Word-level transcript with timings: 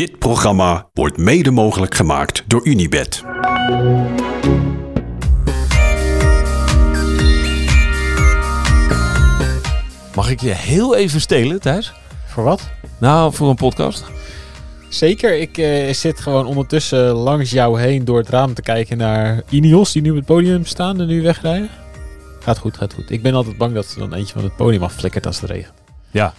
Dit 0.00 0.18
programma 0.18 0.88
wordt 0.92 1.16
mede 1.16 1.50
mogelijk 1.50 1.94
gemaakt 1.94 2.44
door 2.46 2.66
Unibed. 2.66 3.24
Mag 10.14 10.30
ik 10.30 10.40
je 10.40 10.54
heel 10.54 10.96
even 10.96 11.20
stelen, 11.20 11.60
Thijs? 11.60 11.92
Voor 12.26 12.44
wat? 12.44 12.70
Nou, 12.98 13.34
voor 13.34 13.48
een 13.48 13.56
podcast. 13.56 14.04
Zeker, 14.88 15.38
ik 15.38 15.58
eh, 15.58 15.92
zit 15.92 16.20
gewoon 16.20 16.46
ondertussen 16.46 17.10
langs 17.10 17.50
jou 17.50 17.80
heen 17.80 18.04
door 18.04 18.18
het 18.18 18.28
raam 18.28 18.54
te 18.54 18.62
kijken 18.62 18.98
naar 18.98 19.42
Ineos 19.48 19.92
die 19.92 20.02
nu 20.02 20.10
op 20.10 20.16
het 20.16 20.26
podium 20.26 20.64
staan 20.64 21.00
en 21.00 21.06
nu 21.06 21.22
wegrijden. 21.22 21.68
Gaat 22.40 22.58
goed, 22.58 22.76
gaat 22.76 22.94
goed. 22.94 23.10
Ik 23.10 23.22
ben 23.22 23.34
altijd 23.34 23.56
bang 23.56 23.74
dat 23.74 23.86
ze 23.86 23.98
dan 23.98 24.14
eentje 24.14 24.34
van 24.34 24.44
het 24.44 24.56
podium 24.56 24.82
afflikkert 24.82 25.26
als 25.26 25.40
het 25.40 25.50
regent. 25.50 25.74
Ja. 26.10 26.34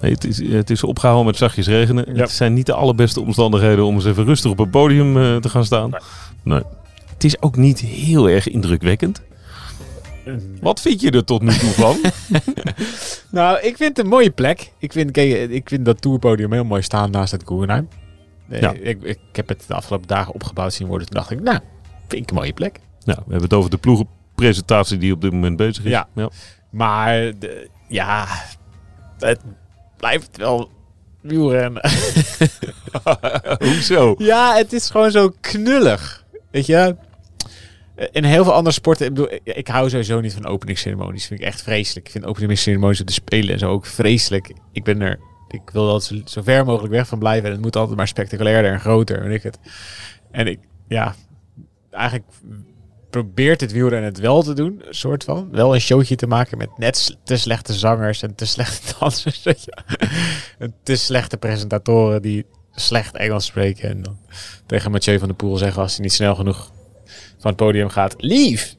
Nee, 0.00 0.12
het, 0.12 0.24
is, 0.24 0.48
het 0.52 0.70
is 0.70 0.84
opgehouden 0.84 1.26
met 1.26 1.36
zachtjes 1.36 1.66
regenen. 1.66 2.14
Ja. 2.14 2.20
Het 2.20 2.30
zijn 2.30 2.52
niet 2.54 2.66
de 2.66 2.72
allerbeste 2.74 3.20
omstandigheden 3.20 3.84
om 3.84 3.94
eens 3.94 4.04
even 4.04 4.24
rustig 4.24 4.50
op 4.50 4.58
het 4.58 4.70
podium 4.70 5.16
eh, 5.16 5.36
te 5.36 5.48
gaan 5.48 5.64
staan. 5.64 5.90
Nee. 6.42 6.62
Het 7.06 7.24
is 7.24 7.42
ook 7.42 7.56
niet 7.56 7.80
heel 7.80 8.28
erg 8.28 8.48
indrukwekkend. 8.48 9.22
Wat 10.60 10.80
vind 10.80 11.00
je 11.00 11.10
er 11.10 11.24
tot 11.24 11.42
nu 11.42 11.52
toe 11.58 11.70
van? 11.70 11.96
Nou, 13.30 13.58
ik 13.60 13.76
vind 13.76 13.96
het 13.96 13.98
een 13.98 14.10
mooie 14.10 14.30
plek. 14.30 14.72
Ik 14.78 14.92
vind, 14.92 15.10
kijk, 15.10 15.50
ik 15.50 15.68
vind 15.68 15.84
dat 15.84 16.00
tourpodium 16.02 16.52
heel 16.52 16.64
mooi 16.64 16.82
staan 16.82 17.10
naast 17.10 17.32
het 17.32 17.42
Guggenheim. 17.46 17.88
Eh, 18.48 18.60
Ja. 18.60 18.72
Ik, 18.72 19.02
ik 19.02 19.18
heb 19.32 19.48
het 19.48 19.64
de 19.66 19.74
afgelopen 19.74 20.06
dagen 20.06 20.34
opgebouwd 20.34 20.72
zien 20.72 20.86
worden. 20.86 21.06
Toen 21.06 21.16
dacht 21.16 21.30
ik, 21.30 21.40
nou, 21.40 21.58
vind 22.08 22.22
ik 22.22 22.30
een 22.30 22.36
mooie 22.36 22.52
plek. 22.52 22.80
nou, 23.04 23.18
we 23.18 23.30
hebben 23.30 23.42
het 23.48 23.52
over 23.52 23.70
de 23.70 23.76
ploegenpresentatie 23.76 24.98
die 24.98 25.12
op 25.12 25.20
dit 25.20 25.32
moment 25.32 25.56
bezig 25.56 25.84
is. 25.84 25.90
Ja. 25.90 26.08
Maar 26.70 27.12
de, 27.38 27.68
ja, 27.88 28.26
het 29.18 29.40
blijft 29.96 30.36
wel 30.36 30.70
wielrennen. 31.20 31.90
Hoezo? 33.64 34.14
Ja, 34.18 34.56
het 34.56 34.72
is 34.72 34.90
gewoon 34.90 35.10
zo 35.10 35.32
knullig. 35.40 36.24
Weet 36.50 36.66
je? 36.66 36.96
In 38.12 38.24
heel 38.24 38.44
veel 38.44 38.52
andere 38.52 38.74
sporten, 38.74 39.06
ik 39.06 39.14
bedoel, 39.14 39.32
ik, 39.32 39.40
ik 39.44 39.68
hou 39.68 39.88
sowieso 39.90 40.20
niet 40.20 40.34
van 40.34 40.46
openingsceremonies. 40.46 41.26
Vind 41.26 41.40
ik 41.40 41.46
echt 41.46 41.62
vreselijk. 41.62 42.06
Ik 42.06 42.12
vind 42.12 42.24
openingsceremonies 42.24 43.00
op 43.00 43.06
de 43.06 43.12
Spelen 43.12 43.52
en 43.52 43.58
zo 43.58 43.70
ook 43.70 43.86
vreselijk. 43.86 44.52
Ik 44.72 44.84
ben 44.84 45.00
er, 45.00 45.18
ik 45.48 45.70
wil 45.72 46.00
zo, 46.00 46.14
zo 46.24 46.42
ver 46.42 46.64
mogelijk 46.64 46.92
weg 46.94 47.08
van 47.08 47.18
blijven. 47.18 47.46
En 47.46 47.52
het 47.52 47.62
moet 47.62 47.76
altijd 47.76 47.96
maar 47.96 48.08
spectaculairder 48.08 48.72
en 48.72 48.80
groter, 48.80 49.22
weet 49.22 49.36
ik 49.36 49.42
het. 49.42 49.58
En 50.30 50.46
ik, 50.46 50.58
ja, 50.88 51.14
eigenlijk 51.90 52.24
probeert 53.10 53.60
het 53.60 53.72
wielrennen 53.72 54.10
het 54.10 54.18
wel 54.18 54.42
te 54.42 54.54
doen, 54.54 54.82
soort 54.90 55.24
van. 55.24 55.48
Wel 55.50 55.74
een 55.74 55.80
showtje 55.80 56.16
te 56.16 56.26
maken 56.26 56.58
met 56.58 56.78
net 56.78 57.16
te 57.24 57.36
slechte 57.36 57.72
zangers 57.72 58.22
en 58.22 58.34
te 58.34 58.46
slechte 58.46 58.92
dansers. 58.98 59.46
en 60.58 60.74
te 60.82 60.96
slechte 60.96 61.36
presentatoren 61.36 62.22
die 62.22 62.46
slecht 62.72 63.16
Engels 63.16 63.44
spreken. 63.44 63.88
En 63.88 64.02
dan 64.02 64.18
tegen 64.66 64.90
Mathieu 64.90 65.18
van 65.18 65.28
der 65.28 65.36
Poel 65.36 65.56
zeggen 65.56 65.82
als 65.82 65.94
hij 65.94 66.02
niet 66.02 66.12
snel 66.12 66.34
genoeg 66.34 66.70
van 67.38 67.50
het 67.50 67.56
podium 67.56 67.88
gaat. 67.88 68.14
Lief! 68.18 68.76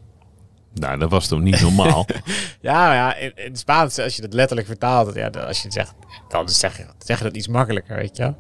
Nou, 0.74 1.00
dat 1.00 1.10
was 1.10 1.28
toch 1.28 1.42
niet 1.42 1.62
normaal? 1.62 2.06
Ja, 2.62 2.94
ja, 2.94 3.16
in, 3.16 3.32
in 3.36 3.50
het 3.50 3.60
Spaans, 3.60 4.00
als 4.00 4.16
je 4.16 4.22
dat 4.22 4.34
letterlijk 4.34 4.68
vertaalt, 4.68 5.16
ja, 5.16 5.28
als 5.28 5.58
je 5.58 5.64
het 5.64 5.74
zegt, 5.74 5.94
dan 6.30 6.50
zeg 6.50 6.78
je, 6.78 6.86
zeg 6.98 7.18
je 7.18 7.24
dat 7.24 7.36
iets 7.36 7.48
makkelijker, 7.48 7.96
weet 7.96 8.18
je 8.18 8.24
wel. 8.24 8.36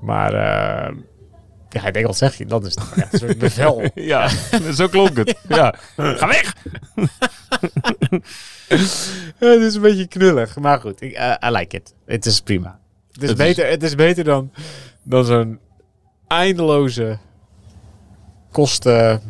Maar 0.00 0.34
eh, 0.34 0.96
ja, 1.72 1.80
in 1.80 1.86
het 1.86 1.96
Engels 1.96 2.18
zeg 2.18 2.34
je, 2.34 2.46
dan 2.46 2.66
is 2.66 2.74
het 2.74 2.92
echt 3.02 3.12
een 3.12 3.18
soort 3.18 3.38
bevel. 3.38 3.82
ja, 3.94 4.28
zo 4.74 4.88
klonk 4.88 5.16
het. 5.16 5.34
Ja. 5.48 5.74
Ga 5.96 6.26
weg! 6.26 6.54
Ja, 9.38 9.48
het 9.48 9.60
is 9.62 9.74
een 9.74 9.80
beetje 9.80 10.06
knullig, 10.06 10.56
maar 10.58 10.80
goed, 10.80 11.00
ik, 11.02 11.12
eh, 11.12 11.34
I 11.44 11.50
like 11.50 11.76
it. 11.76 11.94
Het 12.06 12.26
is 12.26 12.40
prima. 12.40 12.80
Het 13.12 13.22
is, 13.22 13.28
Het 13.28 13.38
is- 13.38 13.46
beter, 13.46 13.66
het 13.70 13.82
is 13.82 13.94
beter 13.94 14.24
dan, 14.24 14.50
dan 15.02 15.24
zo'n 15.24 15.58
eindeloze 16.28 17.18
kosten 18.50 19.20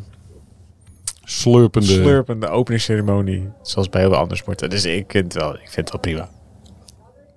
Slurpende. 1.24 1.86
slurpende 1.86 2.48
openingsceremonie, 2.48 3.50
zoals 3.62 3.88
bij 3.88 4.00
heel 4.00 4.10
veel 4.10 4.18
andere 4.18 4.40
sporten. 4.40 4.70
Dus 4.70 4.84
ik 4.84 5.10
vind 5.10 5.32
het 5.32 5.42
wel, 5.42 5.54
ik 5.54 5.60
vind 5.70 5.76
het 5.76 5.90
wel 5.90 6.00
prima. 6.00 6.28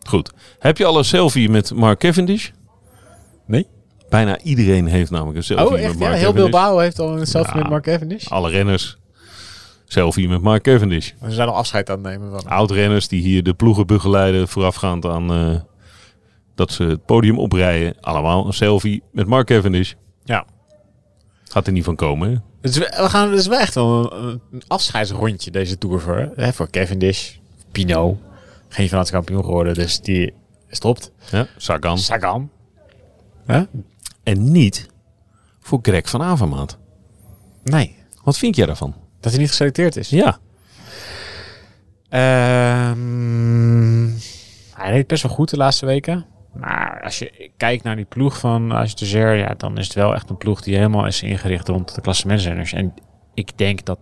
Goed. 0.08 0.32
Heb 0.60 0.78
je 0.78 0.86
al 0.86 0.98
een 0.98 1.06
selfie 1.06 1.50
met 1.50 1.74
Mark 1.74 2.00
Cavendish? 2.00 2.50
Bijna 4.10 4.40
iedereen 4.42 4.86
heeft 4.86 5.12
namelijk 5.12 5.38
een 5.38 5.44
selfie 5.44 5.66
Oh, 5.66 5.72
met 5.72 5.82
echt? 5.82 6.00
Mark 6.00 6.12
Ja, 6.12 6.18
heel 6.18 6.28
Cavendish. 6.34 6.52
Bilbao 6.52 6.78
heeft 6.78 7.00
al 7.00 7.18
een 7.20 7.28
selfie 7.28 7.54
Ja. 7.56 7.60
met 7.62 7.70
Mark 7.70 7.84
Cavendish. 7.84 8.28
Alle 8.28 8.50
renners. 8.50 8.98
Selfie 9.86 10.28
met 10.30 10.42
Mark 10.42 10.64
Cavendish. 10.64 11.12
Ze 11.24 11.32
zijn 11.32 11.48
al 11.48 11.56
afscheid 11.56 11.90
aan 11.90 11.96
het 12.04 12.06
nemen 12.06 12.32
van. 12.32 12.50
Oud-renners 12.50 13.08
die 13.08 13.22
hier 13.22 13.44
de 13.44 13.54
ploegen 13.54 13.88
begeleiden 13.88 14.48
voorafgaand 14.48 15.06
aan 15.06 15.32
eh, 15.32 15.56
dat 16.56 16.72
ze 16.72 16.84
het 16.84 17.06
podium 17.06 17.40
oprijden. 17.40 17.96
Allemaal 18.02 18.46
een 18.46 18.54
selfie 18.54 19.04
met 19.12 19.28
Mark 19.28 19.48
Cavendish. 19.48 19.94
Ja. 20.24 20.46
Gaat 21.48 21.68
er 21.68 21.74
niet 21.74 21.84
van 21.84 21.96
komen, 21.96 22.30
hè? 22.32 22.36
Is, 22.70 22.78
we 22.78 22.90
gaan, 22.92 23.34
is 23.34 23.48
wel 23.48 23.60
echt 23.60 23.76
wel 23.76 24.14
een, 24.14 24.42
een 24.52 24.64
afscheidsrondje 24.68 25.52
deze 25.52 25.78
Tour 25.78 26.00
voor, 26.00 26.32
hè, 26.36 26.54
voor 26.54 26.70
Cavendish. 26.70 27.32
Pinot. 27.72 28.18
Geen 28.70 28.88
Frans 28.88 29.12
kampioen 29.12 29.44
geworden, 29.44 29.74
dus 29.74 30.00
die 30.02 30.34
stopt. 30.70 31.12
Ja, 31.32 31.48
Sagan. 31.58 31.98
Sagan. 31.98 32.50
Huh? 33.48 33.62
En 34.26 34.52
niet 34.52 34.90
voor 35.60 35.80
Greg 35.82 36.10
van 36.10 36.22
Avermaat. 36.22 36.78
Nee. 37.64 37.96
Wat 38.24 38.38
vind 38.38 38.56
jij 38.56 38.66
daarvan? 38.66 38.96
Dat 39.20 39.32
hij 39.32 39.42
niet 39.42 39.50
geselecteerd 39.50 39.96
is. 39.96 40.10
Ja. 40.10 40.38
Ehm, 42.10 44.10
hij 44.74 44.92
deed 44.92 45.08
best 45.08 45.24
wel 45.24 45.32
goed 45.32 45.50
de 45.50 45.58
laatste 45.58 45.86
weken. 45.86 46.26
Maar 46.54 47.02
als 47.04 47.20
je 47.20 47.52
kijkt 47.58 47.84
naar 47.84 47.96
die 47.96 48.06
ploeg 48.06 48.40
van 48.40 48.72
Astager, 48.72 49.36
ja, 49.36 49.54
dan 49.58 49.78
is 49.78 49.86
het 49.86 49.96
wel 49.96 50.14
echt 50.14 50.30
een 50.30 50.38
ploeg 50.38 50.62
die 50.62 50.76
helemaal 50.76 51.06
is 51.06 51.22
ingericht 51.22 51.68
rond 51.68 51.96
de 51.96 52.02
klassementsrenners. 52.02 52.74
En 52.74 52.94
ik 53.34 53.58
denk 53.58 53.86
dat 53.86 54.00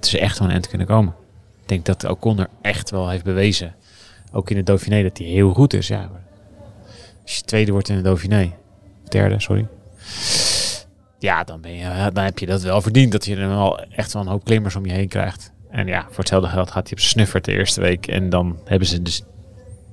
ze 0.00 0.18
echt 0.18 0.38
wel 0.38 0.48
een 0.48 0.54
eind 0.54 0.68
kunnen 0.68 0.86
komen. 0.86 1.14
Ik 1.62 1.68
denk 1.68 1.84
dat 1.84 2.04
Ocon 2.04 2.38
er 2.38 2.48
echt 2.60 2.90
wel 2.90 3.08
heeft 3.08 3.24
bewezen, 3.24 3.74
ook 4.32 4.50
in 4.50 4.56
de 4.56 4.62
Dauphiné, 4.62 5.02
dat 5.02 5.18
hij 5.18 5.26
heel 5.26 5.54
goed 5.54 5.72
is. 5.72 5.88
Ja. 5.88 6.10
Als 7.22 7.36
je 7.36 7.42
tweede 7.42 7.72
wordt 7.72 7.88
in 7.88 7.96
de 7.96 8.02
Dauphiné, 8.02 8.52
derde, 9.14 9.40
sorry. 9.40 9.66
Ja, 11.18 11.44
dan, 11.44 11.60
ben 11.60 11.72
je, 11.72 12.10
dan 12.12 12.24
heb 12.24 12.38
je 12.38 12.46
dat 12.46 12.62
wel 12.62 12.80
verdiend. 12.80 13.12
Dat 13.12 13.24
je 13.24 13.36
er 13.36 13.48
wel 13.48 13.80
echt 13.80 14.12
wel 14.12 14.22
een 14.22 14.28
hoop 14.28 14.44
klimmers 14.44 14.76
om 14.76 14.86
je 14.86 14.92
heen 14.92 15.08
krijgt. 15.08 15.52
En 15.70 15.86
ja, 15.86 16.02
voor 16.08 16.18
hetzelfde 16.18 16.48
geld 16.48 16.70
gaat 16.70 16.82
hij 16.88 16.92
op 16.92 16.98
snuffert 16.98 17.44
de 17.44 17.52
eerste 17.52 17.80
week. 17.80 18.06
En 18.06 18.30
dan 18.30 18.58
hebben 18.64 18.88
ze 18.88 19.02
dus 19.02 19.22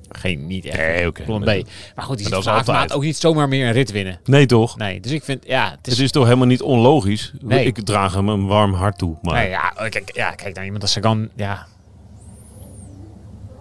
geen, 0.08 0.46
niet 0.46 0.64
echt 0.64 0.76
Nee, 0.76 1.06
oké. 1.06 1.22
plan 1.22 1.40
B. 1.40 1.44
Maar 1.44 1.62
Maar 1.94 2.04
goed, 2.04 2.18
die 2.18 2.28
dat 2.28 2.44
ziet 2.44 2.68
is 2.68 2.92
ook 2.92 3.02
niet 3.02 3.16
zomaar 3.16 3.48
meer 3.48 3.66
een 3.66 3.72
rit 3.72 3.90
winnen. 3.90 4.20
Nee, 4.24 4.46
toch? 4.46 4.76
Nee, 4.76 5.00
dus 5.00 5.12
ik 5.12 5.24
vind, 5.24 5.46
ja, 5.46 5.70
het 5.70 5.86
is... 5.86 5.92
Het 5.92 6.02
is 6.02 6.10
toch 6.10 6.24
helemaal 6.24 6.46
niet 6.46 6.62
onlogisch? 6.62 7.32
Nee. 7.40 7.64
Ik 7.66 7.84
draag 7.84 8.14
hem 8.14 8.28
een 8.28 8.46
warm 8.46 8.74
hart 8.74 8.98
toe. 8.98 9.16
Maar 9.22 9.34
nee, 9.34 9.48
ja, 9.48 9.72
kijk, 9.88 10.10
ja, 10.14 10.30
kijk 10.30 10.54
naar 10.54 10.64
iemand 10.64 10.82
als 10.82 10.92
Sagan, 10.92 11.28
ja... 11.36 11.66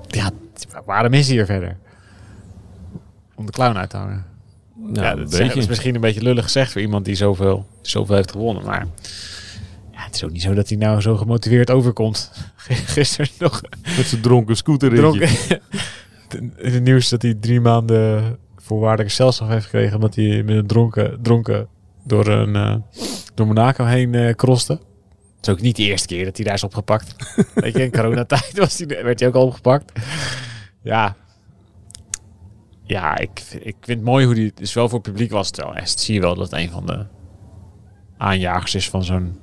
Ja, 0.07 0.29
waarom 0.85 1.13
is 1.13 1.27
hij 1.27 1.35
hier 1.35 1.45
verder? 1.45 1.77
Om 3.35 3.45
de 3.45 3.51
clown 3.51 3.77
uit 3.77 3.89
te 3.89 3.97
hangen. 3.97 4.25
Nou, 4.81 5.05
ja, 5.05 5.15
dat 5.15 5.55
is, 5.55 5.67
misschien 5.67 5.95
een 5.95 6.01
beetje 6.01 6.21
lullig 6.21 6.43
gezegd 6.43 6.71
voor 6.71 6.81
iemand 6.81 7.05
die 7.05 7.15
zoveel, 7.15 7.65
zoveel 7.81 8.15
heeft 8.15 8.31
gewonnen. 8.31 8.65
Maar 8.65 8.87
ja, 9.91 10.03
het 10.03 10.15
is 10.15 10.23
ook 10.23 10.31
niet 10.31 10.41
zo 10.41 10.53
dat 10.53 10.69
hij 10.69 10.77
nou 10.77 11.01
zo 11.01 11.17
gemotiveerd 11.17 11.71
overkomt. 11.71 12.31
Gisteren 12.95 13.29
nog 13.39 13.61
Met 13.97 14.05
zijn 14.05 14.21
dronken 14.21 14.55
scooterritje. 14.57 15.27
dronken. 15.27 15.61
In 16.57 16.73
het 16.73 16.83
nieuws 16.83 17.09
dat 17.09 17.21
hij 17.21 17.33
drie 17.33 17.61
maanden 17.61 18.37
voorwaardelijke 18.57 19.13
celstraf 19.13 19.49
heeft 19.49 19.63
gekregen. 19.63 19.95
Omdat 19.95 20.15
hij 20.15 20.43
met 20.43 20.55
een 20.55 20.67
dronken, 20.67 21.19
dronken 21.21 21.67
door, 22.03 22.27
een, 22.27 22.55
eh, 22.55 22.75
door 23.33 23.47
Monaco 23.47 23.85
heen 23.85 24.15
eh 24.15 24.35
kroste. 24.35 24.73
Het 24.73 25.49
is 25.49 25.49
ook 25.49 25.61
niet 25.61 25.75
de 25.75 25.83
eerste 25.83 26.07
keer 26.07 26.25
dat 26.25 26.35
hij 26.35 26.45
daar 26.45 26.53
is 26.53 26.63
opgepakt. 26.63 27.15
Weet 27.53 27.73
je, 27.73 27.83
in 27.83 27.91
coronatijd 27.91 28.57
was 28.57 28.77
hij, 28.77 29.03
werd 29.03 29.19
hij 29.19 29.29
ook 29.29 29.35
al 29.35 29.45
opgepakt. 29.45 29.91
Ja. 30.81 31.15
Ja, 32.91 33.17
ik, 33.17 33.39
ik 33.51 33.75
vind 33.81 33.97
het 33.97 34.01
mooi 34.01 34.25
hoe 34.25 34.35
die... 34.35 34.51
Dus 34.55 34.73
wel 34.73 34.89
voor 34.89 34.99
het 34.99 35.07
publiek 35.11 35.31
was 35.31 35.47
het 35.47 35.57
wel 35.57 35.75
echt. 35.75 35.99
Zie 35.99 36.13
je 36.13 36.19
wel 36.21 36.35
dat 36.35 36.51
het 36.51 36.59
een 36.59 36.69
van 36.69 36.85
de 36.85 37.05
aanjagers 38.17 38.75
is 38.75 38.89
van 38.89 39.03
zo'n 39.03 39.39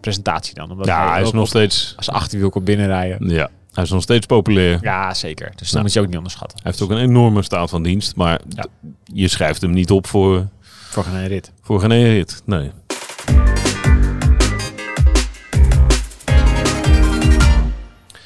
presentatie 0.00 0.54
dan. 0.54 0.70
Omdat 0.70 0.86
Ja, 0.86 1.12
hij 1.12 1.22
is 1.22 1.32
nog 1.32 1.42
op- 1.42 1.48
steeds... 1.48 1.94
als 1.96 2.10
achterwiel 2.10 2.50
komt 2.50 2.64
binnenrijden. 2.64 3.28
Ja, 3.28 3.48
hij 3.72 3.84
is 3.84 3.90
nog 3.90 4.02
steeds 4.02 4.26
populair. 4.26 4.78
Ja, 4.82 5.14
zeker. 5.14 5.46
Dus 5.48 5.58
dat 5.60 5.70
Nou. 5.70 5.82
moet 5.82 5.92
je 5.92 6.00
ook 6.00 6.06
niet 6.06 6.16
onderschatten. 6.16 6.58
Hij 6.62 6.70
heeft 6.70 6.82
ook 6.84 6.90
een 6.90 7.02
enorme 7.08 7.42
staat 7.42 7.70
van 7.70 7.82
dienst. 7.82 8.16
Maar 8.16 8.40
Ja. 8.48 8.66
je 9.04 9.28
schrijft 9.28 9.60
hem 9.60 9.70
niet 9.70 9.90
op 9.90 10.06
voor, 10.06 10.48
Voor 10.70 11.04
geen 11.04 11.26
rit. 11.26 11.52
voor 11.62 11.80
geen 11.80 11.90
rit. 12.02 12.42
Nee. 12.44 12.70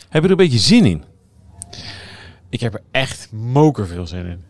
Heb 0.08 0.22
je 0.22 0.28
er 0.28 0.31
een 0.31 0.37
beetje 0.37 0.58
zin 0.58 0.84
in? 0.84 1.04
Ik 2.50 2.60
heb 2.60 2.74
er 2.74 2.80
echt 2.90 3.32
moker 3.32 3.86
veel 3.86 4.06
zin 4.06 4.26
in. 4.26 4.44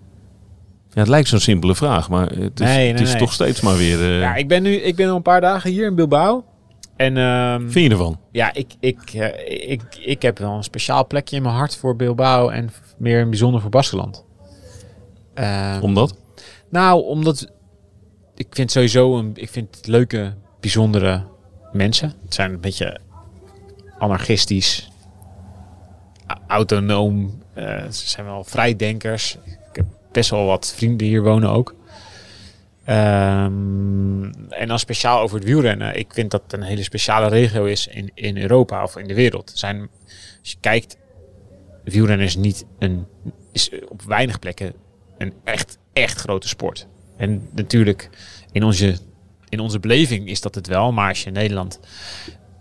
Ja, 0.91 1.01
het 1.01 1.09
lijkt 1.09 1.29
zo'n 1.29 1.39
simpele 1.41 1.75
vraag, 1.75 2.09
maar 2.11 2.27
het 2.31 2.61
is, 2.61 2.67
Nee, 2.67 2.77
nee, 2.77 2.91
het 2.93 3.01
is 3.01 3.11
nee. 3.11 3.19
toch 3.19 3.33
steeds 3.33 3.61
maar 3.61 3.77
weer... 3.77 4.01
eh, 4.01 4.21
Ja, 4.21 4.35
ik 4.35 4.49
ben 4.49 4.63
nu 4.63 4.75
ik 4.75 4.97
ben 4.97 5.09
al 5.09 5.17
een 5.17 5.23
paar 5.23 5.41
dagen 5.41 5.71
hier 5.71 5.87
in 5.87 5.95
Bilbao. 5.95 6.45
En 6.97 7.17
ehm, 7.17 7.61
Vind 7.71 7.85
je 7.87 7.91
ervan? 7.91 8.21
ja, 8.33 8.53
ik, 8.55 8.75
ik, 8.81 9.01
eh, 9.15 9.71
ik, 9.71 9.83
ik 10.01 10.23
heb 10.23 10.39
wel 10.39 10.53
een 10.53 10.63
speciaal 10.65 11.07
plekje 11.07 11.37
in 11.37 11.43
mijn 11.43 11.55
hart 11.55 11.77
voor 11.77 11.97
Bilbao 11.97 12.49
en 12.49 12.71
meer 12.97 13.21
in 13.21 13.29
bijzonder 13.31 13.61
voor 13.61 13.71
Baskeland. 13.71 14.25
Ehm, 15.35 15.83
Omdat? 15.83 16.17
Nou, 16.71 17.05
omdat 17.05 17.53
ik 18.35 18.47
vind 18.51 18.71
sowieso 18.71 19.19
een, 19.19 19.31
ik 19.35 19.49
vind 19.51 19.79
leuke, 19.87 20.35
bijzondere 20.61 21.25
mensen. 21.73 22.13
Het 22.25 22.35
zijn 22.35 22.53
een 22.53 22.61
beetje 22.61 22.99
anarchistisch, 23.99 24.91
autonoom. 26.47 27.43
eh, 27.55 27.85
ze 27.91 28.09
zijn 28.09 28.27
wel 28.27 28.45
vrijdenkers. 28.45 29.39
Ik 29.45 29.77
heb 29.77 29.87
best 30.13 30.31
wel 30.31 30.45
wat 30.45 30.73
vrienden 30.77 31.07
hier 31.07 31.23
wonen 31.23 31.51
ook. 31.51 31.75
Ehm, 32.85 34.23
en 34.49 34.69
dan 34.69 34.79
speciaal 34.79 35.21
over 35.21 35.37
het 35.37 35.47
wielrennen. 35.47 35.99
Ik 35.99 36.15
vind 36.15 36.31
dat 36.31 36.43
het 36.43 36.53
een 36.53 36.63
hele 36.63 36.83
speciale 36.83 37.29
regio 37.29 37.65
is 37.65 37.87
in, 37.87 38.11
in 38.15 38.37
Europa 38.37 38.83
of 38.83 38.97
in 38.97 39.07
de 39.07 39.15
wereld. 39.15 39.51
Er 39.51 39.59
Zijn, 39.59 39.89
als 40.41 40.51
je 40.51 40.57
kijkt, 40.61 40.97
wielrennen 41.85 42.27
is 42.27 42.37
niet 42.37 42.65
een, 42.79 43.07
is 43.53 43.71
op 43.89 44.03
weinig 44.03 44.39
plekken 44.39 44.73
een 45.19 45.33
echt, 45.45 45.79
echt 45.93 46.19
grote 46.19 46.49
sport. 46.49 46.87
En 47.17 47.49
natuurlijk, 47.55 48.11
in 48.53 48.63
onze, 48.63 48.99
in 49.49 49.61
onze 49.61 49.81
beleving 49.81 50.29
is 50.29 50.41
dat 50.41 50.55
het 50.55 50.67
wel. 50.67 50.93
Maar 50.93 51.09
als 51.09 51.21
je 51.21 51.27
in 51.27 51.33
Nederland 51.33 51.81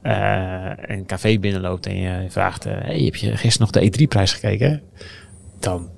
een 0.01 1.05
café 1.05 1.39
binnenloopt 1.39 1.85
en 1.85 1.95
je 1.97 2.25
vraagt... 2.29 2.65
eh, 2.65 2.73
hey, 2.73 2.99
heb 2.99 3.15
je 3.15 3.37
gisteren 3.37 3.69
nog 3.71 3.83
de 3.83 3.91
E3-prijs 3.91 4.33
gekeken? 4.33 4.81
Dan 5.59 5.89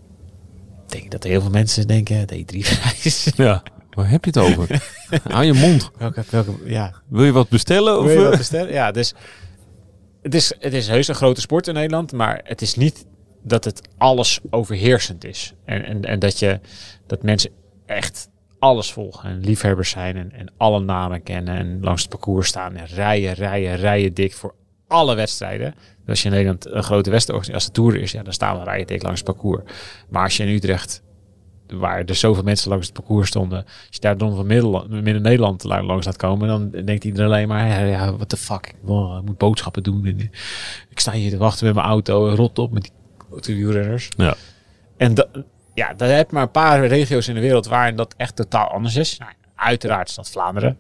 denk 0.88 1.04
ik 1.04 1.12
dat 1.12 1.24
heel 1.24 1.42
veel 1.42 1.50
mensen 1.50 1.88
denken... 1.88 2.28
De 2.28 2.38
E3-prijs? 2.38 3.32
Ja. 3.36 3.64
Waar 3.90 4.10
heb 4.10 4.26
je 4.26 4.32
het 4.40 4.40
over? 4.40 4.84
Hou 5.34 5.46
je 5.46 5.54
mond. 5.54 5.92
welke, 5.98 6.24
welke, 6.30 6.52
ja, 6.66 6.94
Wil 7.08 7.24
je 7.24 7.32
wat 7.32 7.50
bestellen? 7.50 7.98
Of, 8.00 8.06
Wil 8.06 8.14
je 8.14 8.22
wat 8.24 8.32
eh? 8.32 8.38
bestellen? 8.38 8.74
Ja, 8.74 8.92
dus 8.92 9.14
het 10.22 10.36
is, 10.36 10.54
het 10.60 10.74
is 10.74 10.88
heus 10.88 11.08
een 11.08 11.16
grote 11.16 11.42
sport 11.42 11.68
in 11.68 11.74
Nederland, 11.74 12.12
maar 12.12 12.42
het 12.44 12.62
is 12.62 12.76
niet 12.76 13.06
dat 13.44 13.64
het 13.66 13.82
alles 13.98 14.40
overheersend 14.50 15.26
is. 15.26 15.54
En, 15.66 15.86
en, 15.86 16.02
en 16.04 16.20
dat, 16.20 16.40
je, 16.40 16.60
dat 17.08 17.24
mensen 17.24 17.52
echt 17.86 18.30
alles 18.60 18.92
volgen 18.92 19.30
en 19.30 19.40
liefhebbers 19.40 19.90
zijn 19.90 20.18
en, 20.18 20.32
en 20.32 20.52
alle 20.58 20.80
namen 20.80 21.24
kennen 21.24 21.56
en 21.56 21.78
langs 21.82 22.02
het 22.02 22.10
parcours 22.12 22.48
staan 22.48 22.76
en 22.76 22.86
rijen, 22.86 23.34
rijen, 23.34 23.76
rijen 23.76 24.14
dik 24.14 24.34
voor 24.34 24.54
alle 24.88 25.16
wedstrijden. 25.16 25.74
Dus 26.00 26.08
als 26.08 26.22
je 26.22 26.26
in 26.28 26.34
Nederland 26.34 26.66
een 26.68 26.84
grote 26.84 27.10
wedstrijd, 27.10 27.54
als 27.54 27.66
de 27.66 27.72
Tour 27.72 27.96
is, 27.96 28.12
ja, 28.12 28.24
dan 28.24 28.34
staan 28.34 28.58
we 28.60 28.64
rijen 28.64 28.88
dik 28.88 29.04
langs 29.04 29.20
het 29.20 29.30
parcours. 29.34 29.62
Maar 30.10 30.24
als 30.24 30.38
je 30.38 30.44
in 30.44 30.54
Utrecht 30.56 31.02
waar 31.68 32.04
er 32.06 32.16
zoveel 32.16 32.44
mensen 32.44 32.70
langs 32.70 32.86
het 32.86 32.96
parcours 32.96 33.28
stonden. 33.28 33.64
Als 33.66 33.88
je 33.90 34.00
daar 34.00 34.18
dan 34.18 34.36
van 34.36 34.46
Middel- 34.48 34.86
Midden-Nederland 34.90 35.64
la- 35.64 35.84
langs 35.84 36.06
laat 36.06 36.16
komen, 36.16 36.48
dan 36.48 36.70
denkt 36.86 37.04
iedereen 37.04 37.28
alleen 37.28 37.48
maar, 37.48 37.68
ja, 37.68 37.80
ja 37.80 38.16
what 38.16 38.30
the 38.30 38.38
fuck, 38.38 38.68
ik, 38.68 38.74
ik 38.82 39.22
moet 39.26 39.38
boodschappen 39.38 39.84
doen. 39.84 40.06
En, 40.06 40.20
eh, 40.20 40.26
ik 40.90 41.00
sta 41.00 41.12
hier 41.12 41.30
te 41.30 41.38
wachten 41.38 41.66
met 41.66 41.76
mijn 41.76 41.88
auto, 41.88 42.30
rot 42.30 42.60
op 42.60 42.72
met 42.72 42.82
die 42.84 42.92
grote 43.30 43.54
wielrenners. 43.56 44.10
Ja. 44.18 44.36
En 44.98 45.14
da, 45.14 45.26
ja, 45.80 45.94
daar 45.94 46.10
heb 46.10 46.32
maar 46.32 46.42
een 46.44 46.52
paar 46.52 46.86
regio's 46.86 47.28
in 47.28 47.34
de 47.36 47.42
wereld 47.42 47.68
waarin 47.68 47.96
dat 47.96 48.14
echt 48.18 48.36
totaal 48.36 48.68
anders 48.68 48.96
is. 48.96 49.18
Nou, 49.18 49.32
uiteraard 49.56 50.10
is 50.10 50.16
dat 50.16 50.30
Vlaanderen. 50.30 50.78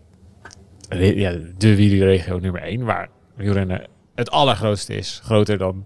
Re- 0.89 1.13
Ja, 1.15 1.31
de 1.57 1.75
wielerregio 1.75 2.37
nummer 2.39 2.61
één, 2.61 2.83
waar 2.85 3.09
wielrennen 3.35 3.87
het 4.15 4.31
allergrootste 4.31 4.95
is. 4.95 5.21
Groter 5.23 5.57
dan 5.57 5.85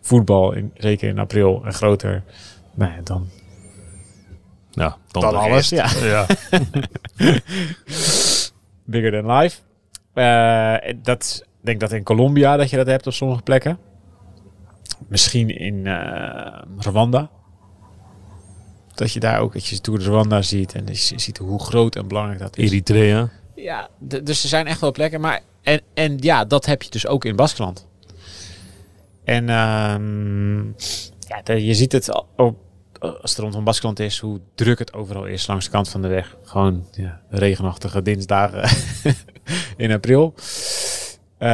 voetbal, 0.00 0.52
in, 0.52 0.70
zeker 0.76 1.08
in 1.08 1.18
april. 1.18 1.62
En 1.64 1.72
groter 1.72 2.22
nou 2.74 2.92
ja, 2.92 3.00
dan 3.04 3.28
Ja, 4.70 4.96
dan, 5.10 5.34
alles. 5.36 5.68
Ja. 5.68 5.86
Ja. 6.02 6.26
Bigger 8.84 9.12
than 9.22 9.36
life. 9.36 9.60
Eh, 10.14 10.94
dat 11.02 11.42
ik 11.60 11.66
denk 11.66 11.80
dat 11.80 11.92
in 11.92 12.02
Colombia 12.02 12.56
dat 12.56 12.70
je 12.70 12.76
dat 12.76 12.86
hebt 12.86 13.06
op 13.06 13.12
sommige 13.12 13.42
plekken. 13.42 13.78
Misschien 15.08 15.48
in 15.48 15.86
eh, 15.86 16.62
Rwanda. 16.78 17.30
Dat 19.00 19.12
je 19.12 19.20
daar 19.20 19.40
ook, 19.40 19.52
dat 19.52 19.66
je 19.66 19.80
Tour 19.80 19.98
de 19.98 20.04
Rwanda 20.04 20.42
ziet 20.42 20.72
en 20.74 20.86
je 20.86 20.94
ziet 20.94 21.38
hoe 21.38 21.60
groot 21.62 21.96
en 21.96 22.08
belangrijk 22.08 22.38
dat 22.40 22.56
is. 22.56 22.70
Eritrea. 22.70 23.28
Ja, 23.54 23.88
dus 23.98 24.42
er 24.42 24.48
zijn 24.48 24.66
echt 24.66 24.80
wel 24.80 24.92
plekken. 24.92 25.20
Maar, 25.20 25.40
en, 25.62 25.80
en 25.94 26.16
ja, 26.18 26.44
dat 26.44 26.66
heb 26.66 26.82
je 26.82 26.90
dus 26.90 27.06
ook 27.06 27.24
in 27.24 27.36
Baskeland. 27.36 27.86
En 29.24 29.48
ehm, 29.48 30.64
ja, 31.28 31.42
de- 31.44 31.64
je 31.64 31.74
ziet 31.74 31.92
het 31.92 32.10
al- 32.12 32.28
op, 32.36 32.58
als 32.98 33.30
het 33.30 33.38
rondom 33.38 33.64
Baskeland 33.64 33.98
is, 34.00 34.18
hoe 34.18 34.40
druk 34.54 34.78
het 34.78 34.92
overal 34.92 35.24
is 35.26 35.46
langs 35.46 35.64
de 35.64 35.70
kant 35.70 35.88
van 35.88 36.02
de 36.02 36.08
weg. 36.08 36.36
Gewoon 36.44 36.86
ja, 36.92 37.20
regenachtige 37.28 38.02
dinsdagen 38.02 38.68
in 39.76 39.92
april. 39.92 40.34
Eh, 41.38 41.48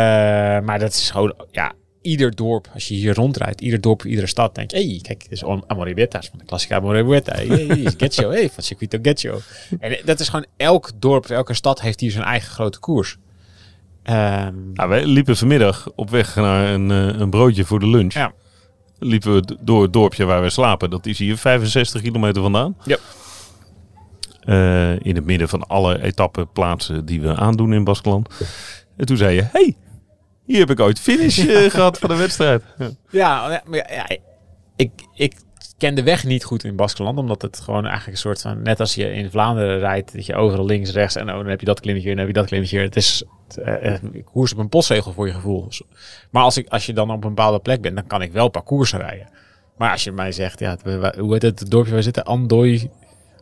maar 0.60 0.78
dat 0.78 0.92
is 0.92 1.10
gewoon, 1.10 1.34
ja, 1.50 1.72
ieder 2.06 2.35
dorp, 2.35 2.69
als 2.75 2.88
je 2.88 2.94
hier 2.94 3.14
rondrijdt, 3.14 3.61
ieder 3.61 3.81
dorp, 3.81 4.05
iedere 4.05 4.26
stad, 4.26 4.55
denk 4.55 4.70
je, 4.70 4.76
hey, 4.76 4.99
kijk, 5.03 5.20
dit 5.23 5.32
is 5.32 5.44
Am- 5.44 5.64
Amorebieta's 5.67 6.29
van 6.29 6.38
de 6.38 6.44
Classica 6.44 6.76
Amorebieta. 6.76 7.32
Hey, 7.35 7.67
Getcho, 7.99 8.31
hey, 8.31 8.50
van 8.50 8.62
Circuito 8.62 8.99
Getcho. 9.03 9.41
En 9.81 9.99
dat 10.05 10.20
is 10.20 10.29
gewoon 10.29 10.47
elk 10.56 10.91
dorp, 10.99 11.26
elke 11.26 11.55
stad 11.55 11.81
heeft 11.81 12.00
hier 12.00 12.11
zijn 12.11 12.25
eigen 12.25 12.50
grote 12.50 12.79
koers. 12.79 13.17
Ehm, 14.03 14.55
Nou, 14.75 14.88
wij 14.88 15.06
liepen 15.06 15.37
vanmiddag 15.37 15.88
op 15.94 16.11
weg 16.11 16.35
naar 16.37 16.69
een, 16.75 16.91
eh, 16.91 17.20
een 17.20 17.31
broodje 17.31 17.64
voor 17.64 17.81
de 17.81 17.88
lunch. 17.88 18.12
Ja. 18.12 18.32
Liepen 18.99 19.35
we 19.35 19.56
door 19.61 19.82
het 19.82 19.93
dorpje 19.93 20.25
waar 20.25 20.43
we 20.43 20.50
slapen. 20.50 20.91
Dat 20.91 21.06
is 21.06 21.19
hier 21.19 21.37
65 21.37 22.02
kilometer 22.02 22.43
vandaan. 22.43 22.76
Ja. 22.85 22.97
Eh, 24.41 25.00
in 25.06 25.14
het 25.14 25.25
midden 25.25 25.49
van 25.49 25.67
alle 25.67 26.02
etappeplaatsen 26.02 27.05
die 27.06 27.20
we 27.20 27.35
aandoen 27.35 27.73
in 27.73 27.85
Baskeland. 27.85 28.29
En 28.97 29.06
toen 29.06 29.17
zei 29.17 29.35
je, 29.35 29.43
hey, 29.52 29.76
hier 30.46 30.58
heb 30.58 30.70
ik 30.70 30.81
ooit 30.81 31.00
finish 31.00 31.38
eh, 31.38 31.70
gehad 31.70 31.98
van 31.98 32.08
de 32.08 32.16
wedstrijd. 32.16 32.62
Ja. 32.78 32.90
Ja, 33.10 33.62
maar 33.66 33.78
ja, 33.78 33.87
ja, 33.94 34.16
ik, 34.76 34.90
ik 35.14 35.34
ken 35.78 35.94
de 35.94 36.02
weg 36.02 36.25
niet 36.25 36.44
goed 36.44 36.64
in 36.64 36.76
Baskeland, 36.76 37.19
omdat 37.19 37.43
het 37.43 37.60
gewoon 37.60 37.82
eigenlijk 37.84 38.12
een 38.12 38.22
soort 38.22 38.40
van, 38.40 38.62
net 38.62 38.81
als 38.81 38.94
je 38.94 39.12
in 39.12 39.31
Vlaanderen 39.31 39.78
rijdt, 39.78 40.12
dat 40.14 40.26
je 40.26 40.34
overal 40.34 40.64
links, 40.64 40.93
rechts 40.93 41.16
en 41.16 41.28
oh, 41.31 41.37
dan 41.37 41.46
heb 41.46 41.60
je 41.60 41.66
dat 41.66 41.81
klimmetje 41.81 42.10
en 42.10 42.16
dan 42.16 42.26
heb 42.26 42.34
je 42.34 42.40
dat 42.40 42.48
klimmetje. 42.50 42.78
Het 42.78 42.96
is 42.96 43.22
eh, 43.62 43.94
eh, 43.94 44.02
ik 44.12 44.25
koers 44.25 44.52
op 44.52 44.58
een 44.58 44.69
postzegel 44.69 45.12
voor 45.12 45.26
je 45.26 45.32
gevoel. 45.32 45.69
Maar 46.31 46.43
als, 46.43 46.56
ik, 46.56 46.69
als 46.69 46.87
je 46.87 46.92
dan 46.92 47.10
op 47.10 47.25
een 47.25 47.28
bepaalde 47.34 47.58
plek 47.58 47.81
bent, 47.81 47.94
dan 47.94 48.06
kan 48.06 48.22
ik 48.22 48.32
wel 48.32 48.49
parcours 48.49 48.92
rijden. 48.92 49.28
Maar 49.76 49.90
als 49.92 50.04
je 50.04 50.12
mij 50.12 50.32
zegt, 50.32 50.58
ja, 50.58 50.76
hoe 51.19 51.32
heet 51.32 51.42
het, 51.42 51.60
het 51.60 51.70
dorpje 51.70 51.88
waar 51.90 51.99
we 51.99 52.04
zitten? 52.04 52.25
Andoi, 52.25 52.90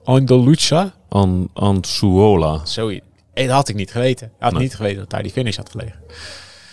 Andaluca? 0.05 0.95
An 1.09 1.51
Ansuola. 1.53 2.61
Zoiets. 2.65 3.07
Eh, 3.35 3.47
dat 3.47 3.55
had 3.57 3.69
ik 3.69 3.75
niet 3.75 3.91
geweten. 3.91 4.27
Ik 4.27 4.33
had 4.39 4.53
Nee. 4.53 4.63
niet 4.63 4.75
geweten 4.75 4.99
dat 4.99 5.11
daar 5.11 5.23
die 5.23 5.33
finish 5.33 5.57
had 5.57 5.71
gelegen. 5.71 6.01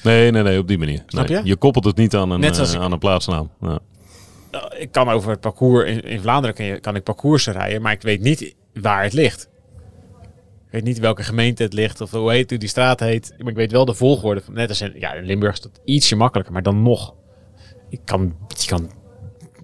Nee, 0.03 0.31
nee, 0.31 0.44
nee, 0.44 0.59
op 0.59 0.68
die 0.68 0.77
manier. 0.77 1.03
Snap 1.07 1.27
Nee, 1.27 1.38
je? 1.38 1.45
Je 1.45 1.56
koppelt 1.56 1.86
het 1.86 1.95
niet 1.98 2.15
aan 2.15 2.31
een, 2.31 2.39
Net 2.39 2.56
zoals 2.56 2.69
eh, 2.71 2.75
ik- 2.77 2.81
aan 2.81 2.92
een 2.92 3.00
plaatsnaam. 3.00 3.50
Ja. 3.62 3.80
Nou, 4.51 4.75
ik 4.75 4.92
kan 4.92 5.09
over 5.09 5.30
het 5.31 5.39
parcours 5.39 5.89
in, 5.89 6.01
in 6.01 6.21
Vlaanderen 6.21 6.56
kan, 6.56 6.65
je, 6.65 6.80
kan 6.80 6.95
ik 6.95 7.03
parcoursen 7.03 7.53
rijden, 7.53 7.81
maar 7.81 7.92
ik 7.92 8.01
weet 8.01 8.21
niet 8.21 8.56
waar 8.74 9.03
het 9.03 9.13
ligt. 9.13 9.50
Ik 10.65 10.77
weet 10.77 10.84
niet 10.84 11.00
welke 11.00 11.24
gemeente 11.24 11.63
het 11.63 11.74
ligt 11.74 12.01
of 12.01 12.12
hoe 12.12 12.31
heet 12.31 12.50
hoe 12.50 12.60
die 12.60 12.70
straat 12.70 13.00
heet. 13.00 13.34
Maar 13.38 13.50
ik 13.50 13.55
weet 13.55 13.72
wel 13.72 13.86
de 13.86 13.93
volgorde. 13.93 14.41
Van, 14.41 14.53
net 14.53 14.70
als 14.70 14.81
in, 14.81 14.93
ja, 14.96 15.13
in 15.13 15.24
Limburg 15.25 15.53
is 15.53 15.62
dat 15.62 15.79
ietsje 15.86 16.15
makkelijker, 16.15 16.53
maar 16.53 16.63
dan 16.63 16.81
nog. 16.84 17.13
Ik 17.89 18.00
kan, 18.05 18.36
je 18.48 18.67
kan 18.67 18.91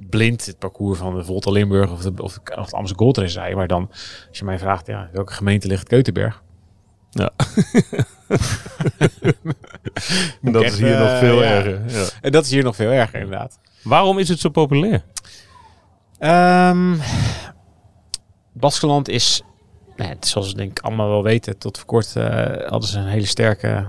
blind 0.09 0.45
het 0.45 0.59
parcours 0.59 0.99
van 0.99 1.15
de 1.15 1.23
Volta 1.23 1.51
Limburg 1.51 1.91
of 1.91 2.01
de, 2.01 2.23
of, 2.23 2.33
de- 2.33 2.55
of 2.57 2.69
de 2.69 2.75
Amsterdam 2.75 2.97
Gold 2.97 3.17
Race 3.17 3.39
rijden. 3.39 3.57
Maar 3.57 3.67
dan, 3.67 3.87
als 4.29 4.37
je 4.37 4.45
mij 4.45 4.59
vraagt, 4.59 4.87
ja, 4.87 5.09
welke 5.11 5.33
gemeente 5.33 5.67
ligt 5.67 5.87
Keutenberg? 5.87 6.43
Ja. 7.09 7.31
En 10.41 10.51
dat 10.51 10.61
ik 10.61 10.67
is 10.67 10.77
hier 10.77 10.97
nog 10.97 11.07
eh, 11.07 11.19
veel 11.19 11.43
ja. 11.43 11.49
erger. 11.49 11.81
Ja. 11.87 12.05
En 12.21 12.31
dat 12.31 12.45
is 12.45 12.51
hier 12.51 12.63
nog 12.63 12.75
veel 12.75 12.91
erger, 12.91 13.19
inderdaad. 13.19 13.59
Waarom 13.83 14.19
is 14.19 14.29
het 14.29 14.39
zo 14.39 14.49
populair? 14.49 15.03
Ehm 16.19 16.95
Baskeland 18.59 19.09
is, 19.09 19.41
nou, 19.95 20.09
ja, 20.09 20.15
het 20.15 20.25
is 20.25 20.31
zoals 20.31 20.51
we 20.51 20.57
denk 20.57 20.71
ik 20.71 20.79
allemaal 20.79 21.09
wel 21.09 21.23
weten, 21.23 21.57
tot 21.57 21.77
voor 21.77 21.85
kort 21.85 22.15
eh, 22.15 22.69
hadden 22.69 22.89
ze 22.89 22.99
een 22.99 23.07
hele 23.07 23.25
sterke 23.25 23.87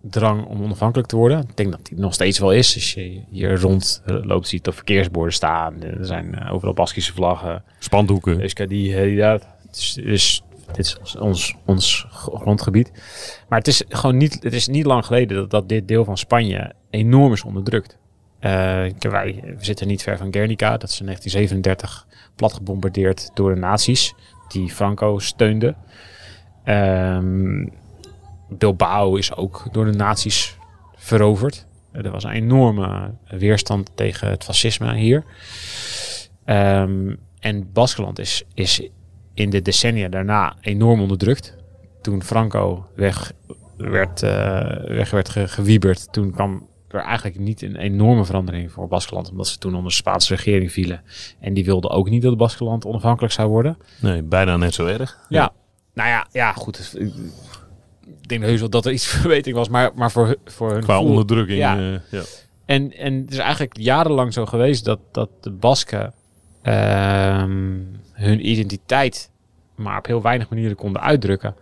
drang 0.00 0.46
om 0.46 0.62
onafhankelijk 0.62 1.08
te 1.08 1.16
worden. 1.16 1.38
Ik 1.38 1.56
denk 1.56 1.70
dat 1.70 1.86
die 1.86 1.98
nog 1.98 2.14
steeds 2.14 2.38
wel 2.38 2.52
is. 2.52 2.74
Als 2.74 2.94
je 2.94 3.22
hier 3.30 3.60
rond 3.60 4.02
loopt, 4.04 4.48
ziet 4.48 4.66
er 4.66 4.74
verkeersborden 4.74 5.32
staan. 5.32 5.82
Er 5.82 6.06
zijn 6.06 6.34
eh, 6.34 6.52
overal 6.52 6.74
Baskische 6.74 7.12
vlaggen. 7.12 7.64
Spandoeken. 7.78 8.38
Herida. 8.38 9.32
Het 9.32 9.76
is, 9.76 9.92
dus 9.92 10.42
dit 10.72 10.98
is 11.02 11.16
ons, 11.16 11.56
ons 11.64 12.06
grondgebied. 12.10 12.90
Maar 13.48 13.58
het 13.58 13.68
is 13.68 13.82
gewoon 13.88 14.16
niet, 14.16 14.42
het 14.42 14.52
is 14.52 14.68
niet 14.68 14.86
lang 14.86 15.06
geleden 15.06 15.36
dat, 15.36 15.50
dat 15.50 15.68
dit 15.68 15.88
deel 15.88 16.04
van 16.04 16.18
Spanje 16.18 16.72
enorm 16.90 17.32
is 17.32 17.42
onderdrukt. 17.44 17.98
Eh, 18.38 18.50
wij, 18.98 19.40
we 19.42 19.64
zitten 19.64 19.86
niet 19.86 20.02
ver 20.02 20.18
van 20.18 20.32
Guernica. 20.32 20.76
Dat 20.76 20.88
is 20.88 21.00
in 21.00 21.06
1937 21.06 22.06
plat 22.34 22.52
gebombardeerd 22.52 23.30
door 23.34 23.54
de 23.54 23.60
nazi's. 23.60 24.14
Die 24.48 24.70
Franco 24.70 25.18
steunde. 25.18 25.74
Ehm, 26.64 27.66
Bilbao 28.48 29.14
is 29.14 29.34
ook 29.34 29.68
door 29.72 29.84
de 29.84 29.96
nazi's 29.96 30.56
veroverd. 30.94 31.66
Eh, 31.92 32.04
er 32.04 32.10
was 32.10 32.24
een 32.24 32.30
enorme 32.30 33.14
weerstand 33.28 33.90
tegen 33.94 34.28
het 34.28 34.44
fascisme 34.44 34.94
hier. 34.94 35.24
Ehm, 36.44 37.14
en 37.40 37.72
Baskeland 37.72 38.18
is, 38.18 38.44
is 38.54 38.88
in 39.40 39.50
de 39.50 39.62
decennia 39.62 40.08
daarna 40.08 40.56
enorm 40.60 41.00
onderdrukt. 41.00 41.56
Toen 42.02 42.22
Franco 42.22 42.86
weg 42.94 43.32
werd, 43.76 44.22
eh, 44.22 44.30
weg 44.86 45.10
werd 45.10 45.28
ge- 45.28 45.48
gewieberd, 45.48 46.12
toen 46.12 46.32
kwam 46.32 46.68
er 46.88 47.00
eigenlijk 47.00 47.38
niet 47.38 47.62
een 47.62 47.76
enorme 47.76 48.24
verandering 48.24 48.72
voor 48.72 48.88
Baskeland. 48.88 49.30
Omdat 49.30 49.48
ze 49.48 49.58
toen 49.58 49.74
onder 49.74 49.88
de 49.90 49.96
Spaanse 49.96 50.34
regering 50.34 50.72
vielen. 50.72 51.02
En 51.40 51.54
die 51.54 51.64
wilden 51.64 51.90
ook 51.90 52.08
niet 52.10 52.22
dat 52.22 52.36
Baskeland 52.36 52.84
onafhankelijk 52.86 53.32
zou 53.32 53.48
worden. 53.48 53.78
Nee, 54.00 54.22
bijna 54.22 54.56
net 54.56 54.74
zo 54.74 54.86
erg. 54.86 55.18
Ja, 55.28 55.52
nou 55.94 56.08
ja, 56.08 56.26
ja 56.32 56.52
goed. 56.52 56.94
Ik 56.98 58.28
denk 58.28 58.42
heus 58.42 58.60
wel 58.60 58.70
dat 58.70 58.86
er 58.86 58.92
iets 58.92 59.06
verbetering 59.16 59.56
was. 59.56 59.68
Maar, 59.68 59.90
maar 59.94 60.10
voor, 60.10 60.36
voor 60.44 60.72
hun 60.72 60.82
Qua 60.82 60.94
gevoel- 60.96 61.10
onderdrukking. 61.10 61.58
Ja. 61.58 61.76
eh, 61.78 61.98
ja. 62.10 62.22
En, 62.64 62.96
en 62.96 63.14
het 63.14 63.30
is 63.30 63.38
eigenlijk 63.38 63.76
jarenlang 63.76 64.32
zo 64.32 64.46
geweest 64.46 64.84
dat, 64.84 64.98
dat 65.12 65.28
de 65.40 65.50
Basken 65.50 66.12
ehm, 66.62 67.78
hun 68.12 68.48
identiteit 68.48 69.29
maar 69.80 69.98
op 69.98 70.06
heel 70.06 70.22
weinig 70.22 70.48
manieren 70.48 70.76
konden 70.76 71.02
uitdrukken. 71.02 71.54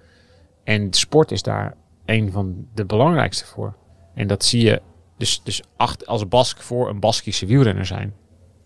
En 0.64 0.92
sport 0.92 1.30
is 1.30 1.42
daar 1.42 1.74
een 2.04 2.32
van 2.32 2.66
de 2.74 2.84
belangrijkste 2.84 3.44
voor. 3.44 3.76
En 4.14 4.26
dat 4.26 4.44
zie 4.44 4.64
je 4.64 4.82
dus, 5.16 5.42
dus 5.42 5.62
acht, 5.76 6.06
als 6.06 6.28
Bask 6.28 6.60
voor 6.60 6.88
een 6.88 7.00
Baskische 7.00 7.46
wielrenner 7.46 7.86
zijn. 7.86 8.14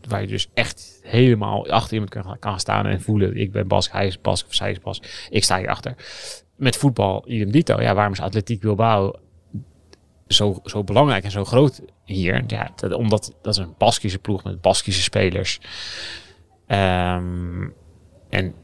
Waar 0.08 0.20
je 0.20 0.26
dus 0.26 0.48
echt 0.54 1.00
helemaal 1.02 1.68
achter 1.68 1.92
iemand 1.92 2.38
kan, 2.38 2.60
staan 2.60 2.86
en 2.86 3.00
voelen. 3.00 3.36
Ik 3.36 3.52
ben 3.52 3.68
Bask, 3.68 3.92
hij 3.92 4.06
is 4.06 4.20
Bask 4.20 4.46
of 4.46 4.54
zij 4.54 4.70
is 4.70 4.80
Bask. 4.80 5.26
Ik 5.30 5.44
sta 5.44 5.58
hier 5.58 5.68
achter. 5.68 5.94
Met 6.56 6.76
voetbal, 6.76 7.24
idem 7.26 7.50
dito. 7.50 7.80
Ja, 7.80 7.94
waarom 7.94 8.12
is 8.12 8.20
Atletiek 8.20 8.60
Bilbao 8.60 9.12
zo, 10.26 10.60
zo 10.64 10.84
belangrijk 10.84 11.24
en 11.24 11.30
zo 11.30 11.44
groot 11.44 11.82
hier? 12.04 12.44
Ja, 12.46 12.70
dat, 12.76 12.92
omdat 12.92 13.34
dat 13.42 13.54
is 13.56 13.64
een 13.64 13.74
Baskische 13.78 14.18
ploeg 14.18 14.44
met 14.44 14.60
Baskische 14.60 15.02
spelers. 15.02 15.60
Ehm, 16.66 17.68
en 18.28 18.54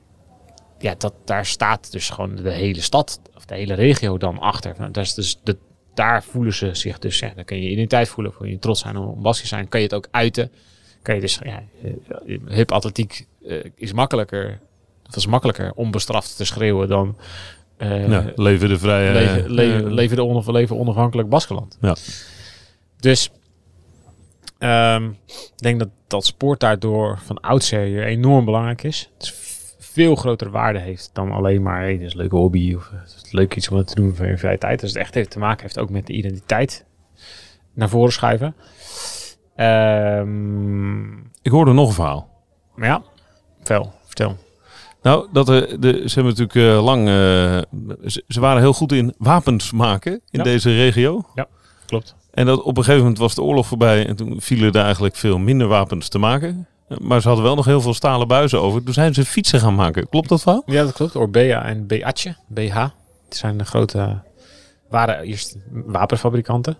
ja, 0.78 0.94
dat, 0.98 1.14
daar 1.24 1.46
staat 1.46 1.92
dus 1.92 2.10
gewoon 2.10 2.36
de 2.36 2.50
hele 2.50 2.80
stad 2.80 3.20
of 3.36 3.44
de 3.44 3.54
hele 3.54 3.74
regio 3.74 4.18
dan 4.18 4.38
achter. 4.38 4.74
Nou, 4.78 4.90
dat 4.90 5.04
is 5.04 5.14
dus 5.14 5.40
de, 5.42 5.56
daar 5.94 6.22
voelen 6.22 6.54
ze 6.54 6.74
zich 6.74 6.98
dus. 6.98 7.18
Ja, 7.18 7.32
dan 7.34 7.44
kun 7.44 7.56
je 7.56 7.62
je 7.62 7.70
identiteit 7.70 8.08
voelen, 8.08 8.34
kun 8.38 8.48
je 8.50 8.58
trots 8.58 8.80
zijn 8.80 8.96
om 8.96 9.22
Baskisch 9.22 9.48
zijn. 9.48 9.68
Kan 9.68 9.80
je 9.80 9.86
het 9.86 9.94
ook 9.94 10.08
uiten. 10.10 10.50
Kan 11.02 11.14
je 11.14 11.20
dus, 11.20 11.38
ja, 11.44 11.62
eh, 11.82 12.38
hip 12.48 12.72
atletiek 12.72 13.26
eh, 13.46 13.64
is 13.74 13.92
makkelijker. 13.92 14.60
Het 15.02 15.14
was 15.14 15.26
makkelijker 15.26 15.72
onbestraft 15.74 16.36
te 16.36 16.44
schreeuwen 16.44 16.88
dan 16.88 17.16
eh, 17.76 18.08
Ja, 18.08 18.32
leven 18.34 18.68
de 18.68 18.78
vrije... 18.78 19.12
leven, 19.12 19.50
leven, 19.50 19.94
leven, 19.94 20.16
de 20.16 20.24
onaf- 20.24 20.46
leven 20.46 20.78
onafhankelijk 20.78 21.28
Baskeland. 21.28 21.78
Ja. 21.80 21.96
Dus 23.00 23.30
ehm, 24.58 25.04
ik 25.26 25.52
denk 25.56 25.78
dat, 25.78 25.88
dat 26.06 26.26
sport 26.26 26.60
daardoor 26.60 27.18
van 27.24 27.40
oudsher 27.40 28.04
enorm 28.04 28.44
belangrijk 28.44 28.82
is. 28.82 29.10
Het 29.14 29.22
is 29.22 29.32
veel 30.04 30.14
grotere 30.16 30.50
waarde 30.50 30.78
heeft 30.78 31.10
dan 31.12 31.32
alleen 31.32 31.62
maar 31.62 31.80
hey, 31.80 31.92
dit 31.98 32.06
is 32.06 32.12
een 32.12 32.18
leuke 32.18 32.36
hobby 32.36 32.74
of 32.74 32.86
eh, 32.92 33.00
het 33.00 33.22
is 33.24 33.32
leuk 33.32 33.56
iets 33.56 33.68
om 33.68 33.84
te 33.84 33.94
doen 33.94 34.14
voor 34.14 34.26
je 34.26 34.38
vrije 34.38 34.58
tijd. 34.58 34.80
Dus 34.80 34.88
het 34.92 34.98
echt 34.98 35.14
heeft 35.14 35.30
te 35.30 35.38
maken 35.38 35.62
heeft 35.62 35.78
ook 35.78 35.90
met 35.90 36.06
de 36.06 36.12
identiteit 36.12 36.84
naar 37.74 37.88
voren 37.88 38.12
schuiven. 38.12 38.54
Ehm, 39.56 41.12
Ik 41.42 41.50
hoorde 41.50 41.72
nog 41.72 41.88
een 41.88 41.94
verhaal. 41.94 42.28
ja, 42.76 43.02
veel. 43.62 43.92
Vertel. 44.06 44.36
Nou, 45.02 45.28
dat 45.32 45.48
er, 45.48 45.80
de, 45.80 46.02
ze 46.08 46.20
hebben 46.20 46.34
natuurlijk 46.36 46.54
eh, 46.76 46.84
lang... 46.84 47.00
eh, 47.00 47.14
ze, 48.06 48.24
ze 48.28 48.40
waren 48.40 48.60
heel 48.60 48.72
goed 48.72 48.92
in 48.92 49.14
wapens 49.18 49.72
maken 49.72 50.12
in 50.12 50.20
Ja. 50.30 50.42
deze 50.42 50.70
regio. 50.74 51.24
Klopt. 51.86 52.14
En 52.30 52.46
dat 52.46 52.62
op 52.62 52.76
een 52.76 52.82
gegeven 52.82 53.00
moment 53.00 53.18
was 53.18 53.34
de 53.34 53.42
oorlog 53.42 53.66
voorbij 53.66 54.06
en 54.06 54.16
toen 54.16 54.40
vielen 54.40 54.72
er 54.72 54.82
eigenlijk 54.84 55.16
veel 55.16 55.38
minder 55.38 55.66
wapens 55.66 56.08
te 56.08 56.18
maken. 56.18 56.66
Maar 56.88 57.20
ze 57.20 57.26
hadden 57.26 57.46
wel 57.46 57.54
nog 57.54 57.64
heel 57.64 57.80
veel 57.80 57.94
stalen 57.94 58.28
buizen 58.28 58.60
over. 58.60 58.82
Toen 58.82 58.94
zijn 58.94 59.14
ze 59.14 59.24
fietsen 59.24 59.60
gaan 59.60 59.74
maken. 59.74 60.08
Klopt 60.08 60.28
dat 60.28 60.42
verhaal? 60.42 60.62
Ja, 60.66 60.84
dat 60.84 60.92
klopt. 60.92 61.16
Orbea 61.16 61.64
en 61.64 61.86
Beatje, 61.86 62.36
BH. 62.46 62.76
Het 63.24 63.36
zijn 63.36 63.58
de 63.58 63.64
grote, 63.64 64.20
waren 64.88 65.20
eerst 65.22 65.56
wapenfabrikanten. 65.70 66.76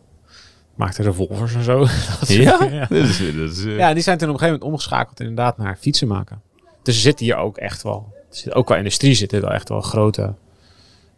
Maakten 0.75 1.05
revolvers 1.05 1.55
en 1.55 1.63
zo. 1.63 1.87
Ja? 2.27 2.65
ja. 2.71 2.87
Dat 2.89 2.99
is, 2.99 3.19
dat 3.19 3.51
is, 3.51 3.65
eh, 3.65 3.77
Ja, 3.77 3.95
die 3.95 4.03
zijn 4.03 4.19
toen 4.19 4.29
op 4.29 4.35
een 4.35 4.41
gegeven 4.41 4.61
moment 4.61 4.63
omgeschakeld 4.63 5.21
inderdaad 5.21 5.59
naar 5.59 5.77
fietsen 5.81 6.09
maken. 6.09 6.43
Dus 6.83 6.95
er 6.95 7.01
zit 7.01 7.19
hier 7.19 7.37
ook 7.37 7.57
echt 7.57 7.83
wel, 7.83 8.13
er 8.31 8.37
zit, 8.37 8.55
ook 8.55 8.67
qua 8.67 8.77
industrie 8.77 9.15
zit 9.15 9.33
er 9.33 9.41
wel 9.41 9.53
echt 9.53 9.69
wel 9.69 9.81
grote 9.81 10.35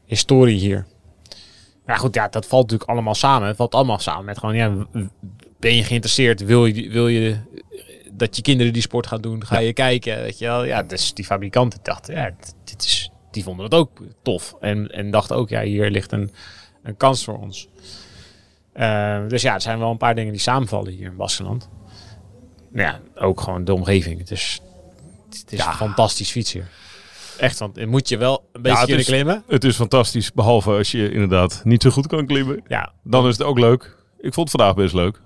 historie 0.04 0.58
hier. 0.58 0.86
Maar 1.86 1.98
goed, 1.98 2.14
ja, 2.14 2.28
dat 2.28 2.46
valt 2.46 2.62
natuurlijk 2.62 2.90
allemaal 2.90 3.14
samen. 3.14 3.48
Het 3.48 3.56
valt 3.56 3.74
allemaal 3.74 3.98
samen 3.98 4.24
met 4.24 4.38
gewoon, 4.38 4.54
ja, 4.54 4.86
ben 5.58 5.76
je 5.76 5.84
geïnteresseerd? 5.84 6.44
Wil 6.44 6.66
je, 6.66 6.90
wil 6.90 7.08
je 7.08 7.36
dat 8.20 8.36
je 8.36 8.42
kinderen 8.42 8.72
die 8.72 8.82
sport 8.82 9.06
gaan 9.06 9.20
doen? 9.20 9.46
Ga 9.46 9.58
je 9.58 9.72
kijken? 9.72 10.20
Weet 10.20 10.38
je 10.38 10.44
wel? 10.46 10.64
Ja, 10.64 10.82
dus 10.82 11.14
die 11.14 11.24
fabrikanten 11.24 11.78
dachten, 11.82 12.14
ja, 12.14 12.30
dit 12.64 12.82
is, 12.84 13.10
die 13.30 13.42
vonden 13.42 13.64
het 13.64 13.74
ook 13.74 14.00
tof. 14.22 14.54
En, 14.60 14.88
en 14.88 15.10
dachten 15.10 15.36
ook, 15.36 15.48
ja, 15.48 15.62
hier 15.62 15.90
ligt 15.90 16.12
een, 16.12 16.30
een 16.82 16.96
kans 16.96 17.24
voor 17.24 17.38
ons. 17.38 17.68
Eh, 18.72 19.26
dus 19.28 19.42
ja, 19.42 19.54
er 19.54 19.60
zijn 19.60 19.78
wel 19.78 19.90
een 19.90 19.96
paar 19.96 20.14
dingen 20.14 20.32
die 20.32 20.40
samenvallen 20.40 20.92
hier 20.92 21.06
in 21.06 21.16
Baskeland. 21.16 21.68
Nou 22.72 22.86
ja, 22.86 23.00
ook 23.26 23.40
gewoon 23.40 23.64
de 23.64 23.74
omgeving. 23.74 24.18
Het 24.18 24.30
is, 24.30 24.60
het 25.30 25.52
is 25.52 25.58
Ja. 25.58 25.72
fantastisch 25.74 26.30
fietsen. 26.30 26.68
Echt, 27.38 27.58
want 27.58 27.86
moet 27.86 28.08
je 28.08 28.16
wel 28.16 28.44
een 28.52 28.62
beetje 28.62 28.76
het 28.78 28.86
kunnen 28.86 29.04
is- 29.04 29.10
klimmen. 29.12 29.42
Het 29.46 29.64
is 29.64 29.76
fantastisch, 29.76 30.32
behalve 30.32 30.70
als 30.70 30.90
je 30.90 31.10
inderdaad 31.10 31.60
niet 31.64 31.82
zo 31.82 31.90
goed 31.90 32.06
kan 32.06 32.26
klimmen. 32.26 32.62
Ja, 32.68 32.92
Dan 33.02 33.26
is 33.26 33.38
het 33.38 33.46
ook 33.46 33.58
leuk. 33.58 33.96
Ik 34.20 34.34
vond 34.34 34.52
het 34.52 34.60
vandaag 34.60 34.74
best 34.76 34.94
leuk. 34.94 35.20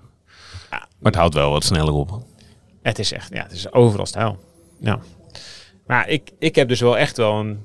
Ja. 0.71 0.77
Maar 0.99 1.11
het 1.11 1.15
houdt 1.15 1.33
wel 1.33 1.51
wat 1.51 1.63
sneller 1.63 1.93
op. 1.93 2.23
het 2.85 2.99
is 2.99 3.11
echt, 3.11 3.33
ja, 3.33 3.43
het 3.43 3.51
is 3.51 3.71
overal 3.71 4.05
stijl. 4.05 4.37
Ja. 4.79 4.99
Maar 5.87 6.09
ik, 6.09 6.31
ik 6.39 6.55
heb 6.55 6.67
dus 6.67 6.79
wel 6.79 6.97
echt 6.97 7.17
wel 7.17 7.39
een, 7.39 7.59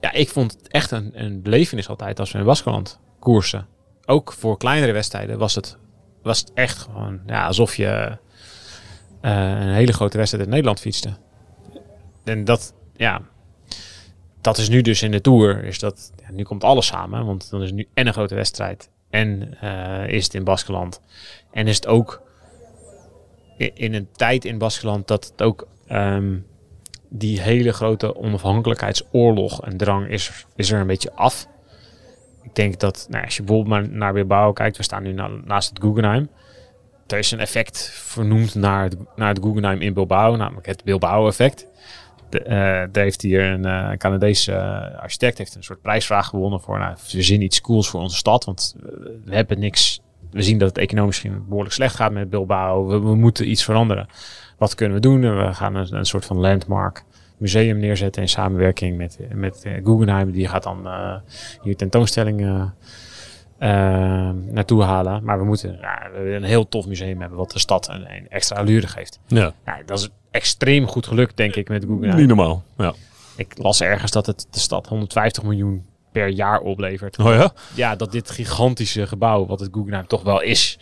ja, 0.00 0.12
ik 0.12 0.28
vond 0.28 0.52
het 0.52 0.68
echt 0.68 0.90
een, 0.90 1.10
een 1.14 1.42
belevenis 1.42 1.88
altijd 1.88 2.20
als 2.20 2.32
we 2.32 2.38
in 2.38 2.44
Baskeland 2.44 3.00
koersen. 3.18 3.66
Ook 4.04 4.32
voor 4.32 4.56
kleinere 4.56 4.92
wedstrijden 4.92 5.38
was 5.38 5.54
het, 5.54 5.76
was 6.22 6.40
het 6.40 6.52
echt 6.52 6.78
gewoon, 6.78 7.20
ja, 7.26 7.46
alsof 7.46 7.76
je 7.76 8.18
eh, 9.20 9.48
een 9.60 9.74
hele 9.74 9.92
grote 9.92 10.16
wedstrijd 10.16 10.44
in 10.44 10.50
Nederland 10.50 10.80
fietste. 10.80 11.16
En 12.24 12.44
dat, 12.44 12.74
ja, 12.96 13.22
dat 14.40 14.58
is 14.58 14.68
nu 14.68 14.80
dus 14.82 15.02
in 15.02 15.10
de 15.10 15.20
Tour, 15.20 15.64
is 15.64 15.78
dat, 15.78 16.12
ja, 16.22 16.32
nu 16.32 16.42
komt 16.42 16.64
alles 16.64 16.86
samen, 16.86 17.26
want 17.26 17.50
dan 17.50 17.62
is 17.62 17.72
nu 17.72 17.88
en 17.94 18.06
een 18.06 18.12
grote 18.12 18.34
wedstrijd 18.34 18.90
en 19.10 19.60
eh, 19.60 20.08
is 20.08 20.24
het 20.24 20.34
in 20.34 20.44
Baskeland. 20.44 21.00
En 21.52 21.66
is 21.66 21.76
het 21.76 21.86
ook 21.86 22.28
in 23.68 23.94
een 23.94 24.08
tijd 24.12 24.44
in 24.44 24.58
Baskeland 24.58 25.08
dat 25.08 25.24
het 25.24 25.42
ook 25.42 25.66
ehm, 25.86 26.36
die 27.08 27.40
hele 27.40 27.72
grote 27.72 28.16
onafhankelijkheidsoorlog 28.16 29.62
en 29.64 29.76
drang 29.76 30.08
is, 30.08 30.46
is 30.56 30.72
er 30.72 30.80
een 30.80 30.86
beetje 30.86 31.12
af. 31.12 31.46
Ik 32.42 32.54
denk 32.54 32.80
dat, 32.80 33.06
nou, 33.08 33.24
als 33.24 33.36
je 33.36 33.42
bijvoorbeeld 33.42 33.74
maar 33.74 33.96
naar 33.96 34.12
Bilbao 34.12 34.52
kijkt, 34.52 34.76
we 34.76 34.82
staan 34.82 35.02
nu 35.02 35.12
na- 35.12 35.40
naast 35.44 35.68
het 35.68 35.80
Guggenheim. 35.80 36.28
Er 37.06 37.18
is 37.18 37.30
een 37.30 37.40
effect 37.40 37.90
vernoemd 37.94 38.54
naar 38.54 38.82
het, 38.82 38.96
naar 39.16 39.28
het 39.28 39.42
Guggenheim 39.42 39.80
in 39.80 39.94
Bilbao, 39.94 40.36
namelijk 40.36 40.66
het 40.66 40.84
Bilbao-effect. 40.84 41.66
De, 42.28 42.42
eh, 42.42 42.56
daar 42.92 43.02
heeft 43.02 43.22
hier 43.22 43.44
een 43.44 43.64
eh, 43.64 43.96
Canadese 43.96 44.52
eh, 44.52 45.00
architect 45.00 45.38
heeft 45.38 45.54
een 45.54 45.62
soort 45.62 45.82
prijsvraag 45.82 46.26
gewonnen 46.26 46.60
voor, 46.60 46.78
nou, 46.78 46.96
we 47.12 47.22
zien 47.22 47.42
iets 47.42 47.60
cools 47.60 47.88
voor 47.88 48.00
onze 48.00 48.16
stad, 48.16 48.44
want 48.44 48.74
we 49.24 49.34
hebben 49.34 49.58
niks. 49.58 50.00
We 50.32 50.42
zien 50.42 50.58
dat 50.58 50.68
het 50.68 50.78
economisch 50.78 51.22
misschien 51.22 51.44
behoorlijk 51.48 51.74
slecht 51.74 51.94
gaat 51.94 52.12
met 52.12 52.30
Bilbao. 52.30 52.86
We, 52.86 53.00
we 53.00 53.14
moeten 53.14 53.50
iets 53.50 53.64
veranderen. 53.64 54.06
Wat 54.58 54.74
kunnen 54.74 54.94
we 54.94 55.02
doen? 55.02 55.24
En 55.24 55.46
we 55.46 55.54
gaan 55.54 55.74
een, 55.74 55.94
een 55.96 56.04
soort 56.04 56.24
van 56.24 56.36
landmark 56.36 57.04
museum 57.40 57.78
neerzetten 57.78 58.22
in 58.22 58.28
samenwerking 58.28 58.96
met, 58.96 59.18
met 59.34 59.62
eh, 59.64 59.72
Guggenheim. 59.84 60.30
Die 60.30 60.48
gaat 60.48 60.62
dan 60.62 60.86
eh, 60.86 61.14
hier 61.62 61.76
tentoonstellingen 61.76 62.74
eh, 63.58 63.68
naartoe 64.30 64.82
halen. 64.82 65.24
Maar 65.24 65.38
we 65.38 65.44
moeten 65.44 65.78
ja, 65.80 66.10
een 66.14 66.42
heel 66.42 66.68
tof 66.68 66.86
museum 66.86 67.20
hebben 67.20 67.38
wat 67.38 67.50
de 67.50 67.58
stad 67.58 67.88
een, 67.88 68.14
een 68.14 68.28
extra 68.28 68.56
allure 68.56 68.86
geeft. 68.86 69.20
Ja, 69.26 69.52
Ja, 69.66 69.78
dat 69.86 69.98
is 69.98 70.08
extreem 70.30 70.86
goed 70.86 71.06
gelukt, 71.06 71.36
denk 71.36 71.54
ik, 71.54 71.68
met 71.68 71.84
Guggenheim. 71.84 72.16
niet 72.16 72.28
normaal. 72.28 72.62
Ja. 72.76 72.94
Ik 73.36 73.58
las 73.58 73.80
ergens 73.80 74.10
dat 74.10 74.26
het 74.26 74.46
de 74.50 74.60
stad 74.60 74.86
150 74.86 75.42
miljoen 75.42 75.86
per 76.12 76.28
jaar 76.28 76.60
oplevert. 76.60 77.18
Oh 77.18 77.26
ja? 77.26 77.52
Ja, 77.74 77.96
dat 77.96 78.12
dit 78.12 78.30
gigantische 78.30 79.06
gebouw, 79.06 79.46
wat 79.46 79.60
het 79.60 79.68
Guggenheim 79.72 80.06
toch 80.06 80.22
wel 80.22 80.40
is, 80.40 80.78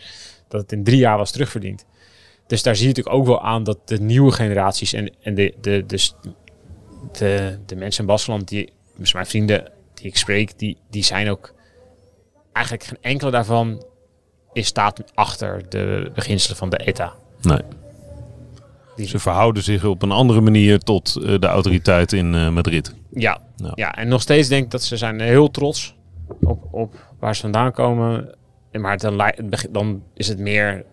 dat 0.47 0.61
het 0.61 0.71
in 0.71 0.83
drie 0.83 0.99
jaar 0.99 1.17
was 1.17 1.31
terugverdiend. 1.31 1.85
Dus 2.47 2.63
daar 2.63 2.75
zie 2.75 2.87
je 2.87 2.89
natuurlijk 2.89 3.15
ook 3.15 3.25
wel 3.25 3.41
aan 3.41 3.63
dat 3.63 3.87
de 3.87 4.01
nieuwe 4.01 4.31
generaties 4.31 4.93
en, 4.93 5.13
en 5.21 5.35
de, 5.35 5.53
de, 5.61 5.83
dus 5.85 6.15
de, 7.11 7.59
de 7.65 7.75
mensen 7.75 8.01
in 8.01 8.07
Baskeland, 8.07 8.47
die, 8.47 8.73
dus 8.97 9.13
mijn 9.13 9.25
vrienden 9.25 9.71
die 9.93 10.05
ik 10.05 10.17
spreek, 10.17 10.59
die, 10.59 10.77
die 10.89 11.03
zijn 11.03 11.29
ook 11.29 11.53
eigenlijk 12.53 12.85
geen 12.85 12.97
enkele 13.01 13.31
daarvan 13.31 13.83
is 14.53 14.67
staat 14.67 15.03
achter 15.13 15.69
de 15.69 16.11
beginselen 16.15 16.57
van 16.57 16.69
de 16.69 16.77
ETA. 16.77 17.15
Nee. 17.41 17.61
Die- 18.99 19.07
Ze 19.07 19.19
verhouden 19.19 19.63
zich 19.63 19.85
op 19.85 20.01
een 20.01 20.11
andere 20.11 20.41
manier 20.41 20.79
tot 20.79 21.15
eh, 21.15 21.39
de 21.39 21.47
autoriteit 21.47 22.13
in 22.13 22.35
eh, 22.35 22.49
Madrid. 22.49 22.95
Ja, 23.11 23.41
Ja. 23.55 23.71
ja. 23.75 23.95
en 23.95 24.07
nog 24.07 24.21
steeds 24.21 24.47
denk 24.47 24.63
ik 24.65 24.71
dat 24.71 24.83
ze 24.83 24.97
zijn 24.97 25.19
heel 25.19 25.51
trots 25.51 25.95
op, 26.41 26.67
op 26.71 26.95
waar 27.19 27.35
ze 27.35 27.41
vandaan 27.41 27.71
komen. 27.71 28.35
Maar 28.71 28.97
dan, 28.97 29.21
dan 29.69 30.03
is 30.13 30.27
het 30.27 30.39
meer 30.39 30.85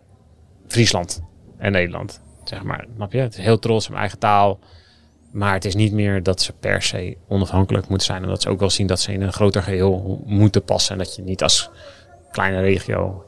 Friesland 0.66 1.22
en 1.58 1.72
Nederland. 1.72 2.20
Zeg 2.44 2.62
maar, 2.62 2.84
snap 2.96 3.12
je? 3.12 3.18
Het 3.18 3.38
is 3.38 3.44
heel 3.44 3.58
trots 3.58 3.84
op 3.84 3.90
hun 3.90 4.00
eigen 4.00 4.18
taal. 4.18 4.58
Maar 5.32 5.52
het 5.52 5.64
is 5.64 5.74
niet 5.74 5.92
meer 5.92 6.22
dat 6.22 6.40
ze 6.42 6.52
per 6.52 6.82
se 6.82 7.16
onafhankelijk 7.28 7.88
moeten 7.88 8.06
zijn. 8.06 8.22
Omdat 8.22 8.42
ze 8.42 8.48
ook 8.48 8.60
wel 8.60 8.70
zien 8.70 8.86
dat 8.86 9.00
ze 9.00 9.12
in 9.12 9.22
een 9.22 9.32
groter 9.32 9.62
geheel 9.62 10.22
moeten 10.26 10.64
passen. 10.64 10.92
En 10.92 10.98
dat 10.98 11.16
je 11.16 11.22
niet 11.22 11.42
als 11.42 11.70
kleine 12.30 12.60
regio 12.60 13.24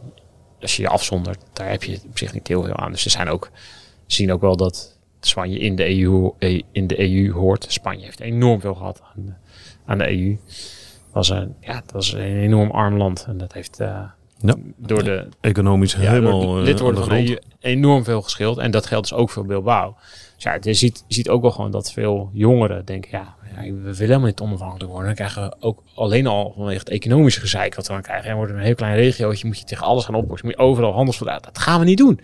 als 0.61 0.77
je 0.77 0.83
je 0.83 0.89
afzondert, 0.89 1.39
daar 1.53 1.71
heb 1.71 1.83
je 1.83 2.01
op 2.09 2.19
zich 2.19 2.33
niet 2.33 2.49
heel 2.49 2.63
veel 2.63 2.77
aan. 2.77 2.91
Dus 2.93 3.03
ze 3.03 3.11
zijn 3.11 3.29
ook, 3.29 3.51
zien 4.13 4.33
ook 4.33 4.41
wel 4.41 4.57
dat 4.57 4.99
Spanje 5.21 5.59
in 5.59 5.77
de 5.77 6.01
EU, 6.01 6.31
eh, 6.39 6.63
in 6.73 6.87
de 6.87 7.01
EU 7.01 7.33
hoort. 7.33 7.67
Spanje 7.69 8.05
heeft 8.05 8.21
enorm 8.21 8.61
veel 8.61 8.75
gehad 8.75 9.03
aan 9.17 9.25
de, 9.27 9.33
aan 9.87 9.99
de 9.99 10.11
EU. 10.11 10.37
Was 11.13 11.29
een, 11.29 11.55
ja, 11.61 11.75
het 11.75 11.93
was 11.93 12.13
een 12.13 12.21
enorm 12.21 12.71
arm 12.71 12.97
land. 12.97 13.25
En 13.29 13.39
dat 13.39 13.53
heeft 13.53 13.81
uh, 13.81 13.87
Ja. 14.41 14.55
door 14.77 15.05
de 15.05 15.29
Economisch 15.41 15.93
ja, 15.93 15.99
helemaal 15.99 16.65
eh, 16.65 16.77
van 16.77 16.97
grond. 16.97 17.29
EU 17.29 17.37
enorm 17.61 18.05
veel 18.05 18.23
geschild. 18.23 18.59
En 18.59 18.71
dat 18.71 18.87
geldt 18.87 19.09
dus 19.09 19.19
ook 19.19 19.31
voor 19.31 19.47
Bilbao. 19.47 19.97
Dus 20.35 20.45
ja, 20.45 20.59
je 20.61 20.75
ziet, 20.75 21.05
je 21.07 21.15
ziet 21.15 21.29
ook 21.29 21.43
wel 21.43 21.51
gewoon 21.51 21.71
dat 21.71 21.93
veel 21.93 22.31
jongeren 22.33 22.85
denken, 22.85 23.11
ja, 23.11 23.35
ja, 23.55 23.63
we 23.63 23.81
willen 23.81 23.97
helemaal 23.97 24.27
niet 24.27 24.41
onafhankelijk 24.41 24.91
worden. 24.91 25.07
Dan 25.07 25.15
krijgen 25.15 25.43
we 25.43 25.57
ook 25.61 25.83
alleen 25.95 26.27
al 26.27 26.53
vanwege 26.57 26.79
het 26.79 26.89
economische 26.89 27.41
gezeik 27.41 27.75
wat 27.75 27.87
we 27.87 27.93
dan 27.93 28.03
krijgen. 28.03 28.31
En 28.31 28.37
wordt 28.37 28.53
een 28.53 28.59
heel 28.59 28.75
klein 28.75 28.95
regiootje, 28.95 29.47
moet 29.47 29.59
je 29.59 29.65
tegen 29.65 29.87
alles 29.87 30.05
gaan 30.05 30.15
oplossen. 30.15 30.49
Moet 30.49 30.57
je 30.57 30.63
overal 30.63 30.93
handelsverdragen. 30.93 31.43
Dat 31.43 31.59
gaan 31.59 31.79
we 31.79 31.85
niet 31.85 31.99
doen. 31.99 32.21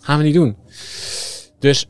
Gaan 0.00 0.18
we 0.18 0.24
niet 0.24 0.34
doen. 0.34 0.56
Dus 1.58 1.88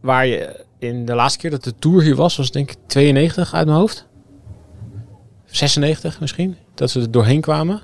waar 0.00 0.26
je 0.26 0.64
in 0.78 1.04
de 1.04 1.14
laatste 1.14 1.38
keer 1.38 1.50
dat 1.50 1.64
de 1.64 1.74
Tour 1.78 2.02
hier 2.02 2.16
was, 2.16 2.36
was 2.36 2.50
denk 2.50 2.70
ik 2.70 2.76
92 2.86 3.54
uit 3.54 3.66
mijn 3.66 3.78
hoofd. 3.78 4.06
96 5.44 6.20
misschien, 6.20 6.56
dat 6.74 6.90
ze 6.90 7.00
er 7.00 7.10
doorheen 7.10 7.40
kwamen. 7.40 7.82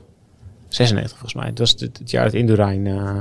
96 0.68 1.18
volgens 1.18 1.42
mij. 1.42 1.48
Dat 1.48 1.58
was 1.58 1.70
het, 1.70 1.98
het 1.98 2.10
jaar 2.10 2.24
dat 2.24 2.34
Indurain... 2.34 2.86
eh 2.86 3.16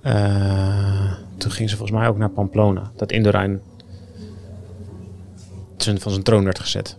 eh, 0.00 1.12
toen 1.36 1.50
ging 1.50 1.70
ze 1.70 1.76
volgens 1.76 1.98
mij 1.98 2.08
ook 2.08 2.16
naar 2.18 2.30
Pamplona. 2.30 2.90
Dat 2.96 3.12
Indurain 3.12 3.60
zijn- 5.76 6.00
van 6.00 6.10
zijn 6.12 6.22
troon 6.24 6.44
werd 6.44 6.58
gezet. 6.58 6.98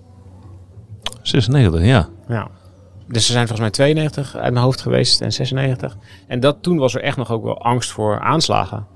96, 1.22 1.82
ja. 1.84 2.10
Ja. 2.27 2.50
Dus 3.07 3.25
ze 3.25 3.31
zijn 3.31 3.47
volgens 3.47 3.59
mij 3.59 3.69
92 3.69 4.35
uit 4.35 4.53
mijn 4.53 4.65
hoofd 4.65 4.81
geweest 4.81 5.21
en 5.21 5.33
96. 5.33 5.97
En 6.27 6.39
dat, 6.39 6.57
toen 6.62 6.77
was 6.77 6.95
er 6.95 7.01
echt 7.01 7.17
nog 7.17 7.31
ook 7.31 7.43
wel 7.43 7.62
angst 7.62 7.91
voor 7.91 8.19
aanslagen. 8.19 8.88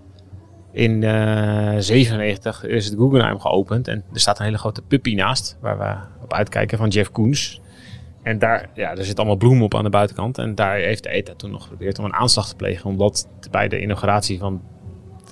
In 0.72 1.04
eh 1.04 1.76
97 1.78 2.66
is 2.66 2.86
het 2.86 2.96
Guggenheim 2.98 3.40
geopend 3.40 3.88
en 3.88 4.04
er 4.14 4.20
staat 4.20 4.40
een 4.40 4.46
hele 4.46 4.58
grote 4.58 4.82
puppy 4.82 5.16
naast 5.16 5.58
waar 5.62 5.78
we 5.78 6.24
op 6.24 6.34
uitkijken 6.34 6.78
van 6.78 6.90
Jeff 6.90 7.12
Koens. 7.12 7.62
En 8.24 8.40
daar, 8.40 8.70
ja, 8.74 8.96
er 8.96 9.06
zit 9.06 9.18
allemaal 9.18 9.36
bloem 9.36 9.64
op 9.64 9.76
aan 9.76 9.84
de 9.84 9.90
buitenkant. 9.90 10.38
En 10.38 10.56
daar 10.56 10.76
heeft 10.76 11.06
ETA 11.06 11.34
toen 11.34 11.52
nog 11.52 11.62
geprobeerd 11.62 12.00
om 12.00 12.06
een 12.06 12.14
aanslag 12.14 12.48
te 12.48 12.56
plegen. 12.56 12.90
Omdat 12.90 13.28
bij 13.52 13.68
de 13.68 13.82
inauguratie 13.82 14.40
van 14.40 14.62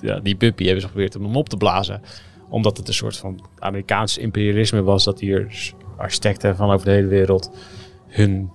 ja, 0.00 0.20
die 0.20 0.36
puppy 0.36 0.62
hebben 0.64 0.80
ze 0.80 0.86
geprobeerd 0.86 1.16
om 1.16 1.24
hem 1.24 1.36
op 1.36 1.48
te 1.48 1.56
blazen. 1.56 2.02
Omdat 2.48 2.76
het 2.76 2.88
een 2.88 2.94
soort 2.94 3.16
van 3.16 3.40
Amerikaans 3.58 4.18
imperialisme 4.18 4.82
was. 4.82 5.04
Dat 5.04 5.20
hier 5.20 5.72
architecten 5.96 6.56
van 6.56 6.70
over 6.70 6.86
de 6.86 6.92
hele 6.92 7.06
wereld 7.06 7.50
hun, 8.06 8.50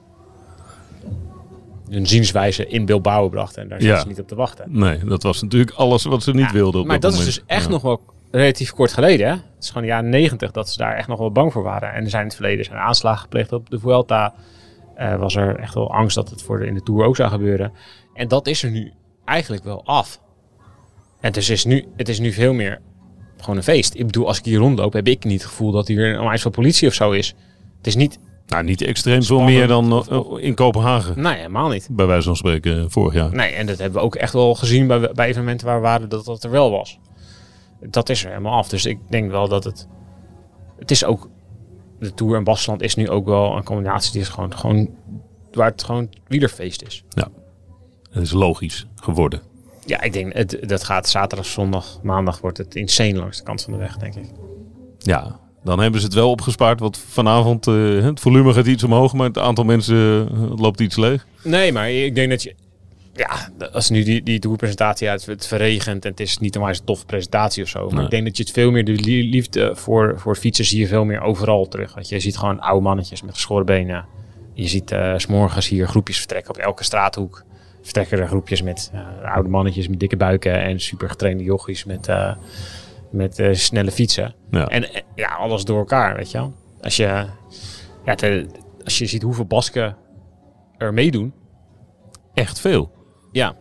hun 1.89 2.07
zienswijze 2.07 2.67
in 2.67 2.85
Bilbao 2.85 3.29
brachten. 3.29 3.61
En 3.61 3.67
daar 3.69 3.77
Ja. 3.81 3.83
zitten 3.83 4.01
ze 4.03 4.07
niet 4.07 4.19
op 4.19 4.27
te 4.27 4.35
wachten. 4.35 4.65
Nee, 4.69 5.05
dat 5.05 5.23
was 5.23 5.41
natuurlijk 5.41 5.71
alles 5.71 6.03
wat 6.03 6.23
ze 6.23 6.31
niet 6.31 6.45
Ja, 6.45 6.51
wilden 6.51 6.81
op 6.81 6.87
maar 6.87 6.99
dat 6.99 7.13
is 7.13 7.25
dus 7.25 7.43
echt 7.45 7.63
Ja. 7.63 7.69
nog 7.69 7.81
wel 7.81 8.01
relatief 8.31 8.71
kort 8.71 8.93
geleden. 8.93 9.27
Hè? 9.27 9.33
Het 9.33 9.43
is 9.59 9.67
gewoon 9.67 9.83
de 9.83 9.89
jaren 9.89 10.09
negentig 10.09 10.51
dat 10.51 10.69
ze 10.69 10.77
daar 10.77 10.95
echt 10.95 11.07
nog 11.07 11.19
wel 11.19 11.31
bang 11.31 11.51
voor 11.51 11.63
waren. 11.63 11.93
En 11.93 12.03
er 12.03 12.09
zijn 12.09 12.21
in 12.21 12.27
het 12.27 12.37
verleden 12.37 12.65
zijn 12.65 12.77
aanslagen 12.77 13.21
gepleegd 13.21 13.51
op 13.51 13.69
de 13.69 13.79
Vuelta. 13.79 14.33
Eh, 14.95 15.15
was 15.15 15.35
er 15.35 15.55
echt 15.59 15.73
wel 15.73 15.91
angst 15.93 16.15
dat 16.15 16.29
het 16.29 16.41
voor 16.41 16.59
de, 16.59 16.65
in 16.65 16.73
de 16.73 16.83
Tour 16.83 17.05
ook 17.05 17.15
zou 17.15 17.29
gebeuren. 17.29 17.71
En 18.13 18.27
dat 18.27 18.47
is 18.47 18.63
er 18.63 18.71
nu 18.71 18.91
eigenlijk 19.25 19.63
wel 19.63 19.85
af. 19.85 20.19
En 21.19 21.33
het 21.33 21.37
is, 21.49 21.65
nu, 21.65 21.85
het 21.95 22.09
is 22.09 22.19
nu 22.19 22.31
veel 22.31 22.53
meer 22.53 22.79
gewoon 23.37 23.57
een 23.57 23.63
feest. 23.63 23.95
Ik 23.95 24.05
bedoel, 24.05 24.27
als 24.27 24.37
ik 24.37 24.45
hier 24.45 24.59
rondloop, 24.59 24.93
heb 24.93 25.07
ik 25.07 25.23
niet 25.23 25.41
het 25.41 25.49
gevoel 25.49 25.71
dat 25.71 25.87
hier 25.87 26.13
een 26.13 26.19
onwijs 26.19 26.41
veel 26.41 26.51
politie 26.51 26.87
of 26.87 26.93
zo 26.93 27.11
is. 27.11 27.35
Het 27.77 27.87
is 27.87 27.95
niet, 27.95 28.19
Nou, 28.47 28.63
niet 28.63 28.81
extreem 28.81 29.23
veel 29.23 29.41
meer 29.41 29.67
dan 29.67 30.05
eh, 30.09 30.21
in 30.37 30.55
Kopenhagen. 30.55 31.21
nee, 31.21 31.35
helemaal 31.35 31.69
niet. 31.69 31.87
Bij 31.91 32.05
wijze 32.05 32.27
van 32.27 32.35
spreken 32.35 32.79
eh, 32.79 32.85
vorig 32.87 33.13
jaar. 33.13 33.35
Nee, 33.35 33.51
en 33.51 33.65
dat 33.65 33.77
hebben 33.77 33.99
we 33.99 34.05
ook 34.05 34.15
echt 34.15 34.33
wel 34.33 34.55
gezien 34.55 34.87
bij, 34.87 35.11
bij 35.13 35.27
evenementen 35.27 35.67
waar 35.67 35.75
we 35.75 35.81
waren 35.81 36.09
dat 36.09 36.25
dat 36.25 36.43
er 36.43 36.49
wel 36.49 36.71
was. 36.71 36.99
Dat 37.81 38.09
is 38.09 38.23
er 38.23 38.29
helemaal 38.29 38.57
af. 38.57 38.69
Dus 38.69 38.85
ik 38.85 38.99
denk 39.09 39.31
wel 39.31 39.47
dat 39.47 39.63
het. 39.63 39.87
Het 40.77 40.91
is 40.91 41.05
ook. 41.05 41.29
De 41.99 42.13
Tour 42.13 42.35
en 42.35 42.43
Baskeland 42.43 42.81
is 42.81 42.95
nu 42.95 43.09
ook 43.09 43.25
wel 43.25 43.55
een 43.55 43.63
combinatie 43.63 44.11
die 44.11 44.21
is 44.21 44.29
gewoon, 44.29 44.57
gewoon 44.57 44.89
waar 45.51 45.71
het 45.71 45.83
gewoon 45.83 46.09
wielerfeest 46.27 46.81
is. 46.81 47.03
Het 48.11 48.23
is 48.23 48.31
logisch 48.31 48.87
geworden. 48.95 49.41
Ja, 49.85 50.01
ik 50.01 50.13
denk 50.13 50.33
het, 50.33 50.57
dat 50.61 50.83
gaat 50.83 51.09
zaterdag, 51.09 51.45
zondag, 51.45 51.99
maandag 52.01 52.39
wordt 52.39 52.57
het 52.57 52.75
insane 52.75 53.13
langs 53.13 53.37
de 53.37 53.43
kant 53.43 53.61
van 53.61 53.73
de 53.73 53.79
weg, 53.79 53.97
denk 53.97 54.15
ik. 54.15 54.29
Ja, 54.97 55.39
dan 55.63 55.79
hebben 55.79 55.99
ze 55.99 56.05
het 56.05 56.15
wel 56.15 56.29
opgespaard. 56.29 56.79
Want 56.79 56.97
vanavond, 57.09 57.67
eh, 57.67 58.03
het 58.03 58.19
volume 58.19 58.53
gaat 58.53 58.67
iets 58.67 58.83
omhoog, 58.83 59.13
maar 59.13 59.27
het 59.27 59.37
aantal 59.37 59.63
mensen 59.63 60.29
eh, 60.31 60.59
loopt 60.59 60.79
iets 60.79 60.95
leeg. 60.97 61.25
Nee, 61.43 61.71
maar 61.71 61.91
ik 61.91 62.15
denk 62.15 62.29
dat 62.29 62.43
je. 62.43 62.55
Ja, 63.15 63.49
als 63.71 63.89
nu 63.89 64.03
die, 64.03 64.23
die 64.23 64.39
tourpresentatie 64.39 65.09
uit 65.09 65.25
het 65.25 65.47
verregent 65.47 66.05
en 66.05 66.11
het 66.11 66.19
is 66.19 66.37
niet 66.37 66.55
een 66.55 66.75
toffe 66.85 67.05
presentatie 67.05 67.63
of 67.63 67.69
zo. 67.69 67.85
Maar 67.85 67.95
Nee. 67.95 68.03
ik 68.03 68.09
denk 68.09 68.25
dat 68.25 68.37
je 68.37 68.43
het 68.43 68.51
veel 68.51 68.71
meer, 68.71 68.85
de 68.85 68.91
lie- 68.91 69.29
liefde 69.29 69.71
voor, 69.75 70.13
voor 70.17 70.35
fietsen 70.35 70.65
zie 70.65 70.79
je 70.79 70.87
veel 70.87 71.05
meer 71.05 71.21
overal 71.21 71.67
terug. 71.67 71.93
Want 71.93 72.09
je 72.09 72.19
ziet 72.19 72.37
gewoon 72.37 72.59
oude 72.59 72.83
mannetjes 72.83 73.21
met 73.21 73.33
geschoren 73.33 73.65
benen. 73.65 74.05
Je 74.53 74.67
ziet 74.67 74.91
eh, 74.91 75.13
s 75.17 75.21
s'morgens 75.23 75.67
hier 75.67 75.87
groepjes 75.87 76.17
vertrekken 76.17 76.53
op 76.53 76.57
elke 76.59 76.83
straathoek. 76.83 77.43
Vertrekken 77.81 78.19
er 78.19 78.27
groepjes 78.27 78.61
met 78.61 78.91
eh, 78.93 79.33
oude 79.33 79.49
mannetjes 79.49 79.87
met 79.87 79.99
dikke 79.99 80.17
buiken 80.17 80.61
en 80.63 80.79
super 80.79 81.09
getrainde 81.09 81.43
jochies 81.43 81.83
met, 81.85 82.07
eh, 82.07 82.31
met 83.13 83.39
eh, 83.39 83.53
snelle 83.53 83.91
fietsen. 83.91 84.35
Ja. 84.51 84.67
En 84.67 84.93
eh, 84.93 85.01
ja, 85.15 85.27
alles 85.27 85.63
door 85.65 85.77
elkaar, 85.77 86.15
weet 86.15 86.31
je 86.31 86.37
wel. 86.37 86.53
Als 86.81 86.95
je, 86.95 87.25
ja, 88.05 88.15
te- 88.15 88.47
als 88.83 88.97
je 88.97 89.05
ziet 89.05 89.21
hoeveel 89.21 89.45
Basken 89.45 89.95
er 90.77 90.93
meedoen. 90.93 91.33
Echt 92.33 92.59
veel. 92.59 92.91
Ja. 93.31 93.55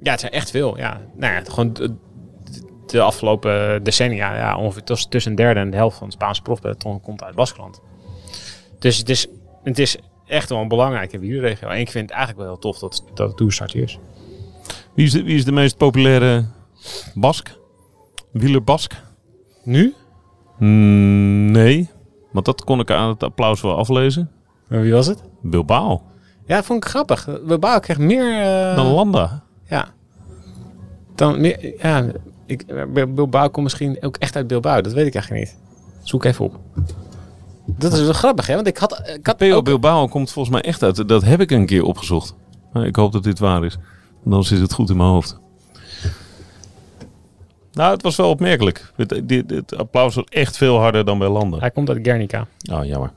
Ja, 0.00 0.10
het 0.10 0.20
zijn 0.20 0.32
echt 0.32 0.50
veel. 0.50 0.76
Ja. 0.78 1.00
Nou 1.14 1.32
ja, 1.34 1.42
gewoon 1.44 1.72
de, 1.72 1.94
de 2.86 3.00
afgelopen 3.00 3.82
decennia, 3.82 4.36
ja, 4.36 4.56
ongeveer 4.56 4.82
tussen, 4.84 5.10
tussen 5.10 5.30
een 5.30 5.36
derde 5.36 5.60
en 5.60 5.70
de 5.70 5.76
helft 5.76 5.96
van 5.96 6.06
het 6.06 6.14
Spaanse 6.16 6.42
profpeloton 6.42 7.00
komt 7.00 7.22
uit 7.22 7.34
Baskeland. 7.34 7.80
Dus 8.78 8.98
het 8.98 9.08
is, 9.08 9.26
het 9.62 9.78
is 9.78 9.96
echt 10.26 10.48
wel 10.48 10.58
een 10.60 10.68
belangrijke 10.68 11.18
wielerregio. 11.18 11.68
En 11.68 11.78
ik 11.78 11.90
vind 11.90 12.08
het 12.08 12.18
eigenlijk 12.18 12.38
wel 12.46 12.48
heel 12.52 12.60
tof 12.62 12.78
dat, 12.78 13.04
dat 13.14 13.28
het 13.28 13.36
toerstart 13.36 13.72
hier 13.72 13.82
is. 13.82 13.98
Wie 14.94 15.06
is 15.06 15.12
de, 15.12 15.22
wie 15.22 15.36
is 15.36 15.44
de 15.44 15.52
meest 15.52 15.76
populaire 15.76 16.44
Bask? 17.14 17.60
Wieler 18.32 18.64
Bask? 18.64 19.02
Nu? 19.64 19.94
Mm, 20.58 21.50
nee, 21.50 21.90
want 22.32 22.44
dat 22.46 22.64
kon 22.64 22.80
ik 22.80 22.90
aan 22.90 23.08
het 23.08 23.22
applaus 23.22 23.60
wel 23.60 23.76
aflezen. 23.76 24.30
Wie 24.66 24.92
was 24.92 25.06
het? 25.06 25.22
Bilbao. 25.42 26.02
Ja, 26.46 26.56
dat 26.56 26.64
vond 26.64 26.84
ik 26.84 26.90
grappig. 26.90 27.28
Bilbao 27.46 27.78
krijgt 27.78 28.02
meer... 28.02 28.42
eh, 28.42 28.76
Dan 28.76 28.86
Landa. 28.86 29.42
Ja. 29.68 29.88
Dan 31.14 31.40
meer... 31.40 31.74
Ja, 31.86 32.06
ik, 32.46 32.66
Bil- 32.92 33.12
Bilbao 33.12 33.48
komt 33.48 33.62
misschien 33.62 33.96
ook 34.02 34.16
echt 34.16 34.36
uit 34.36 34.46
Bilbao. 34.46 34.80
Dat 34.80 34.92
weet 34.92 35.06
ik 35.06 35.14
eigenlijk 35.14 35.44
niet. 35.44 35.58
Zoek 36.02 36.24
even 36.24 36.44
op. 36.44 36.58
Dat 37.66 37.92
is 37.92 38.00
wel 38.02 38.12
grappig, 38.12 38.46
hè? 38.46 38.54
Want 38.54 38.66
ik 38.66 38.76
had, 38.78 39.02
ik 39.18 39.26
had 39.26 39.36
PO 39.36 39.50
ook... 39.50 39.64
Bilbao 39.64 40.06
komt 40.08 40.30
volgens 40.30 40.54
mij 40.54 40.64
echt 40.64 40.82
uit. 40.82 41.08
Dat 41.08 41.22
heb 41.24 41.40
ik 41.40 41.50
een 41.50 41.66
keer 41.66 41.82
opgezocht. 41.84 42.34
Ik 42.74 42.96
hoop 42.96 43.12
dat 43.12 43.22
dit 43.22 43.38
waar 43.38 43.64
is. 43.64 43.78
Dan 44.24 44.44
zit 44.44 44.60
het 44.60 44.72
goed 44.72 44.90
in 44.90 44.96
mijn 44.96 45.08
hoofd. 45.08 45.40
Nou, 47.72 47.92
het 47.92 48.02
was 48.02 48.16
wel 48.16 48.28
opmerkelijk. 48.28 48.92
Het, 48.96 49.22
dit, 49.24 49.50
het 49.50 49.76
applaus 49.76 50.14
was 50.14 50.24
echt 50.28 50.56
veel 50.56 50.78
harder 50.78 51.04
dan 51.04 51.18
bij 51.18 51.28
Landa. 51.28 51.58
Hij 51.58 51.70
komt 51.70 51.88
uit 51.88 51.98
Guernica. 52.02 52.46
Oh, 52.72 52.84
jammer. 52.84 53.10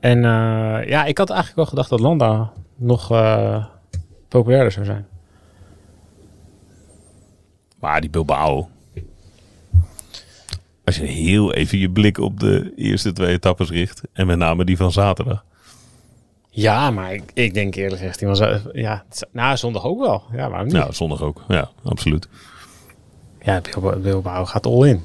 En 0.00 0.24
eh, 0.24 0.88
ja, 0.88 1.04
ik 1.04 1.18
had 1.18 1.30
eigenlijk 1.30 1.56
wel 1.56 1.66
gedacht 1.66 1.90
dat 1.90 2.00
Landa 2.00 2.52
nog 2.76 3.10
eh, 3.10 3.64
populairder 4.28 4.72
zou 4.72 4.84
zijn. 4.84 5.06
Maar 7.80 8.00
die 8.00 8.10
Bilbao. 8.10 8.68
Als 10.84 10.96
je 10.96 11.04
heel 11.04 11.54
even 11.54 11.78
je 11.78 11.90
blik 11.90 12.18
op 12.18 12.40
de 12.40 12.72
eerste 12.76 13.12
twee 13.12 13.28
etappes 13.28 13.70
richt. 13.70 14.02
En 14.12 14.26
met 14.26 14.38
name 14.38 14.64
die 14.64 14.76
van 14.76 14.92
zaterdag. 14.92 15.44
Ja, 16.50 16.90
maar 16.90 17.12
ik, 17.14 17.30
ik 17.34 17.54
denk 17.54 17.74
eerlijk 17.74 17.96
gezegd, 18.00 18.18
die 18.18 18.28
was, 18.28 18.42
ja, 18.72 19.04
na 19.32 19.56
zondag 19.56 19.84
ook 19.84 20.00
wel. 20.00 20.22
Ja, 20.32 20.48
waarom 20.48 20.66
niet? 20.66 20.76
Nou, 20.76 20.92
zondag 20.92 21.22
ook. 21.22 21.44
Ja, 21.48 21.70
absoluut. 21.84 22.28
Ja, 23.42 23.60
Bilbao, 24.02 24.44
gaat 24.44 24.66
all 24.66 24.88
in. 24.88 25.04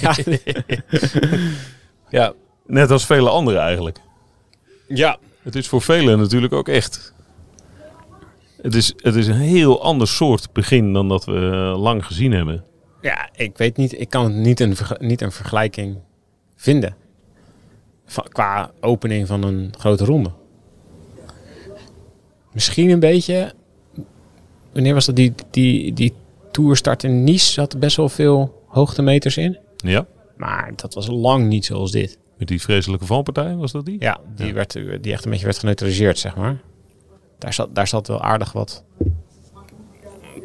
ja, 0.00 0.14
Ja, 2.08 2.32
net 2.66 2.90
als 2.90 3.06
vele 3.06 3.28
anderen 3.28 3.60
eigenlijk. 3.60 4.00
ja, 4.88 5.18
Het 5.42 5.54
is 5.54 5.68
voor 5.68 5.82
velen 5.82 6.18
natuurlijk 6.18 6.52
ook 6.52 6.68
echt. 6.68 7.14
Het 8.62 8.74
is, 8.74 8.92
het 8.96 9.14
is 9.14 9.26
een 9.26 9.34
heel 9.34 9.82
ander 9.82 10.08
soort 10.08 10.52
begin 10.52 10.92
dan 10.92 11.08
dat 11.08 11.24
we 11.24 11.50
eh, 11.72 11.80
lang 11.80 12.06
gezien 12.06 12.32
hebben. 12.32 12.64
Ja, 13.00 13.28
ik 13.34 13.58
weet 13.58 13.76
niet. 13.76 14.00
Ik 14.00 14.10
kan 14.10 14.40
niet 14.40 14.60
een, 14.60 14.76
niet 14.98 15.20
een 15.20 15.32
vergelijking 15.32 15.98
vinden. 16.56 16.96
Qua 18.28 18.70
opening 18.80 19.26
van 19.26 19.42
een 19.42 19.72
grote 19.78 20.04
ronde. 20.04 20.30
Misschien 22.52 22.90
een 22.90 23.00
beetje. 23.00 23.52
Wanneer 24.72 24.94
was 24.94 25.06
dat? 25.06 25.16
Die, 25.16 25.34
die, 25.50 25.92
die 25.92 26.12
toerstart 26.58 27.04
in 27.04 27.24
Nice 27.24 27.52
zat 27.52 27.78
best 27.78 27.96
wel 27.96 28.08
veel 28.08 28.64
hoogtemeters 28.66 29.36
in. 29.36 29.58
Ja. 29.76 30.06
Maar 30.36 30.72
dat 30.76 30.94
was 30.94 31.06
lang 31.06 31.48
niet 31.48 31.64
zoals 31.64 31.90
dit. 31.90 32.18
Met 32.36 32.48
die 32.48 32.60
vreselijke 32.60 33.06
valpartij, 33.06 33.54
was 33.54 33.72
dat 33.72 33.84
die? 33.84 33.96
Ja, 34.00 34.20
die, 34.34 34.46
Ja. 34.46 34.52
Werd, 34.52 34.76
eh, 34.76 34.98
die 35.00 35.12
echt 35.12 35.24
een 35.24 35.30
beetje 35.30 35.44
werd 35.46 35.58
geneutraliseerd, 35.58 36.18
zeg 36.18 36.36
maar. 36.36 36.60
Daar 37.38 37.52
zat, 37.52 37.74
daar 37.74 37.86
zat 37.86 38.06
wel 38.06 38.22
aardig 38.22 38.52
wat... 38.52 38.84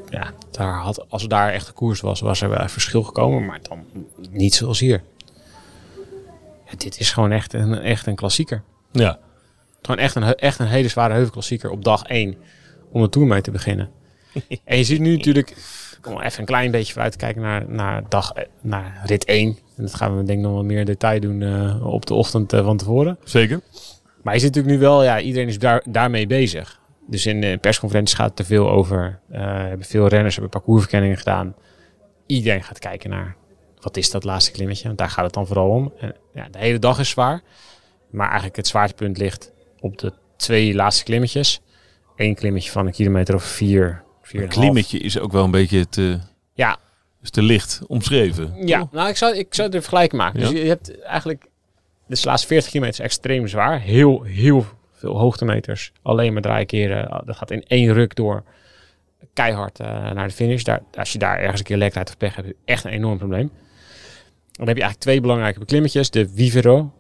Ja, 0.10 0.34
daar 0.52 0.74
had, 0.74 1.10
als 1.10 1.28
daar 1.28 1.52
echt 1.52 1.68
een 1.68 1.74
koers 1.74 2.02
was, 2.02 2.20
was 2.20 2.42
er 2.42 2.50
wel 2.50 2.60
een 2.60 2.70
verschil 2.70 3.04
gekomen. 3.04 3.46
Maar 3.46 3.60
dan 3.62 3.86
niet 4.32 4.54
zoals 4.54 4.80
hier. 4.80 5.04
Ja, 6.66 6.78
dit 6.78 7.00
is 7.00 7.12
gewoon 7.12 7.32
echt 7.32 7.54
een, 7.54 7.74
echt 7.74 8.08
een 8.08 8.16
klassieker. 8.16 8.64
Ja. 8.92 9.20
Gewoon 9.82 10.00
echt 10.00 10.16
een, 10.16 10.36
echt 10.36 10.60
een 10.60 10.68
hele 10.68 10.88
zware 10.88 11.14
heuvelklassieker 11.14 11.70
op 11.70 11.84
dag 11.84 12.04
1. 12.04 12.36
Om 12.92 13.02
de 13.02 13.10
Tour 13.10 13.28
mee 13.28 13.42
te 13.42 13.52
beginnen. 13.52 13.90
en 14.64 14.78
je 14.78 14.84
ziet 14.84 15.00
nu 15.00 15.16
natuurlijk... 15.16 15.56
Om 16.08 16.22
even 16.22 16.40
een 16.40 16.46
klein 16.46 16.72
beetje 16.72 16.94
vooruit 16.94 17.12
te 17.12 17.18
kijken 17.18 17.42
naar, 17.42 17.64
naar, 17.68 18.04
dag, 18.10 18.32
eh, 18.32 18.44
naar 18.62 19.02
rit 19.06 19.26
1. 19.26 19.58
En 19.78 19.84
dat 19.84 19.94
gaan 19.94 20.18
we 20.18 20.24
denk 20.24 20.40
ik 20.40 20.46
nog 20.46 20.54
wel 20.54 20.64
meer 20.64 20.80
in 20.80 20.86
detail 20.86 21.20
doen 21.20 21.42
eh, 21.42 21.86
op 21.94 22.06
de 22.06 22.14
ochtend 22.14 22.54
eh, 22.54 22.64
van 22.66 22.78
tevoren. 22.78 23.18
Zeker. 23.24 23.62
Maar 24.22 24.34
je 24.34 24.40
ziet 24.40 24.56
natuurlijk 24.56 24.76
nu 24.76 24.88
wel, 24.88 25.04
ja, 25.04 25.20
iedereen 25.20 25.48
is 25.48 25.60
daar, 25.60 25.84
daarmee 25.90 26.28
bezig. 26.28 26.80
Dus 27.08 27.26
in 27.26 27.42
de 27.42 27.58
persconferenties 27.62 28.16
gaat 28.16 28.30
het 28.30 28.40
er 28.40 28.46
veel 28.46 28.70
over. 28.70 29.20
Eh 29.32 29.42
hebben 29.42 29.86
veel 29.86 30.08
renners 30.08 30.34
hebben 30.34 30.52
parcoursverkenningen 30.52 31.18
gedaan. 31.18 31.56
Iedereen 32.26 32.64
gaat 32.64 32.80
kijken 32.80 33.10
naar 33.10 33.36
wat 33.80 33.98
is 33.98 34.12
dat 34.12 34.24
laatste 34.24 34.52
klimmetje. 34.52 34.86
Want 34.86 34.98
daar 34.98 35.10
gaat 35.10 35.26
het 35.26 35.34
dan 35.34 35.48
vooral 35.48 35.70
om. 35.70 35.94
En, 36.00 36.16
ja, 36.34 36.48
de 36.52 36.58
hele 36.58 36.80
dag 36.80 37.00
is 37.00 37.10
zwaar. 37.10 37.42
Maar 38.10 38.26
eigenlijk 38.26 38.56
het 38.56 38.68
zwaartepunt 38.68 39.18
ligt 39.18 39.52
op 39.80 39.98
de 39.98 40.14
twee 40.38 40.76
laatste 40.76 41.04
klimmetjes. 41.04 41.62
Eén 42.16 42.36
klimmetje 42.36 42.72
van 42.72 42.86
een 42.86 42.92
kilometer 42.92 43.36
of 43.36 43.44
vier. 43.44 44.03
Een 44.32 44.48
klimmetje 44.48 44.98
is 44.98 45.20
ook 45.20 45.32
wel 45.32 45.44
een 45.44 45.52
beetje 45.52 45.90
te, 45.90 46.20
Ja, 46.54 46.78
is 47.22 47.30
te 47.30 47.42
licht 47.42 47.82
omschreven. 47.88 48.68
Ja, 48.68 48.88
nou, 48.92 49.10
ik 49.10 49.18
zou, 49.18 49.38
ik 49.38 49.54
zou 49.54 49.68
het 49.68 49.76
een 49.76 49.82
vergelijking 49.82 50.22
maken. 50.22 50.40
Ja? 50.40 50.50
Dus 50.50 50.60
je 50.60 50.68
hebt 50.68 51.02
eigenlijk 51.02 51.46
dus 52.08 52.22
de 52.22 52.28
laatste 52.28 52.48
40 52.48 52.70
kilometer 52.70 53.00
is 53.00 53.06
extreem 53.06 53.48
zwaar. 53.48 53.80
Heel, 53.80 54.22
heel 54.22 54.66
veel 54.92 55.18
hoogtemeters. 55.18 55.92
Alleen 56.02 56.34
maar 56.34 56.42
draaikeren. 56.42 57.24
Dat 57.26 57.36
gaat 57.36 57.52
in 57.52 57.64
één 57.64 57.94
ruk 57.94 58.16
door. 58.16 58.44
Keihard 59.34 59.80
eh, 59.80 59.88
naar 60.12 60.28
de 60.28 60.34
finish. 60.34 60.64
Daar, 60.64 60.82
als 60.98 61.12
je 61.12 61.20
daar 61.20 61.38
ergens 61.38 61.60
een 61.60 61.66
keer 61.66 61.78
lekkerheid 61.78 62.10
of 62.10 62.18
pech 62.18 62.36
hebt, 62.36 62.48
heb 62.48 62.56
je 62.56 62.72
echt 62.74 62.84
een 62.84 62.92
enorm 62.92 63.18
probleem. 63.18 63.52
Dan 64.52 64.68
heb 64.68 64.76
je 64.76 64.82
eigenlijk 64.82 65.00
twee 65.00 65.22
belangrijke 65.22 65.60
beklimmetjes. 65.60 66.10
De 66.10 66.30
Vivero. 66.30 66.92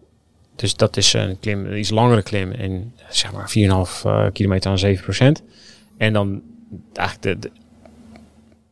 Dus 0.56 0.76
dat 0.76 0.98
is 0.98 1.14
een 1.14 1.40
klim, 1.40 1.66
een 1.66 1.78
iets 1.78 1.90
langere 1.90 2.24
klim. 2.24 2.52
En 2.52 2.94
zeg 3.10 3.32
maar 3.32 3.54
4,5 3.58 4.04
eh, 4.04 4.26
kilometer 4.32 4.72
aan 4.72 5.38
7%. 5.40 5.44
En 5.98 6.14
dan 6.14 6.42
eigenlijk 6.94 7.42
de, 7.42 7.50
de 7.50 7.62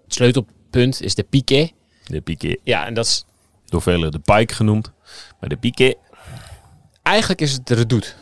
het 0.03 0.13
sleutelpunt 0.13 1.01
is 1.01 1.15
de 1.15 1.23
Piquet. 1.23 1.73
De 2.03 2.21
piqué. 2.21 2.55
Ja, 2.63 2.85
en 2.85 2.93
dat 2.93 3.05
is 3.05 3.25
Door 3.65 3.81
velen 3.81 4.11
de 4.11 4.19
pike 4.19 4.53
genoemd. 4.53 4.91
Maar 5.39 5.49
de 5.49 5.57
piqué. 5.57 5.93
Eigenlijk 7.01 7.41
is 7.41 7.53
het 7.53 7.67
de 7.67 7.73
redoute. 7.73 8.13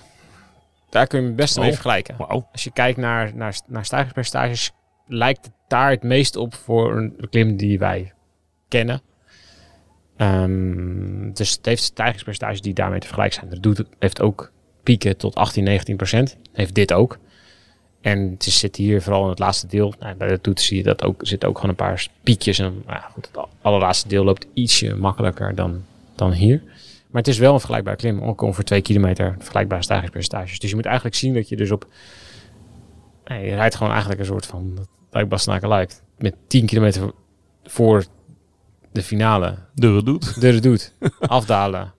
Daar 0.90 1.08
kun 1.08 1.22
je 1.22 1.28
het 1.28 1.36
best 1.36 1.56
mee 1.58 1.66
Oh. 1.66 1.72
vergelijken. 1.72 2.16
Wauw. 2.18 2.48
Als 2.52 2.64
je 2.64 2.72
kijkt 2.72 2.98
naar, 2.98 3.36
naar, 3.36 3.60
naar 3.68 3.86
stijgingspercentages, 3.86 4.72
lijkt 5.08 5.46
het 5.46 5.54
daar 5.68 5.90
het 5.90 6.04
meest 6.04 6.36
op 6.36 6.56
voor 6.56 6.98
een 6.98 7.28
klim 7.30 7.58
die 7.58 7.80
wij 7.80 8.14
kennen. 8.68 9.02
Ehm, 10.18 11.32
dus 11.34 11.52
het 11.52 11.66
heeft 11.66 11.84
stijgingspercentages 11.84 12.62
die 12.62 12.74
daarmee 12.74 13.00
te 13.00 13.06
vergelijken 13.06 13.40
zijn. 13.40 13.50
De 13.50 13.56
redoute 13.56 13.86
heeft 14.00 14.22
ook 14.22 14.52
pieken 14.84 15.18
tot 15.18 15.36
18, 15.36 15.64
19 15.64 15.96
procent. 15.96 16.38
Heeft 16.54 16.76
dit 16.76 16.94
ook. 16.94 17.20
En 18.02 18.32
het 18.32 18.44
zit 18.44 18.76
hier 18.76 19.02
vooral 19.02 19.24
in 19.24 19.30
het 19.30 19.40
laatste 19.40 19.68
deel. 19.68 19.94
Nou, 20.00 20.16
bij 20.16 20.28
de 20.28 20.42
toets 20.42 20.66
zie 20.66 20.78
je 20.78 20.84
dat 20.84 21.04
ook, 21.04 21.22
zit 21.24 21.46
ook 21.46 21.56
gewoon 21.56 21.70
een 21.70 21.76
paar 21.76 22.08
piekjes. 22.24 22.60
En 22.60 22.84
nou 22.88 23.02
goed, 23.12 23.30
het 23.32 23.46
allerlaatste 23.62 24.08
deel 24.08 24.24
loopt 24.24 24.48
ietsje 24.54 24.96
makkelijker 24.96 25.56
dan, 25.56 25.84
dan 26.16 26.32
hier. 26.32 26.62
Maar 27.10 27.22
het 27.22 27.28
is 27.28 27.38
wel 27.38 27.54
een 27.54 27.60
vergelijkbare 27.60 27.98
klim. 27.98 28.22
Ook 28.22 28.42
ongeveer 28.42 28.64
2 28.64 28.82
kilometer 28.82 29.36
vergelijkbare 29.40 29.84
stijgingspercentages. 29.84 30.60
Dus 30.60 30.70
je 30.70 30.76
moet 30.76 30.86
eigenlijk 30.86 31.16
zien 31.16 31.34
dat 31.34 31.50
je 31.50 31.56
dus 31.56 31.72
op... 31.72 31.88
Nee, 33.26 33.46
je 33.46 33.56
rijdt 33.56 33.76
gewoon 33.76 33.92
eigenlijk 33.92 34.20
een 34.22 34.28
soort 34.28 34.46
van... 34.46 34.88
Bastenaken 35.28 35.68
lijkt. 35.68 36.04
Met 36.18 36.36
10 36.48 36.66
kilometer 36.66 37.12
voor 37.64 38.06
de 38.92 39.04
finale. 39.04 39.58
De 39.74 39.94
redoute. 39.94 40.40
De 40.40 40.50
redoute. 40.50 40.90
afdalen. 41.20 41.94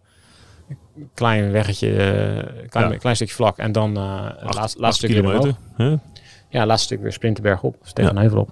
Klein 1.15 1.51
weggetje. 1.53 1.89
eh, 1.97 2.69
klein, 2.69 2.91
Ja. 2.91 2.97
klein 2.97 3.17
stukje 3.17 3.35
vlak. 3.35 3.59
En 3.59 3.73
dan 3.73 3.97
het 3.97 4.43
Acht- 4.43 4.55
laatste, 4.79 4.93
stukje 5.07 5.23
weer 5.23 5.39
kilometer. 5.39 5.99
Ja, 6.49 6.67
laatste 6.67 6.87
stuk 6.87 7.01
weer 7.03 7.13
sprinten 7.13 7.43
berg 7.43 7.63
op. 7.63 7.77
Of 7.83 7.93
tegen 7.93 8.11
Ja. 8.11 8.17
een 8.17 8.23
heuvel 8.23 8.41
op. 8.41 8.51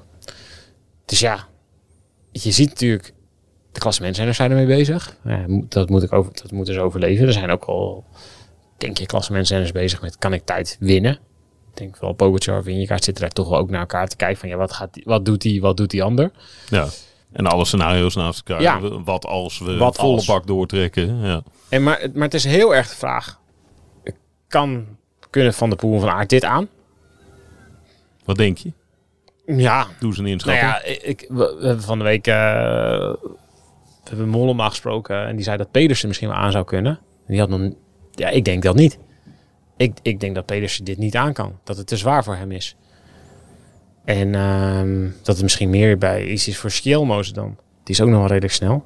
Dus 1.05 1.21
ja, 1.21 1.47
je 2.33 2.51
ziet 2.51 2.69
natuurlijk, 2.69 3.13
de 3.73 3.81
klassementsrenners 3.81 4.39
zijn 4.39 4.51
ermee 4.51 4.67
bezig. 4.67 5.17
Ja, 5.25 5.45
dat, 5.49 5.89
moet 5.89 6.03
ik 6.03 6.13
over, 6.13 6.33
dat 6.43 6.51
moeten 6.53 6.75
ze 6.75 6.81
overleven. 6.81 7.27
Er 7.27 7.33
zijn 7.33 7.51
ook 7.51 7.65
al, 7.65 8.05
denk 8.79 8.99
je, 8.99 9.07
klassementsrenners 9.07 9.73
bezig 9.73 10.01
met, 10.03 10.19
kan 10.19 10.33
ik 10.33 10.45
tijd 10.45 10.77
winnen? 10.81 11.13
Ik 11.71 11.85
denk 11.85 11.97
wel, 12.01 12.13
Pogacar, 12.13 12.63
Vingegaard 12.63 13.05
zitten 13.05 13.23
daar 13.23 13.33
toch 13.33 13.49
wel 13.49 13.59
ook 13.59 13.71
naar 13.71 13.81
elkaar 13.81 14.09
te 14.09 14.17
kijken 14.17 14.39
van, 14.39 14.49
ja, 14.49 14.57
wat, 14.57 14.73
gaat 14.73 14.95
die, 14.95 15.03
wat 15.07 15.25
doet 15.25 15.41
die, 15.41 15.61
wat 15.61 15.77
doet 15.77 15.91
die 15.91 16.03
ander? 16.03 16.31
Ja. 16.69 16.87
En 17.33 17.47
alle 17.47 17.65
scenario's 17.65 18.15
naast 18.15 18.43
elkaar. 18.47 18.63
Ja. 18.63 18.81
Wat 19.05 19.27
als 19.27 19.59
we 19.59 19.77
Wat 19.77 19.97
volle 19.97 20.15
als. 20.15 20.27
bak 20.27 20.47
doortrekken. 20.47 21.21
Ja. 21.21 21.43
En 21.69 21.83
maar, 21.83 22.07
maar 22.13 22.23
het 22.23 22.35
is 22.35 22.45
heel 22.45 22.75
erg 22.75 22.89
de 22.89 22.97
vraag, 22.97 23.41
kan, 24.49 24.87
kunnen 25.31 25.55
Van 25.55 25.69
der 25.69 25.79
Poel 25.79 26.01
Van 26.01 26.09
Aert 26.09 26.31
dit 26.31 26.45
aan? 26.45 26.69
Wat 28.25 28.37
denk 28.37 28.59
je? 28.59 28.73
Ja, 29.47 29.87
Doe 30.01 30.15
ze 30.15 30.23
een 30.23 30.41
Nou 30.45 30.59
ja, 30.59 30.83
ik, 30.85 31.27
we, 31.29 31.57
we 31.61 31.67
hebben 31.67 31.85
van 31.85 31.99
de 31.99 32.05
week 32.05 32.27
eh, 32.27 32.35
we 34.05 34.17
hebben 34.17 34.29
Mollema 34.29 34.69
gesproken 34.69 35.27
en 35.27 35.37
die 35.37 35.45
zei 35.45 35.57
dat 35.57 35.71
Pedersen 35.71 36.09
misschien 36.09 36.29
wel 36.29 36.37
aan 36.37 36.53
zou 36.53 36.65
kunnen. 36.65 36.93
En 36.93 37.33
die 37.33 37.41
had 37.41 37.49
nog, 37.49 37.73
ja, 38.13 38.29
ik 38.29 38.45
denk 38.45 38.63
dat 38.63 38.75
niet. 38.75 38.99
Ik, 39.77 39.99
ik 40.03 40.21
denk 40.21 40.35
dat 40.35 40.47
Pedersen 40.47 40.85
dit 40.85 40.99
niet 40.99 41.17
aan 41.17 41.33
kan. 41.33 41.59
Dat 41.65 41.77
het 41.77 41.87
te 41.87 41.97
zwaar 41.97 42.25
voor 42.25 42.37
hem 42.37 42.53
is. 42.53 42.77
En 44.05 44.35
ehm, 44.35 45.03
dat 45.23 45.35
het 45.35 45.43
misschien 45.43 45.71
meer 45.71 45.99
bij 45.99 46.27
iets 46.27 46.49
is 46.49 46.59
voor 46.59 46.71
Schielmoze 46.71 47.33
dan. 47.33 47.57
Die 47.85 47.95
is 47.95 48.01
ook 48.01 48.09
nog 48.09 48.19
wel 48.19 48.29
redelijk 48.29 48.53
snel. 48.53 48.85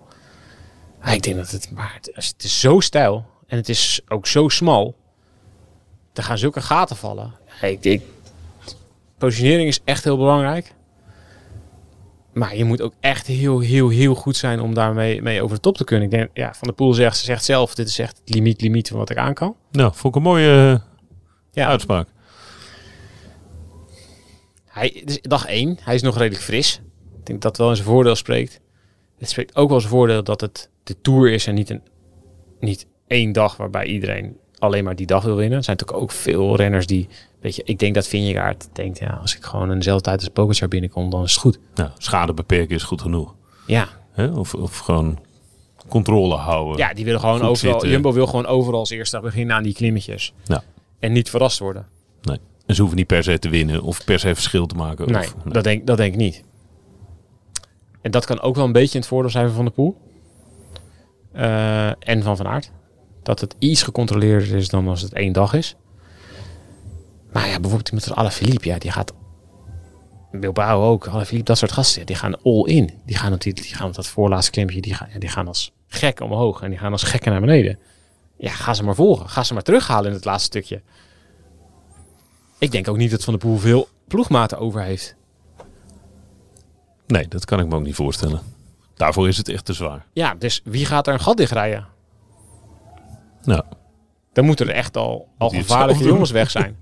Ik 1.05 1.23
denk 1.23 1.37
dat 1.37 1.51
het, 1.51 1.71
maar 1.71 1.99
het, 2.15 2.35
is 2.39 2.61
zo 2.61 2.81
stijl 2.81 3.27
en 3.47 3.57
het 3.57 3.69
is 3.69 4.01
ook 4.09 4.27
zo 4.27 4.49
smal. 4.49 4.97
Er 6.13 6.23
gaan 6.23 6.39
zulke 6.39 6.61
gaten 6.61 6.97
vallen. 6.97 7.35
Ik, 7.63 7.85
ik, 7.85 8.03
positionering 9.19 9.69
is 9.69 9.81
echt 9.85 10.05
heel 10.05 10.17
belangrijk. 10.17 10.75
Maar 12.33 12.57
je 12.57 12.65
moet 12.65 12.81
ook 12.81 12.95
echt 13.01 13.27
heel, 13.27 13.61
heel, 13.61 13.89
heel 13.89 14.15
goed 14.15 14.37
zijn 14.37 14.61
om 14.61 14.75
daarmee 14.75 15.23
mee 15.23 15.43
over 15.43 15.57
de 15.57 15.63
top 15.63 15.77
te 15.77 15.85
kunnen. 15.85 16.05
Ik 16.05 16.11
denk, 16.11 16.31
ja, 16.35 16.55
Van 16.55 16.67
der 16.67 16.77
Poel 16.77 16.95
zegt, 16.95 17.17
ze 17.17 17.25
zegt 17.25 17.45
zelf, 17.45 17.75
dit 17.75 17.89
is 17.89 17.99
echt 17.99 18.19
het 18.25 18.35
limiet, 18.35 18.61
limiet 18.61 18.89
van 18.89 18.99
wat 18.99 19.11
ik 19.11 19.17
aan 19.17 19.35
kan. 19.35 19.57
Nou, 19.71 19.93
vond 19.95 20.15
ik 20.15 20.23
een 20.23 20.29
mooie 20.29 20.73
eh, 20.73 20.89
Ja, 21.53 21.67
uitspraak. 21.67 22.09
hij, 24.67 24.89
is 24.89 25.21
dag 25.21 25.47
één, 25.47 25.79
hij 25.83 25.95
is 25.95 26.03
nog 26.03 26.17
redelijk 26.17 26.45
fris. 26.45 26.81
Ik 27.19 27.27
denk 27.27 27.43
dat 27.43 27.43
dat 27.43 27.57
wel 27.57 27.69
in 27.69 27.77
zijn 27.77 27.89
voordeel 27.89 28.17
spreekt. 28.17 28.61
Het 29.19 29.29
spreekt 29.31 29.57
ook 29.57 29.69
wel 29.71 29.81
zijn 29.81 29.93
voordeel 29.93 30.25
dat 30.25 30.41
het 30.41 30.71
de 30.85 31.01
Tour 31.01 31.33
is 31.33 31.47
en 31.47 31.55
niet, 31.55 31.71
een, 31.71 31.83
niet 32.61 32.87
één 33.07 33.33
dag 33.33 33.57
waarbij 33.57 33.87
iedereen 33.87 34.37
alleen 34.59 34.85
maar 34.85 34.97
die 34.97 35.07
dag 35.07 35.25
wil 35.25 35.37
winnen. 35.37 35.59
Er 35.59 35.65
zijn 35.65 35.77
natuurlijk 35.77 36.05
ook 36.05 36.11
veel 36.13 36.57
renners 36.57 36.87
die, 36.87 37.09
weet 37.41 37.57
je, 37.57 37.63
ik 37.65 37.79
denk 37.79 37.95
dat 37.95 38.07
Vingegaard 38.07 38.69
denkt, 38.73 38.99
ja, 38.99 39.19
als 39.21 39.37
ik 39.37 39.43
gewoon 39.45 39.71
in 39.71 39.77
dezelfde 39.79 40.05
tijd 40.05 40.21
als 40.21 40.29
Pogacar 40.29 40.69
binnenkom, 40.69 41.11
dan 41.11 41.23
is 41.23 41.33
het 41.33 41.41
goed. 41.41 41.59
Nou, 41.75 41.91
schade 41.99 42.35
beperken 42.35 42.77
is 42.77 42.83
goed 42.83 43.01
genoeg. 43.01 43.35
Ja, 43.67 43.89
Hè? 44.13 44.27
Of, 44.27 44.55
of 44.55 44.79
gewoon 44.79 45.19
controle 45.89 46.35
houden. 46.35 46.77
ja 46.77 46.95
die 46.95 47.05
willen 47.05 47.21
gewoon 47.21 47.39
Goed 47.39 47.49
overal, 47.49 47.73
zitten. 47.73 47.91
Jumbo 47.91 48.13
wil 48.13 48.27
gewoon 48.27 48.47
overal 48.47 48.79
als 48.81 48.91
eerste 48.91 49.21
beginnen 49.21 49.57
aan 49.57 49.63
die 49.63 49.75
klimmetjes. 49.75 50.33
Ja. 50.45 50.63
En 50.99 51.13
niet 51.13 51.31
verrast 51.31 51.59
worden. 51.59 51.87
Nee. 52.23 52.39
En 52.67 52.75
ze 52.75 52.81
hoeven 52.81 52.99
niet 52.99 53.07
per 53.07 53.23
se 53.23 53.39
te 53.39 53.49
winnen 53.49 53.83
of 53.83 54.05
per 54.05 54.19
se 54.19 54.35
verschil 54.35 54.67
te 54.67 54.75
maken. 54.75 55.13
Nee, 55.13 55.23
Of, 55.23 55.35
Dat, 55.53 55.65
denk, 55.65 55.87
dat 55.87 55.97
denk 55.97 56.13
ik 56.13 56.19
niet. 56.21 56.43
En 58.01 58.11
dat 58.11 58.25
kan 58.25 58.41
ook 58.41 58.55
wel 58.55 58.65
een 58.65 58.73
beetje 58.73 58.95
in 58.95 59.01
het 59.01 59.09
voordeel 59.09 59.31
zijn 59.31 59.51
van 59.51 59.65
der 59.65 59.75
Poel. 59.75 59.97
Eh, 61.33 62.09
en 62.09 62.23
van 62.23 62.37
Van 62.37 62.47
Aert. 62.47 62.71
Dat 63.23 63.41
het 63.41 63.57
iets 63.59 63.83
gecontroleerder 63.83 64.57
is 64.57 64.69
dan 64.69 64.89
als 64.89 65.03
het 65.03 65.13
één 65.13 65.33
dag 65.33 65.55
is. 65.55 65.77
Maar 67.33 67.49
ja, 67.49 67.61
bijvoorbeeld 67.61 67.89
iemand 67.89 68.09
als 68.09 68.19
Alaphilippe, 68.19 68.69
ja, 68.69 68.79
die 68.79 68.91
gaat... 68.91 69.13
Bilbao 70.31 70.91
ook, 70.91 71.07
Alaphilippe, 71.07 71.45
dat 71.45 71.59
soort 71.59 71.73
gasten, 71.73 72.07
die 72.07 72.17
gaan 72.17 72.43
all 72.43 72.65
in. 72.65 72.91
Die 73.07 73.17
gaan 73.17 73.33
op, 73.33 73.41
die, 73.41 73.55
gaan 73.55 73.93
dat 73.93 74.07
voorlaatste 74.07 74.51
klimpje, 74.51 74.81
die 74.81 74.95
gaan, 74.95 75.09
die 75.19 75.29
gaan 75.29 75.47
als 75.47 75.73
gek 75.87 76.21
omhoog 76.21 76.63
en 76.63 76.71
die 76.71 76.79
gaan 76.79 76.93
als 76.93 77.03
gekken 77.03 77.33
naar 77.33 77.41
beneden. 77.41 77.79
Ja, 78.37 78.51
ga 78.51 78.75
ze 78.75 78.85
maar 78.85 78.95
volgen. 78.95 79.29
Ga 79.29 79.43
ze 79.43 79.55
maar 79.55 79.63
terughalen 79.63 80.09
in 80.09 80.17
het 80.17 80.25
laatste 80.25 80.47
stukje. 80.47 80.83
Ik 82.59 82.71
denk 82.71 82.89
ook 82.89 82.97
niet 82.97 83.11
dat 83.11 83.25
Van 83.25 83.33
der 83.33 83.43
Poel 83.43 83.59
veel 83.59 83.89
ploegmaten 84.09 84.59
over 84.59 84.83
heeft. 84.83 85.17
nee, 87.07 87.29
dat 87.29 87.45
kan 87.45 87.61
ik 87.61 87.67
me 87.67 87.75
ook 87.75 87.85
niet 87.85 87.95
voorstellen. 87.95 88.41
Daarvoor 88.95 89.29
is 89.29 89.37
het 89.37 89.49
echt 89.49 89.65
te 89.65 89.73
zwaar. 89.73 90.07
Ja, 90.13 90.35
dus 90.39 90.61
wie 90.65 90.87
gaat 90.87 91.07
er 91.07 91.13
een 91.13 91.21
gat 91.21 91.37
dichtrijden? 91.37 91.87
Nou, 93.43 93.63
Dan 94.33 94.45
moeten 94.45 94.69
er 94.69 94.75
echt 94.75 94.97
al, 94.97 95.29
al 95.39 95.49
gevaarlijke 95.49 96.05
jongens 96.05 96.31
weg 96.31 96.51
zijn. 96.51 96.77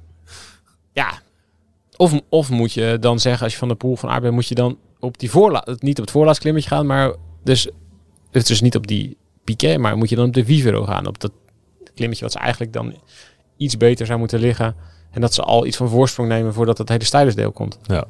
ja. 0.93 1.13
Of, 1.97 2.21
of 2.29 2.51
moet 2.51 2.73
je 2.73 2.97
dan 3.01 3.19
zeggen, 3.21 3.43
als 3.43 3.53
je 3.53 3.59
van 3.59 3.69
de 3.69 3.75
pool 3.75 3.97
van 3.97 4.09
Aert 4.09 4.23
bent, 4.23 4.35
moet 4.35 4.49
je 4.49 4.55
dan 4.55 4.79
op 4.99 5.19
die 5.19 5.31
voorla 5.31 5.67
niet 5.79 5.99
op 5.99 6.05
het 6.05 6.11
voorlaatste 6.11 6.43
klimmetje 6.43 6.69
gaan, 6.69 6.87
maar 6.87 7.15
dus, 7.45 7.65
het 8.31 8.43
is 8.43 8.45
dus 8.45 8.61
niet 8.61 8.77
op 8.77 8.87
die 8.87 9.17
piquet, 9.45 9.79
maar 9.79 9.97
moet 9.97 10.09
je 10.09 10.17
dan 10.17 10.27
op 10.27 10.35
de 10.35 10.45
Vivero 10.45 10.85
gaan, 10.85 11.07
op 11.07 11.21
dat 11.21 11.33
klimmetje 11.95 12.25
wat 12.25 12.33
ze 12.33 12.39
eigenlijk 12.39 12.73
dan 12.73 12.95
iets 13.57 13.77
beter 13.77 14.07
zou 14.07 14.19
moeten 14.19 14.41
liggen. 14.41 14.77
En 15.11 15.21
dat 15.21 15.35
ze 15.35 15.43
al 15.43 15.67
iets 15.67 15.77
van 15.77 15.89
voorsprong 15.89 16.29
nemen 16.29 16.53
voordat 16.55 16.79
het 16.79 16.89
hele 16.89 17.05
stijlersdeel 17.05 17.53
komt. 17.53 17.79
Ja. 17.83 18.05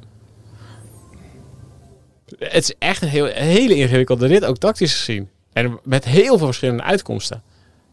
Het 2.39 2.63
is 2.63 2.75
echt 2.79 3.03
een 3.03 3.09
heel, 3.09 3.25
hele 3.27 3.75
ingewikkelde 3.75 4.27
rit, 4.27 4.45
ook 4.45 4.59
tactisch 4.59 4.95
gezien. 4.95 5.29
En 5.53 5.79
met 5.85 6.05
heel 6.05 6.37
veel 6.39 6.47
verschillende 6.47 6.83
uitkomsten. 6.83 7.43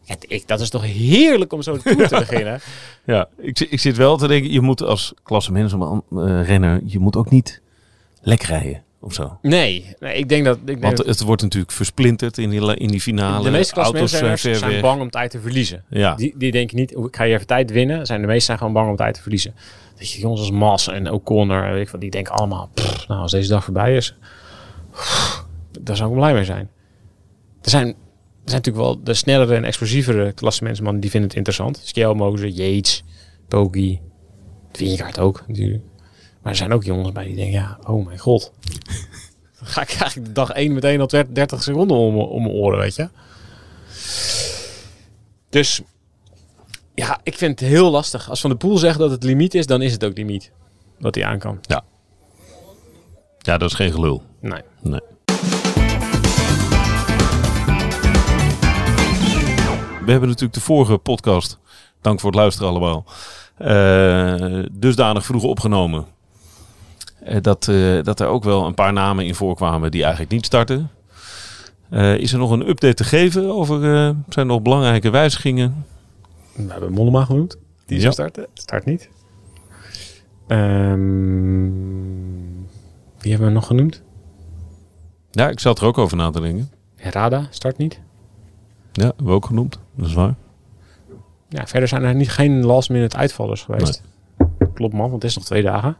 Ja, 0.02 0.14
ik, 0.20 0.48
dat 0.48 0.60
is 0.60 0.70
toch 0.70 0.82
heerlijk 0.84 1.52
om 1.52 1.62
zo 1.62 1.72
de 1.72 1.82
Tour 1.82 2.08
te 2.08 2.18
beginnen. 2.28 2.60
Ja, 3.04 3.28
ik, 3.36 3.60
ik 3.60 3.80
zit 3.80 3.96
wel 3.96 4.16
te 4.16 4.28
denken, 4.28 4.52
je 4.52 4.60
moet 4.60 4.82
als 4.82 5.12
klassementsman 5.22 6.04
eh 6.10 6.46
renner, 6.46 6.80
je 6.84 6.98
moet 6.98 7.16
ook 7.16 7.30
niet 7.30 7.60
lek 8.22 8.42
rijden 8.42 8.82
of 9.00 9.14
zo. 9.14 9.38
Nee, 9.42 9.94
nee 9.98 10.16
ik 10.16 10.28
denk 10.28 10.44
dat... 10.44 10.56
Ik 10.56 10.66
denk 10.66 10.82
Want 10.82 10.96
dat 10.96 11.06
het 11.06 11.20
wordt 11.20 11.42
natuurlijk 11.42 11.72
versplinterd 11.72 12.38
in 12.38 12.50
die, 12.50 12.76
in 12.76 12.88
die 12.88 13.00
finale. 13.00 13.44
de 13.44 13.50
meeste 13.50 13.80
Auto's 13.80 14.10
zijn 14.40 14.80
bang 14.80 15.00
om 15.00 15.10
tijd 15.10 15.30
te 15.30 15.40
verliezen. 15.40 15.84
Ja, 15.88 16.14
Die, 16.14 16.34
die 16.36 16.52
denken 16.52 16.76
niet, 16.76 16.96
"Oeh, 16.96 17.06
ik 17.06 17.16
ga 17.16 17.24
hier 17.24 17.34
even 17.34 17.46
tijd 17.46 17.70
winnen. 17.70 18.06
Zijn 18.06 18.20
de 18.20 18.26
meeste 18.26 18.44
zijn 18.44 18.58
gewoon 18.58 18.72
bang 18.72 18.90
om 18.90 18.96
tijd 18.96 19.14
te 19.14 19.22
verliezen. 19.22 19.54
Dat 19.98 20.10
je 20.10 20.20
jongens 20.20 20.40
als 20.40 20.50
Mas 20.50 20.88
en 20.88 21.10
O'Connor, 21.10 21.72
weet 21.72 21.86
ik 21.86 21.88
wat, 21.88 22.00
die 22.00 22.10
denken 22.10 22.34
allemaal, 22.34 22.70
"Pff, 22.74 23.08
nou 23.08 23.20
als 23.20 23.30
deze 23.32 23.48
dag 23.48 23.64
voorbij 23.64 23.96
is, 23.96 24.14
pff, 24.92 25.46
daar 25.80 25.96
zou 25.96 26.10
ik 26.10 26.16
blij 26.16 26.32
mee 26.32 26.44
zijn. 26.44 26.68
Er 27.62 27.70
zijn, 27.70 27.86
er 27.86 27.94
zijn 28.54 28.62
natuurlijk 28.62 28.84
wel 28.84 29.02
de 29.02 29.14
snellere 29.14 29.54
en 29.54 29.64
explosievere 29.64 30.32
klassementsmannen 30.32 31.00
die 31.00 31.10
vinden 31.10 31.28
het 31.28 31.38
interessant. 31.38 31.80
Skjelmoze, 31.84 32.52
Yates, 32.52 33.04
Poggi, 33.48 34.00
Vingegaard 34.72 35.18
ook 35.18 35.44
natuurlijk. 35.46 35.82
Maar 36.42 36.52
er 36.52 36.58
zijn 36.58 36.72
ook 36.72 36.84
jongens 36.84 37.12
bij 37.12 37.24
die 37.24 37.34
denken, 37.34 37.60
ja, 37.60 37.78
oh 37.86 38.06
mijn 38.06 38.18
god. 38.18 38.52
Dan 39.58 39.68
ga 39.68 39.82
ik 39.82 39.88
eigenlijk 39.88 40.26
de 40.26 40.32
dag 40.32 40.50
1 40.50 40.72
meteen 40.72 41.00
al 41.00 41.06
30 41.06 41.62
seconden 41.62 41.96
om, 41.96 42.16
om 42.16 42.42
mijn 42.42 42.54
oren, 42.54 42.78
weet 42.78 42.94
je. 42.94 43.08
Dus 45.50 45.82
ja, 46.94 47.20
ik 47.22 47.36
vind 47.36 47.60
het 47.60 47.68
heel 47.68 47.90
lastig. 47.90 48.30
Als 48.30 48.40
Van 48.40 48.50
de 48.50 48.56
Poel 48.56 48.78
zegt 48.78 48.98
dat 48.98 49.10
het 49.10 49.22
limiet 49.22 49.54
is, 49.54 49.66
dan 49.66 49.82
is 49.82 49.92
het 49.92 50.04
ook 50.04 50.16
limiet. 50.16 50.50
Wat 50.98 51.14
hij 51.14 51.24
aan 51.24 51.38
kan. 51.38 51.60
ja, 53.38 53.58
dat 53.58 53.70
is 53.70 53.76
geen 53.76 53.92
gelul. 53.92 54.22
Nee. 54.40 54.62
Nee. 54.80 55.00
We 60.04 60.14
hebben 60.14 60.28
natuurlijk 60.28 60.58
de 60.58 60.60
vorige 60.60 60.98
podcast, 60.98 61.58
dank 62.00 62.20
voor 62.20 62.30
het 62.30 62.38
luisteren 62.38 62.68
allemaal, 62.68 63.04
eh, 63.56 64.64
dusdanig 64.72 65.24
vroeg 65.24 65.42
opgenomen. 65.42 66.06
Eh, 67.28 67.42
dat, 67.42 67.68
eh, 67.68 68.02
dat 68.02 68.20
er 68.20 68.26
ook 68.26 68.44
wel 68.44 68.66
een 68.66 68.74
paar 68.74 68.92
namen 68.92 69.24
in 69.26 69.34
voorkwamen 69.34 69.90
die 69.90 70.02
eigenlijk 70.02 70.32
niet 70.32 70.46
starten. 70.46 70.90
Eh, 71.90 72.14
is 72.16 72.32
er 72.32 72.38
nog 72.38 72.50
een 72.50 72.68
update 72.68 72.94
te 72.94 73.04
geven 73.04 73.50
over, 73.54 73.80
zijn 73.80 74.24
er 74.28 74.46
nog 74.46 74.62
belangrijke 74.62 75.10
wijzigingen? 75.10 75.84
We 76.52 76.70
hebben 76.72 76.92
Mollema 76.92 77.24
genoemd. 77.24 77.56
Die 77.86 78.00
Ja. 78.00 78.10
starten. 78.10 78.46
Start 78.54 78.84
niet. 78.84 79.08
Ehm, 80.46 81.70
wie 83.18 83.30
hebben 83.30 83.48
we 83.48 83.54
nog 83.54 83.66
genoemd? 83.66 84.02
Ja, 85.30 85.48
ik 85.48 85.60
zat 85.60 85.78
er 85.80 85.86
ook 85.86 85.98
over 85.98 86.16
na 86.16 86.30
te 86.30 86.40
denken. 86.40 86.70
Herada 86.96 87.46
start 87.50 87.76
niet. 87.78 88.00
Ja, 88.92 89.04
hebben 89.04 89.26
we 89.26 89.32
ook 89.32 89.46
genoemd, 89.46 89.78
dat 89.94 90.06
is 90.06 90.14
waar. 90.14 90.34
Ja, 91.48 91.66
verder 91.66 91.88
zijn 91.88 92.02
er 92.02 92.14
niet, 92.14 92.30
geen 92.30 92.64
last 92.64 92.90
minute 92.90 93.16
uitvallers 93.16 93.62
geweest. 93.62 94.02
Klopt 94.74 94.92
man, 94.94 95.10
want 95.10 95.22
het 95.22 95.24
is 95.30 95.36
nog 95.36 95.44
twee 95.44 95.62
dagen. 95.62 95.96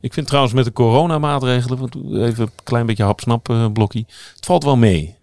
Ik 0.00 0.12
vind 0.12 0.26
trouwens 0.26 0.54
met 0.54 0.64
de 0.64 0.72
coronamaatregelen, 0.72 1.88
even 2.26 2.44
een 2.44 2.50
klein 2.64 2.86
beetje 2.86 3.04
hapsnap 3.04 3.48
eh 3.48 3.72
blokkie, 3.72 4.06
het 4.34 4.46
valt 4.46 4.64
wel 4.64 4.76
mee. 4.76 5.16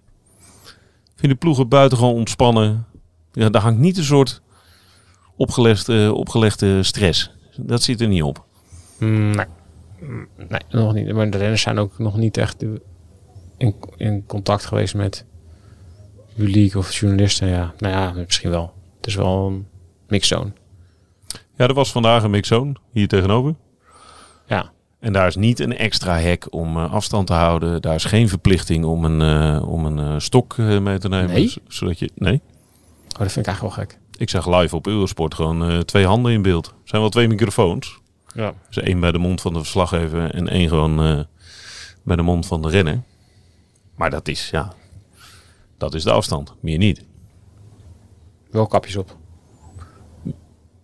Ik 1.18 1.24
vind 1.24 1.32
de 1.32 1.38
ploegen 1.38 1.68
buitengewoon 1.68 2.14
ontspannen. 2.14 2.86
Ja, 3.32 3.50
daar 3.50 3.62
hangt 3.62 3.80
niet 3.80 3.98
een 3.98 4.04
soort 4.04 4.42
opgelegde, 5.36 6.14
opgelegde 6.14 6.84
stress. 6.84 7.32
Dat 7.56 7.84
zit 7.84 8.02
er 8.02 8.08
niet 8.08 8.24
op. 8.24 8.46
Mm, 9.00 9.36
nee. 9.36 9.46
Mm, 10.00 10.28
nee, 10.36 10.62
nog 10.70 10.94
niet. 10.94 11.14
Maar 11.14 11.30
de 11.30 11.38
renners 11.38 11.62
zijn 11.62 11.78
ook 11.78 12.00
nog 12.00 12.18
niet 12.18 12.38
echt 12.38 12.64
eh, 12.64 12.70
in, 13.58 13.76
in 13.98 14.26
contact 14.26 14.66
geweest 14.66 14.96
met 14.96 15.26
publiek 16.36 16.76
of 16.76 17.00
journalisten. 17.00 17.48
Ja, 17.48 17.74
nou 17.78 17.94
ja, 17.94 18.12
misschien 18.12 18.50
wel. 18.50 18.74
Het 18.98 19.08
is 19.08 19.16
wel 19.16 19.48
een 19.48 19.68
mixzone. 20.08 20.52
Ja, 21.56 21.68
er 21.68 21.74
was 21.74 21.92
vandaag 21.92 22.24
een 22.24 22.32
mixzone 22.32 22.76
hier 22.92 23.08
tegenover. 23.08 23.56
En 25.08 25.14
daar 25.14 25.28
is 25.28 25.36
niet 25.36 25.60
een 25.60 25.78
extra 25.78 26.18
hek 26.20 26.54
om 26.54 26.78
eh, 26.78 26.94
afstand 26.94 27.28
te 27.28 27.34
houden. 27.34 27.82
Daar 27.82 27.96
is 27.96 28.04
geen 28.06 28.30
verplichting 28.30 28.86
om 28.86 29.06
een, 29.06 29.22
eh, 29.22 29.70
om 29.70 29.86
een 29.86 30.00
eh, 30.00 30.20
stok 30.20 30.58
mee 30.58 30.98
te 30.98 31.10
nemen. 31.10 31.30
Nee? 31.34 31.48
z- 31.48 31.58
Zodat 31.68 32.00
je, 32.00 32.10
nee. 32.16 32.34
Oh, 32.34 33.20
dat 33.20 33.32
vind 33.32 33.38
ik 33.38 33.46
eigenlijk 33.46 33.76
wel 33.76 33.86
gek. 33.86 34.00
Ik 34.18 34.30
zag 34.30 34.48
live 34.60 34.76
op 34.76 34.88
Eurosport 34.88 35.34
gewoon 35.34 35.70
eh, 35.70 35.80
twee 35.80 36.06
handen 36.06 36.32
in 36.32 36.42
beeld. 36.42 36.68
Er 36.68 36.74
zijn 36.84 37.02
wel 37.02 37.10
twee 37.10 37.28
microfoons. 37.28 38.00
Ja. 38.34 38.54
Dus 38.68 38.78
één 38.78 39.00
bij 39.00 39.12
de 39.12 39.18
mond 39.18 39.42
van 39.42 39.54
de 39.54 39.60
verslaggever 39.60 40.34
en 40.34 40.48
één 40.48 40.68
gewoon 40.68 41.02
eh, 41.04 41.20
bij 42.04 42.16
de 42.16 42.22
mond 42.22 42.46
van 42.48 42.62
de 42.62 42.70
renner. 42.70 43.02
Maar 43.96 44.10
dat 44.10 44.28
is, 44.28 44.50
ja, 44.50 44.74
dat 45.78 45.94
is 45.94 46.04
de 46.04 46.12
afstand. 46.12 46.54
Meer 46.60 46.78
niet. 46.78 47.04
Wel 48.52 48.68
kapjes 48.68 48.96
op. 48.96 49.17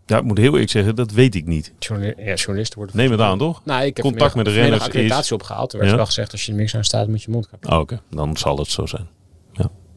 Ja, 0.05 0.17
ik 0.17 0.23
moet 0.23 0.37
heel 0.37 0.51
eerlijk 0.51 0.71
zeggen, 0.71 0.95
dat 0.95 1.11
weet 1.11 1.35
ik 1.35 1.45
niet. 1.45 1.73
Ja, 1.79 2.33
journalisten 2.33 2.77
worden... 2.77 2.97
Neem 2.97 3.11
het 3.11 3.19
aan, 3.19 3.37
toch? 3.37 3.61
Nou, 3.65 3.85
ik 3.85 3.95
heb 3.97 4.05
Contact 4.05 4.35
met 4.35 4.45
de 4.45 4.51
renners 4.51 4.83
accreditatie 4.83 5.33
opgehaald. 5.33 5.71
Er 5.73 5.77
werd 5.77 5.89
Ja? 5.91 5.95
wel 5.97 6.05
gezegd, 6.05 6.31
als 6.31 6.41
je 6.41 6.47
in 6.47 6.53
de 6.53 6.59
mixzone 6.59 6.83
staat, 6.83 7.07
moet 7.07 7.23
je 7.23 7.31
mondkapje. 7.31 7.69
Oh, 7.71 7.79
Oké, 7.79 8.01
dan 8.09 8.37
zal 8.37 8.57
het 8.57 8.67
zo 8.67 8.85
zijn. 8.85 9.07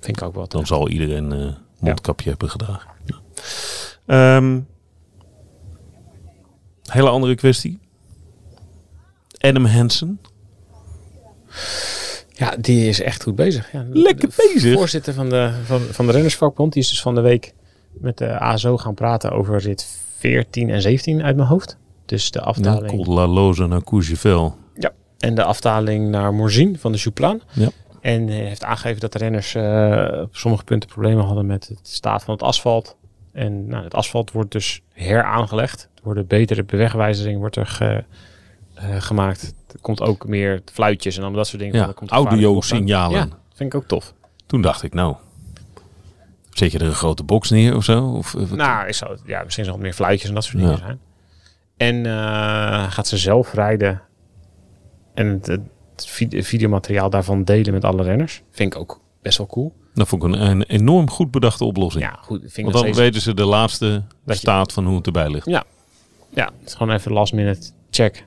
Vind 0.01 0.16
ik 0.21 0.23
ook 0.23 0.35
wel. 0.35 0.49
Dan 0.49 0.66
zal 0.66 0.88
iedereen 0.88 1.31
een 1.31 1.55
mondkapje 1.79 2.29
hebben 2.31 2.51
gedragen. 2.51 2.90
Ja. 3.05 3.16
Ehm, 4.07 4.61
hele 6.83 7.09
andere 7.09 7.35
kwestie. 7.35 7.79
Adam 9.38 9.64
Hansen. 9.64 10.21
Ja, 12.33 12.57
die 12.61 12.88
is 12.88 13.01
echt 13.01 13.23
goed 13.23 13.35
bezig. 13.37 13.73
Ja, 13.73 13.87
Lekker 13.90 14.29
bezig. 14.37 14.75
Voorzitter 14.75 15.14
van 15.14 15.29
de, 15.29 15.53
van, 15.64 15.81
van 15.81 16.07
de 16.07 16.12
rennersvakbond, 16.12 16.73
die 16.73 16.83
is 16.83 16.88
dus 16.88 17.01
van 17.03 17.14
de 17.14 17.21
week 17.21 17.55
met 18.01 18.19
de 18.19 18.39
ASO 18.39 18.77
gaan 18.77 18.95
praten 18.95 19.31
over 19.33 19.59
rit 19.59 20.01
14 20.19 20.71
en 20.71 20.81
17 20.83 21.23
uit 21.23 21.37
mijn 21.37 21.49
hoofd. 21.49 21.77
Dus 22.07 22.31
de 22.31 22.39
Ja, 22.39 22.45
afdaling 22.45 23.05
de 23.05 23.11
la 23.13 23.27
Loze 23.27 23.67
naar 23.67 23.85
Courchevel. 23.85 24.57
en 25.19 25.35
de 25.35 25.45
afdaling 25.45 26.09
naar 26.11 26.35
Morzine 26.35 26.79
van 26.79 26.93
de 26.93 26.99
Jouplan. 26.99 27.41
Ja. 27.53 27.69
En 28.01 28.29
heeft 28.29 28.65
aangegeven 28.65 29.01
dat 29.01 29.13
de 29.13 29.19
renners 29.19 29.55
eh, 29.55 30.21
op 30.23 30.37
sommige 30.37 30.65
punten 30.65 30.89
problemen 30.89 31.25
hadden 31.25 31.47
met 31.47 31.69
het 31.69 31.79
staat 31.83 32.25
van 32.25 32.35
het 32.35 32.43
asfalt. 32.43 32.97
En 33.33 33.67
nou, 33.67 33.85
het 33.85 33.95
asfalt 33.95 34.31
wordt 34.33 34.53
dus 34.53 34.81
heraangelegd. 34.93 35.89
Er 35.95 36.01
worden 36.03 36.27
betere 36.27 36.65
bewegwijzering 36.65 37.39
wordt 37.39 37.57
er 37.57 37.67
ge- 37.67 38.05
eh, 38.75 38.85
gemaakt. 38.99 39.55
Er 39.73 39.81
komt 39.81 40.01
ook 40.01 40.27
meer 40.27 40.63
fluitjes 40.73 41.15
en 41.17 41.21
allemaal 41.23 41.39
dat 41.39 41.49
soort 41.49 41.63
dingen. 41.63 41.77
Ja, 41.77 41.95
audio-signalen. 42.07 43.17
Ja, 43.19 43.29
vind 43.55 43.75
ik 43.75 43.81
ook 43.81 43.87
tof. 43.89 44.15
Toen 44.47 44.63
dacht 44.63 44.83
ik, 44.83 44.95
nou, 44.95 45.15
zet 46.59 46.73
je 46.73 46.79
er 46.79 46.87
een 46.87 46.92
grote 46.92 47.23
box 47.23 47.51
neer 47.51 47.77
of 47.77 47.85
zo? 47.85 48.05
Of, 48.05 48.35
eh? 48.35 48.51
Nou, 48.51 48.88
is 48.88 48.99
zo, 48.99 49.16
ja, 49.27 49.42
misschien 49.42 49.64
zal 49.64 49.75
het 49.75 49.83
meer 49.83 49.92
fluitjes 49.92 50.29
en 50.29 50.35
dat 50.35 50.45
soort 50.45 50.57
Ja. 50.59 50.62
dingen 50.62 50.79
zijn. 50.79 50.99
En 51.77 52.07
eh, 52.07 52.90
gaat 52.92 53.07
ze 53.07 53.16
zelf 53.16 53.53
rijden 53.53 54.03
en 55.14 55.27
het, 55.27 55.47
het 55.47 55.61
vide- 56.07 56.42
videomateriaal 56.42 57.11
daarvan 57.11 57.45
delen 57.45 57.73
met 57.73 57.85
alle 57.85 58.03
renners. 58.03 58.42
Vind 58.51 58.75
ik 58.75 58.81
ook 58.81 59.01
best 59.23 59.38
wel 59.38 59.47
cool. 59.47 59.73
Dat 59.95 60.09
vond 60.09 60.25
ik 60.25 60.31
een, 60.33 60.40
een 60.51 60.62
enorm 60.62 61.11
goed 61.11 61.31
bedachte 61.31 61.64
oplossing. 61.64 62.05
Ja, 62.05 62.19
goed. 62.23 62.40
Vind 62.40 62.57
ik 62.57 62.62
Want 62.62 62.75
dan 62.75 62.83
steeds- 62.83 62.99
weten 62.99 63.21
ze 63.21 63.35
de 63.35 63.45
laatste 63.45 64.03
Dat 64.25 64.35
je- 64.35 64.40
staat 64.40 64.73
van 64.73 64.87
hoe 64.87 64.97
het 64.97 65.07
erbij 65.07 65.31
ligt. 65.31 65.47
Ja, 65.47 65.64
het 66.35 66.66
is 66.66 66.75
gewoon 66.75 66.95
even 66.95 67.12
last 67.12 67.33
minute 67.33 67.71
check. 67.90 68.25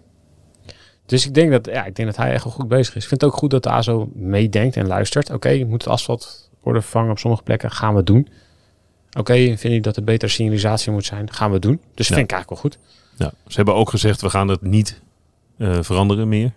Dus 1.06 1.26
ik 1.26 1.34
denk 1.34 1.52
dat, 1.52 1.66
ja, 1.66 1.86
ik 1.86 1.96
denk 1.96 2.08
dat 2.08 2.18
hij 2.18 2.32
echt 2.34 2.44
wel 2.44 2.54
goed 2.54 2.68
bezig 2.68 2.96
is. 2.96 3.02
Ik 3.04 3.10
vind 3.10 3.22
het 3.22 3.30
ook 3.30 3.38
goed 3.38 3.50
dat 3.50 3.64
de 3.64 3.70
ASO 3.70 4.10
meedenkt 4.14 4.76
en 4.76 4.88
luistert. 4.88 5.32
Oké, 5.32 5.64
moet 5.64 5.84
het 5.84 5.92
asfalt 5.94 6.49
worden 6.62 6.82
vervangen 6.82 7.12
op 7.12 7.20
sommige 7.20 7.44
plekken? 7.44 7.72
Gaan 7.72 7.96
we 7.96 8.04
doen. 8.04 8.28
Oké, 9.18 9.34
vind 9.34 9.62
je 9.62 9.82
dat 9.82 9.96
er 9.98 10.04
betere 10.04 10.32
signalisatie 10.32 10.92
moet 10.92 11.06
zijn? 11.06 11.32
Gaan 11.34 11.52
we 11.52 11.60
doen. 11.60 11.82
Dus 11.96 12.08
Ja. 12.08 12.16
vind 12.16 12.32
ik 12.32 12.36
eigenlijk 12.36 12.50
wel 12.62 12.72
goed. 12.72 12.80
Ja, 13.18 13.32
ze 13.48 13.56
hebben 13.56 13.76
ook 13.76 13.90
gezegd, 13.90 14.22
we 14.22 14.30
gaan 14.30 14.48
het 14.48 14.62
niet 14.62 15.02
eh, 15.58 15.78
veranderen 15.82 16.28
meer. 16.28 16.52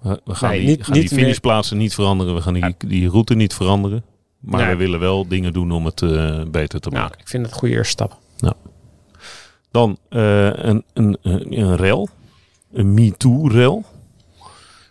We, 0.00 0.20
we 0.24 0.34
gaan, 0.34 0.50
Nee, 0.50 0.58
die, 0.60 0.68
niet- 0.68 0.84
gaan 0.84 0.96
niet 0.98 1.08
die 1.08 1.18
finishplaatsen 1.18 1.76
niet 1.76 1.94
veranderen. 1.94 2.34
We 2.34 2.40
gaan 2.40 2.54
die, 2.54 2.74
die 2.86 3.08
route 3.08 3.34
niet 3.34 3.54
veranderen. 3.54 4.04
Maar 4.38 4.60
Nee. 4.60 4.70
we 4.70 4.76
willen 4.76 5.00
wel 5.00 5.28
dingen 5.28 5.52
doen 5.52 5.72
om 5.72 5.84
het 5.84 6.02
eh, 6.02 6.42
beter 6.50 6.80
te 6.80 6.88
Nou, 6.88 7.02
maken. 7.02 7.20
ik 7.20 7.28
vind 7.28 7.42
het 7.42 7.52
een 7.52 7.58
goede 7.58 7.74
eerste 7.74 7.90
stap. 7.92 8.18
Dan 9.70 9.98
eh, 10.08 10.46
een, 10.46 10.84
een, 10.92 11.18
een, 11.22 11.58
een 11.58 11.76
rel. 11.76 12.08
Een 12.72 12.94
MeToo-rel. 12.94 13.84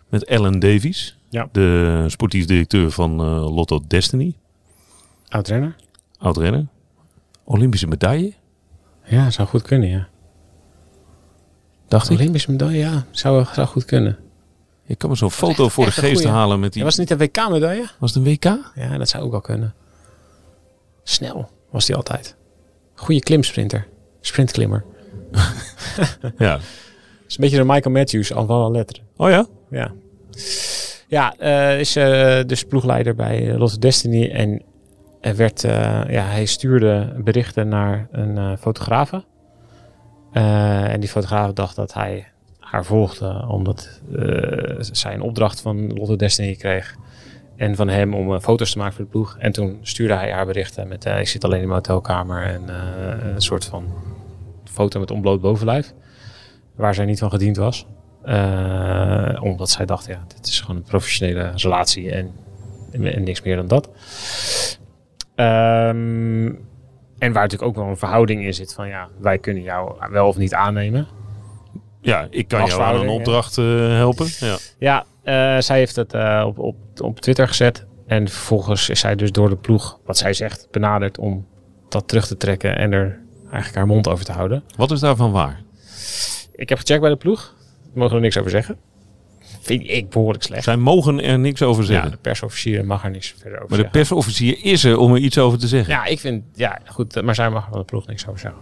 Met 0.09 0.23
Ellen 0.25 0.59
Davies. 0.59 1.16
Ja. 1.29 1.49
De 1.51 2.03
sportief 2.07 2.45
directeur 2.45 2.91
van 2.91 3.19
eh, 3.19 3.55
Lotto 3.55 3.81
Destiny. 3.87 4.35
Oud-renner? 5.27 5.75
Oud-renner. 6.17 6.67
Olympische 7.43 7.87
medaille, 7.87 8.33
Ja, 9.03 9.29
zou 9.29 9.47
goed 9.47 9.61
kunnen, 9.61 9.89
ja. 9.89 10.07
dacht 11.87 12.09
ik. 12.09 12.17
Olympische 12.19 12.51
medaille, 12.51 12.77
ja. 12.77 13.05
Zou, 13.11 13.45
zou 13.53 13.67
goed 13.67 13.85
kunnen. 13.85 14.17
Ik 14.85 14.97
kan 14.97 15.09
me 15.09 15.15
zo'n 15.15 15.31
foto 15.31 15.69
voor 15.69 15.83
de 15.83 15.89
echt 15.89 15.97
een 15.97 16.03
geest 16.03 16.21
goeie. 16.21 16.35
halen 16.35 16.59
met 16.59 16.69
die... 16.73 16.79
Ja, 16.79 16.87
was 16.87 16.97
het 16.97 17.09
niet 17.09 17.19
een 17.19 17.27
WK-medaille? 17.27 17.89
Was 17.99 18.13
het 18.13 18.25
een 18.25 18.31
WK? 18.31 18.43
Ja, 18.75 18.97
dat 18.97 19.09
zou 19.09 19.23
ook 19.23 19.31
wel 19.31 19.41
kunnen. 19.41 19.73
Snel 21.03 21.49
was 21.69 21.87
hij 21.87 21.95
altijd. 21.95 22.35
Goede 22.95 23.21
klimsprinter. 23.21 23.87
Sprintklimmer. 24.21 24.85
Ja. 26.37 26.53
Dat 26.53 26.61
is 27.27 27.35
een 27.37 27.41
beetje 27.41 27.57
de 27.57 27.63
Michael 27.63 27.95
Matthews, 27.95 28.33
al 28.33 28.47
wel 28.47 28.71
letteren. 28.71 29.03
Oh 29.15 29.29
ja? 29.29 29.47
Ja. 29.69 29.91
Ja, 31.09 31.35
eh, 31.37 31.79
is 31.79 31.95
eh, 31.95 32.39
dus 32.45 32.63
ploegleider 32.63 33.15
bij 33.15 33.49
eh, 33.49 33.57
Lotte 33.57 33.79
Destiny. 33.79 34.29
En 34.29 34.61
er 35.21 35.35
werd, 35.35 35.61
ja, 36.07 36.23
hij 36.23 36.45
stuurde 36.45 37.13
berichten 37.23 37.67
naar 37.67 38.07
een 38.11 38.57
fotografe. 38.57 39.23
Eh, 40.31 40.93
en 40.93 40.99
die 40.99 41.09
fotograaf 41.09 41.53
dacht 41.53 41.75
dat 41.75 41.93
hij 41.93 42.27
haar 42.59 42.85
volgde. 42.85 43.45
Omdat 43.47 44.01
zij 44.79 45.13
een 45.13 45.21
opdracht 45.21 45.61
van 45.61 45.93
Lotte 45.93 46.15
Destiny 46.15 46.55
kreeg. 46.55 46.95
En 47.55 47.75
van 47.75 47.87
hem 47.87 48.13
om 48.13 48.39
foto's 48.39 48.71
te 48.71 48.77
maken 48.77 48.93
voor 48.93 49.03
de 49.03 49.11
ploeg. 49.11 49.35
En 49.39 49.51
toen 49.51 49.77
stuurde 49.81 50.13
hij 50.13 50.31
haar 50.31 50.45
berichten 50.45 50.87
met... 50.87 51.05
ik 51.05 51.27
zit 51.27 51.43
alleen 51.43 51.61
in 51.61 51.67
mijn 51.67 51.79
hotelkamer. 51.79 52.43
En 52.43 52.61
een 53.33 53.41
soort 53.41 53.65
van 53.65 53.93
foto 54.63 54.99
met 54.99 55.11
ontbloot 55.11 55.41
bovenlijf. 55.41 55.93
Waar 56.75 56.95
zij 56.95 57.05
niet 57.05 57.19
van 57.19 57.29
gediend 57.29 57.57
was. 57.57 57.85
Eh, 58.27 59.43
omdat 59.43 59.69
zij 59.69 59.85
dacht, 59.85 60.05
ja, 60.05 60.23
dit 60.35 60.47
is 60.47 60.59
gewoon 60.59 60.75
een 60.75 60.83
professionele 60.83 61.51
relatie 61.55 62.11
en, 62.11 62.31
en, 62.91 63.13
en 63.13 63.23
niks 63.23 63.41
meer 63.41 63.55
dan 63.55 63.67
dat. 63.67 63.89
Ehm, 65.35 66.45
en 67.17 67.31
waar 67.33 67.43
natuurlijk 67.43 67.63
ook 67.63 67.75
wel 67.75 67.85
een 67.85 67.97
verhouding 67.97 68.45
in 68.45 68.53
zit 68.53 68.73
van, 68.73 68.87
ja, 68.87 69.07
wij 69.19 69.37
kunnen 69.37 69.63
jou 69.63 69.95
wel 70.11 70.27
of 70.27 70.37
niet 70.37 70.53
aannemen. 70.53 71.07
Ja, 72.01 72.27
ik 72.29 72.47
kan 72.47 72.65
jou 72.65 72.81
aan 72.81 72.95
een 72.95 73.09
opdracht 73.09 73.57
eh, 73.57 73.65
helpen. 73.89 74.27
Ja. 74.39 74.57
Ja, 74.77 75.05
eh, 75.23 75.61
zij 75.61 75.77
heeft 75.77 75.95
het 75.95 76.13
op, 76.45 76.59
op, 76.59 76.75
op 77.01 77.19
Twitter 77.19 77.47
gezet. 77.47 77.85
En 78.07 78.27
vervolgens 78.27 78.89
is 78.89 78.99
zij 78.99 79.15
dus 79.15 79.31
door 79.31 79.49
de 79.49 79.57
ploeg, 79.57 79.99
wat 80.05 80.17
zij 80.17 80.33
zegt, 80.33 80.67
benaderd 80.71 81.17
om 81.17 81.47
dat 81.89 82.07
terug 82.07 82.27
te 82.27 82.37
trekken 82.37 82.77
en 82.77 82.91
er 82.91 83.19
eigenlijk 83.41 83.75
haar 83.75 83.87
mond 83.87 84.07
over 84.07 84.25
te 84.25 84.31
houden. 84.31 84.63
Wat 84.75 84.91
is 84.91 84.99
daarvan 84.99 85.31
waar? 85.31 85.61
Ik 86.55 86.69
heb 86.69 86.77
gecheckt 86.77 87.01
bij 87.01 87.09
de 87.09 87.15
ploeg. 87.15 87.55
Mogen 87.97 88.15
we 88.15 88.21
niks 88.21 88.37
over 88.37 88.51
zeggen. 88.51 88.77
Vind 89.61 89.89
ik 89.89 90.09
behoorlijk 90.09 90.43
slecht. 90.43 90.63
Zij 90.63 90.77
mogen 90.77 91.21
er 91.23 91.39
niks 91.39 91.61
over 91.61 91.81
Ja, 91.83 91.87
zeggen. 91.89 92.11
de 92.11 92.17
persofficier 92.17 92.85
mag 92.85 93.03
er 93.03 93.09
niks 93.11 93.27
verder 93.27 93.49
over 93.51 93.59
maar 93.59 93.67
de 93.69 93.75
zeggen. 93.75 93.91
persofficier 93.91 94.57
is 94.63 94.83
er 94.83 94.97
om 94.97 95.13
er 95.13 95.19
iets 95.19 95.37
over 95.37 95.59
te 95.59 95.67
zeggen. 95.67 95.93
Ja, 95.93 96.05
ik 96.05 96.19
vind, 96.19 96.43
ja, 96.53 96.79
goed, 96.85 97.21
maar 97.21 97.35
zij 97.35 97.49
mag 97.49 97.63
er 97.65 97.69
van 97.71 97.79
de 97.79 97.85
ploeg 97.85 98.07
niks 98.07 98.27
over 98.27 98.39
zeggen. 98.39 98.61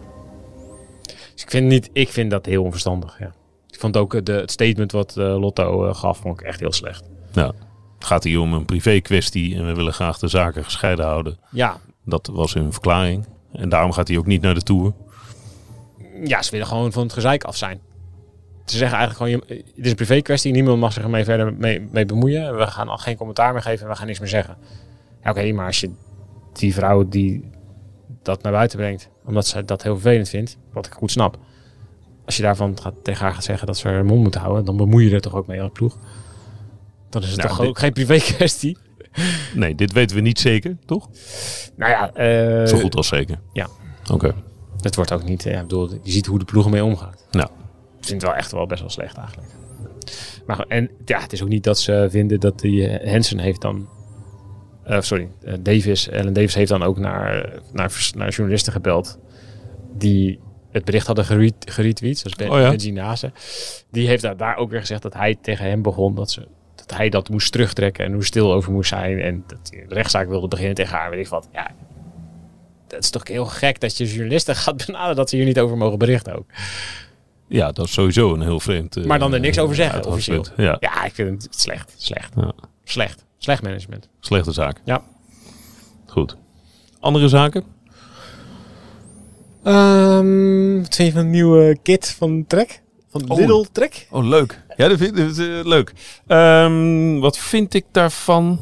Dus 1.34 1.44
ik 1.44 1.50
vind, 1.50 1.68
niet, 1.68 1.90
ik 1.94 2.10
vind 2.10 2.32
dat 2.32 2.46
heel 2.46 2.64
onverstandig, 2.64 3.20
ja. 3.20 3.34
Ik 3.70 3.80
vond 3.80 3.98
ook 3.98 4.14
eh, 4.14 4.22
de, 4.24 4.32
het 4.32 4.52
statement 4.52 4.92
wat 4.92 5.18
eh, 5.18 5.40
Lotto 5.40 5.86
eh, 5.88 5.96
gaf, 5.96 6.18
vond 6.18 6.40
ik 6.40 6.46
echt 6.48 6.60
heel 6.60 6.72
slecht. 6.74 7.04
Nou, 7.34 7.54
het 7.96 8.06
gaat 8.06 8.24
hier 8.24 8.40
om 8.40 8.54
een 8.54 8.66
privé 8.66 9.00
kwestie 9.00 9.56
en 9.56 9.66
we 9.66 9.74
willen 9.74 9.94
graag 9.94 10.18
de 10.20 10.28
zaken 10.28 10.64
gescheiden 10.64 11.06
houden. 11.06 11.38
Ja, 11.52 11.78
Dat 12.06 12.30
was 12.34 12.54
hun 12.54 12.72
verklaring. 12.72 13.26
En 13.54 13.70
daarom 13.70 13.92
gaat 13.92 14.08
hij 14.08 14.18
ook 14.18 14.26
niet 14.26 14.42
naar 14.42 14.54
de 14.54 14.62
Tour. 14.62 14.94
ja, 16.24 16.42
ze 16.42 16.52
willen 16.52 16.68
gewoon 16.68 16.92
van 16.92 17.04
het 17.04 17.14
gezeik 17.14 17.44
af 17.44 17.56
zijn. 17.58 17.80
Ze 18.66 18.78
zeggen 18.78 18.98
eigenlijk 18.98 19.32
gewoon, 19.48 19.56
je, 19.58 19.64
het 19.76 19.86
is 19.86 19.90
een 19.90 19.96
privé 19.96 20.22
kwestie, 20.22 20.52
niemand 20.52 20.80
mag 20.80 20.94
zich 20.94 21.04
ermee 21.04 21.24
verder 21.24 21.54
mee, 21.54 21.88
mee 21.92 22.06
bemoeien. 22.06 22.58
We 22.58 22.68
gaan 22.68 22.88
al 22.90 22.98
geen 22.98 23.16
commentaar 23.18 23.54
meer 23.54 23.62
geven 23.62 23.84
en 23.86 23.92
we 23.92 23.98
gaan 23.98 24.08
niks 24.08 24.20
meer 24.20 24.28
zeggen. 24.28 24.58
Ja, 25.24 25.30
oké, 25.30 25.52
maar 25.52 25.66
als 25.66 25.80
je 25.80 25.92
die 26.54 26.74
vrouw 26.74 27.08
die 27.08 27.50
dat 28.24 28.42
naar 28.42 28.52
buiten 28.52 28.78
brengt, 28.78 29.10
omdat 29.26 29.48
ze 29.48 29.66
dat 29.66 29.84
heel 29.84 29.94
vervelend 29.94 30.30
vindt, 30.30 30.58
wat 30.74 30.86
ik 30.86 30.94
goed 30.94 31.12
snap. 31.12 31.38
Als 32.26 32.36
je 32.38 32.42
daarvan 32.42 32.78
gaat, 32.82 32.94
tegen 33.04 33.24
haar 33.26 33.34
gaat 33.34 33.44
zeggen 33.44 33.68
dat 33.68 33.78
ze 33.78 33.88
haar 33.88 34.06
mond 34.06 34.24
moet 34.24 34.36
houden, 34.36 34.66
dan 34.66 34.78
bemoei 34.78 35.06
je 35.10 35.16
er 35.16 35.22
toch 35.22 35.36
ook 35.36 35.48
mee 35.48 35.60
de 35.62 35.70
ploeg. 35.70 35.98
Dan 37.10 37.22
is 37.22 37.28
het 37.30 37.38
Nou, 37.38 37.50
toch 37.50 37.58
dit- 37.60 37.68
ook 37.68 37.80
geen 37.80 37.94
privé 37.94 38.18
kwestie. 38.36 38.78
Nee, 39.54 39.76
dit 39.76 39.92
weten 39.92 40.16
we 40.16 40.22
niet 40.22 40.40
zeker, 40.40 40.78
toch? 40.86 41.10
Nou 41.76 41.92
ja, 41.92 42.14
eh, 42.14 42.68
Zo 42.68 42.78
goed 42.78 42.96
als 42.96 43.08
zeker. 43.08 43.40
ja. 43.54 43.68
Oké. 44.12 44.34
het 44.82 44.96
wordt 44.96 45.12
ook 45.12 45.24
niet, 45.24 45.44
ja, 45.44 45.52
ik 45.56 45.62
bedoel, 45.62 45.90
je 46.04 46.12
ziet 46.12 46.26
hoe 46.26 46.40
de 46.40 46.46
ploeg 46.46 46.64
ermee 46.66 46.84
omgaat. 46.84 47.26
Nou, 47.32 47.50
vind 48.06 48.22
het 48.22 48.32
wel 48.32 48.40
echt 48.40 48.52
wel 48.52 48.66
best 48.66 48.82
wel 48.82 48.90
slecht 48.90 49.18
eigenlijk. 49.18 49.48
Maar 50.46 50.60
en 50.68 50.90
ja, 51.06 51.20
het 51.22 51.34
is 51.34 51.42
ook 51.44 51.50
niet 51.50 51.64
dat 51.64 51.80
ze 51.80 52.08
vinden 52.10 52.40
dat 52.40 52.60
die 52.60 52.88
eh, 52.88 53.12
Hansen 53.12 53.40
heeft 53.40 53.62
dan. 53.62 53.90
eh, 54.84 55.02
sorry, 55.02 55.28
eh, 55.44 55.54
Davis. 55.60 56.08
Ellen 56.10 56.34
Davis 56.34 56.56
heeft 56.56 56.70
dan 56.70 56.84
ook 56.84 56.98
naar, 56.98 57.60
naar, 57.74 58.10
naar 58.16 58.30
journalisten 58.30 58.74
gebeld. 58.74 59.20
Die 59.98 60.40
het 60.72 60.86
bericht 60.86 61.08
hadden 61.08 61.26
geret- 61.26 61.72
geretweet. 61.72 62.18
Zoals 62.18 62.36
Ben, 62.36 62.52
Oh 62.52 62.60
ja. 62.60 62.70
Benji 62.70 62.92
Nase. 62.92 63.32
Die 63.92 64.08
heeft 64.08 64.22
daar, 64.22 64.38
daar 64.38 64.56
ook 64.58 64.70
weer 64.70 64.80
gezegd 64.80 65.02
dat 65.02 65.14
hij 65.14 65.36
tegen 65.42 65.66
hem 65.66 65.82
begon. 65.82 66.16
Dat, 66.16 66.32
ze, 66.32 66.48
dat 66.76 66.98
hij 66.98 67.10
dat 67.10 67.30
moest 67.30 67.52
terugtrekken. 67.52 68.06
En 68.06 68.14
hoe 68.14 68.26
stil 68.26 68.54
over 68.54 68.72
moest 68.72 68.90
zijn. 68.90 69.20
En 69.22 69.44
dat 69.48 69.60
hij 69.74 69.86
de 69.88 69.94
rechtszaak 69.94 70.28
wilde 70.28 70.48
beginnen 70.48 70.76
tegen 70.76 70.98
haar. 70.98 71.10
Weet 71.10 71.20
ik 71.20 71.28
wat. 71.28 71.50
Ja, 71.54 71.72
dat 72.88 73.04
is 73.04 73.10
toch 73.10 73.28
heel 73.28 73.46
gek 73.46 73.80
dat 73.80 73.98
je 73.98 74.06
journalisten 74.14 74.56
gaat 74.66 74.86
benaderen 74.86 75.16
dat 75.16 75.30
ze 75.30 75.36
hier 75.36 75.46
niet 75.46 75.60
over 75.60 75.78
mogen 75.78 75.98
berichten 75.98 76.36
ook. 76.38 76.46
Ja, 77.48 77.72
dat 77.72 77.86
is 77.86 77.94
sowieso 77.94 78.34
een 78.34 78.42
heel 78.42 78.60
vreemd... 78.60 78.96
eh, 78.98 79.04
Maar 79.06 79.20
dan 79.20 79.34
er 79.34 79.40
niks 79.40 79.60
over 79.60 79.76
zeggen, 79.76 80.06
officieel. 80.06 80.46
Ja, 80.58 80.78
Ja, 80.80 81.04
ik 81.06 81.14
vind 81.14 81.44
het 81.44 81.56
slecht. 81.56 81.94
Slecht. 81.98 82.34
Ja. 82.36 82.52
Slecht. 82.84 83.26
Slecht 83.38 83.62
management. 83.64 84.08
slechte 84.20 84.52
zaak. 84.52 84.82
Ja. 84.86 85.02
Goed. 86.06 86.36
Andere 87.00 87.28
zaken? 87.28 87.64
Ehm 89.64 90.78
wat 90.82 90.96
vind 90.96 91.08
je 91.08 91.12
van 91.12 91.22
een 91.26 91.30
nieuwe 91.30 91.78
kit 91.84 92.16
van 92.18 92.46
Trek? 92.48 92.82
Van 93.10 93.24
Oh. 93.30 93.38
Lidl 93.38 93.66
Trek? 93.72 94.08
Oh, 94.10 94.26
leuk. 94.28 94.62
Ja, 94.78 94.88
dat 94.88 94.98
vind 94.98 95.10
ik 95.10 95.18
dat 95.28 95.38
is, 95.38 95.48
eh, 95.48 95.66
leuk. 95.66 95.94
Ehm, 96.28 97.20
wat 97.20 97.38
vind 97.38 97.74
ik 97.74 97.86
daarvan? 97.92 98.60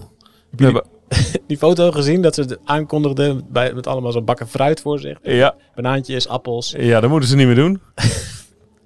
We 0.50 0.64
hebben, 0.64 0.86
Die 1.48 1.58
foto 1.58 1.92
gezien 1.92 2.22
dat 2.22 2.36
ze 2.36 2.42
het 2.42 2.58
aankondigden 2.66 3.46
bij, 3.50 3.74
met 3.74 3.88
allemaal 3.88 4.12
zo'n 4.12 4.26
bakken 4.26 4.48
fruit 4.48 4.82
voor 4.82 5.00
zich. 5.00 5.18
ja, 5.24 5.56
Banaantjes, 5.76 6.28
appels. 6.28 6.74
ja, 6.78 7.00
dat 7.00 7.10
moeten 7.10 7.30
ze 7.30 7.36
niet 7.36 7.46
meer 7.48 7.56
doen. 7.56 7.82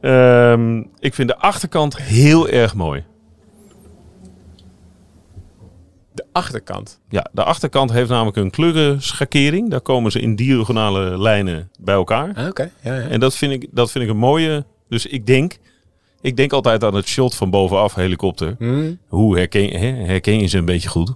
Ehm, 0.02 0.84
ik 1.00 1.14
vind 1.14 1.28
de 1.28 1.38
achterkant 1.38 1.98
heel 1.98 2.48
erg 2.50 2.76
mooi. 2.76 3.04
De 6.14 6.26
achterkant. 6.32 7.00
Ja, 7.10 7.30
de 7.32 7.44
achterkant 7.44 7.92
heeft 7.92 8.10
namelijk 8.10 8.38
een 8.38 8.50
kleurenschakering. 8.50 9.70
Daar 9.70 9.82
komen 9.82 10.12
ze 10.12 10.20
in 10.20 10.36
diagonale 10.36 11.18
lijnen 11.20 11.70
bij 11.80 11.96
elkaar. 11.96 12.34
Ah, 12.36 12.48
Oké, 12.48 12.72
ja, 12.82 12.96
ja. 12.96 13.02
En 13.08 13.20
dat 13.20 13.36
vind 13.36 13.52
ik, 13.52 13.68
dat 13.72 13.92
vind 13.92 14.04
ik 14.04 14.10
een 14.10 14.18
mooie. 14.18 14.66
Dus 14.90 15.06
ik 15.06 15.26
denk, 15.26 15.58
ik 16.22 16.38
denk 16.38 16.54
altijd 16.54 16.84
aan 16.84 16.96
het 16.96 17.08
shot 17.08 17.36
van 17.36 17.50
bovenaf 17.50 17.96
helikopter. 17.96 18.56
Hmm. 18.58 19.00
Hoe 19.08 19.38
herken, 19.38 19.70
hè, 19.80 19.88
herken 19.88 20.40
je 20.40 20.48
ze 20.48 20.58
een 20.58 20.66
beetje 20.66 20.90
goed? 20.90 21.14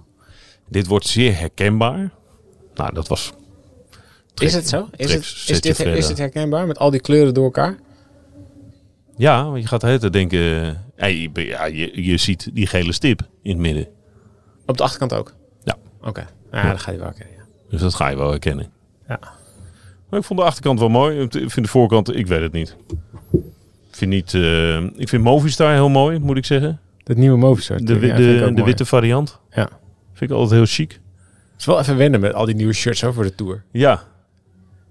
Dit 0.68 0.86
wordt 0.86 1.06
zeer 1.06 1.38
herkenbaar. 1.38 2.12
Nou, 2.74 2.94
dat 2.94 3.08
was. 3.08 3.32
Trek- 4.34 4.48
Is 4.48 4.54
het 4.54 4.68
zo? 4.68 4.88
Is, 4.96 5.12
het, 5.12 5.22
is, 5.22 5.44
je 5.46 5.60
dit, 5.60 5.76
verder. 5.76 5.94
is 5.96 6.06
dit 6.06 6.18
herkenbaar 6.18 6.66
met 6.66 6.78
al 6.78 6.90
die 6.90 7.00
kleuren 7.00 7.34
door 7.34 7.44
elkaar? 7.44 7.76
Ja, 9.16 9.44
want 9.44 9.62
je 9.62 9.68
gaat 9.68 9.80
tijd 9.80 10.12
denken. 10.12 10.40
Ja, 10.96 11.06
je, 11.06 11.30
ja, 11.34 11.64
je, 11.64 12.04
je 12.04 12.16
ziet 12.16 12.50
die 12.52 12.66
gele 12.66 12.92
stip 12.92 13.20
in 13.42 13.50
het 13.50 13.60
midden. 13.60 13.86
Op 14.66 14.76
de 14.76 14.82
achterkant 14.82 15.12
ook? 15.12 15.34
Ja. 15.64 15.76
Oké. 16.02 16.26
Ja, 16.52 16.62
dan 16.62 16.78
ga 16.78 16.90
je 16.90 16.98
wel 16.98 17.06
herkennen. 17.06 17.34
Ja. 17.36 17.42
Dus 17.70 17.80
dat 17.80 17.94
ga 17.94 18.08
je 18.08 18.16
wel 18.16 18.30
herkennen. 18.30 18.72
Ja. 19.08 19.18
Maar 20.08 20.20
ik 20.20 20.26
vond 20.26 20.40
de 20.40 20.46
achterkant 20.46 20.78
wel 20.78 20.88
mooi. 20.88 21.20
Ik 21.20 21.30
vind 21.30 21.66
de 21.66 21.68
voorkant, 21.68 22.16
ik 22.16 22.26
weet 22.26 22.40
het 22.40 22.52
niet. 22.52 22.76
Ik 23.88 23.98
vind, 23.98 24.10
niet, 24.10 24.34
eh, 24.34 24.82
ik 24.82 25.08
vind 25.08 25.22
Movistar 25.22 25.72
heel 25.72 25.88
mooi, 25.88 26.18
moet 26.18 26.36
ik 26.36 26.44
zeggen. 26.44 26.80
Dat 27.02 27.16
nieuwe 27.16 27.38
Movistar. 27.38 27.78
De, 27.78 27.98
de, 27.98 28.52
de 28.54 28.64
witte 28.64 28.84
variant. 28.84 29.40
Ja. 29.50 29.68
Vind 30.12 30.30
ik 30.30 30.36
altijd 30.36 30.54
heel 30.54 30.66
chic. 30.66 30.90
Het 31.52 31.60
is 31.60 31.66
wel 31.66 31.78
even 31.80 31.96
wennen 31.96 32.20
met 32.20 32.34
al 32.34 32.44
die 32.44 32.54
nieuwe 32.54 32.72
shirts 32.72 33.04
over 33.04 33.24
de 33.24 33.34
Tour. 33.34 33.64
Ja. 33.72 34.02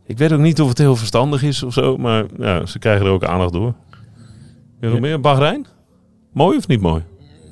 Ik 0.06 0.18
weet 0.18 0.32
ook 0.32 0.40
niet 0.40 0.62
of 0.62 0.70
het 0.70 0.78
heel 0.78 0.96
verstandig 0.96 1.44
is 1.44 1.64
of 1.64 1.74
zo, 1.74 1.98
maar 1.98 2.26
ja, 2.38 2.66
ze 2.66 2.80
krijgen 2.80 3.06
er 3.06 3.12
ook 3.12 3.24
aandacht 3.24 3.54
door. 3.54 3.74
Meer? 4.82 5.20
Bahrein? 5.20 5.66
Mooi 6.34 6.58
of 6.58 6.68
niet 6.68 6.82
mooi? 6.82 7.04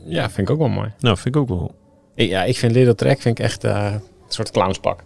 Ja, 0.05 0.29
vind 0.29 0.47
ik 0.49 0.53
ook 0.53 0.59
wel 0.59 0.69
mooi. 0.69 0.93
Nou, 0.99 1.17
vind 1.17 1.35
ik 1.35 1.41
ook 1.41 1.47
wel. 1.47 1.75
Ik- 2.15 2.29
Ja, 2.29 2.43
ik 2.43 2.57
vind 2.57 2.71
Lidl 2.71 2.91
Trek 2.93 3.21
vind 3.21 3.39
ik 3.39 3.45
echt 3.45 3.63
eh, 3.63 3.91
een 3.93 4.01
soort 4.27 4.51
clownspak. 4.51 5.03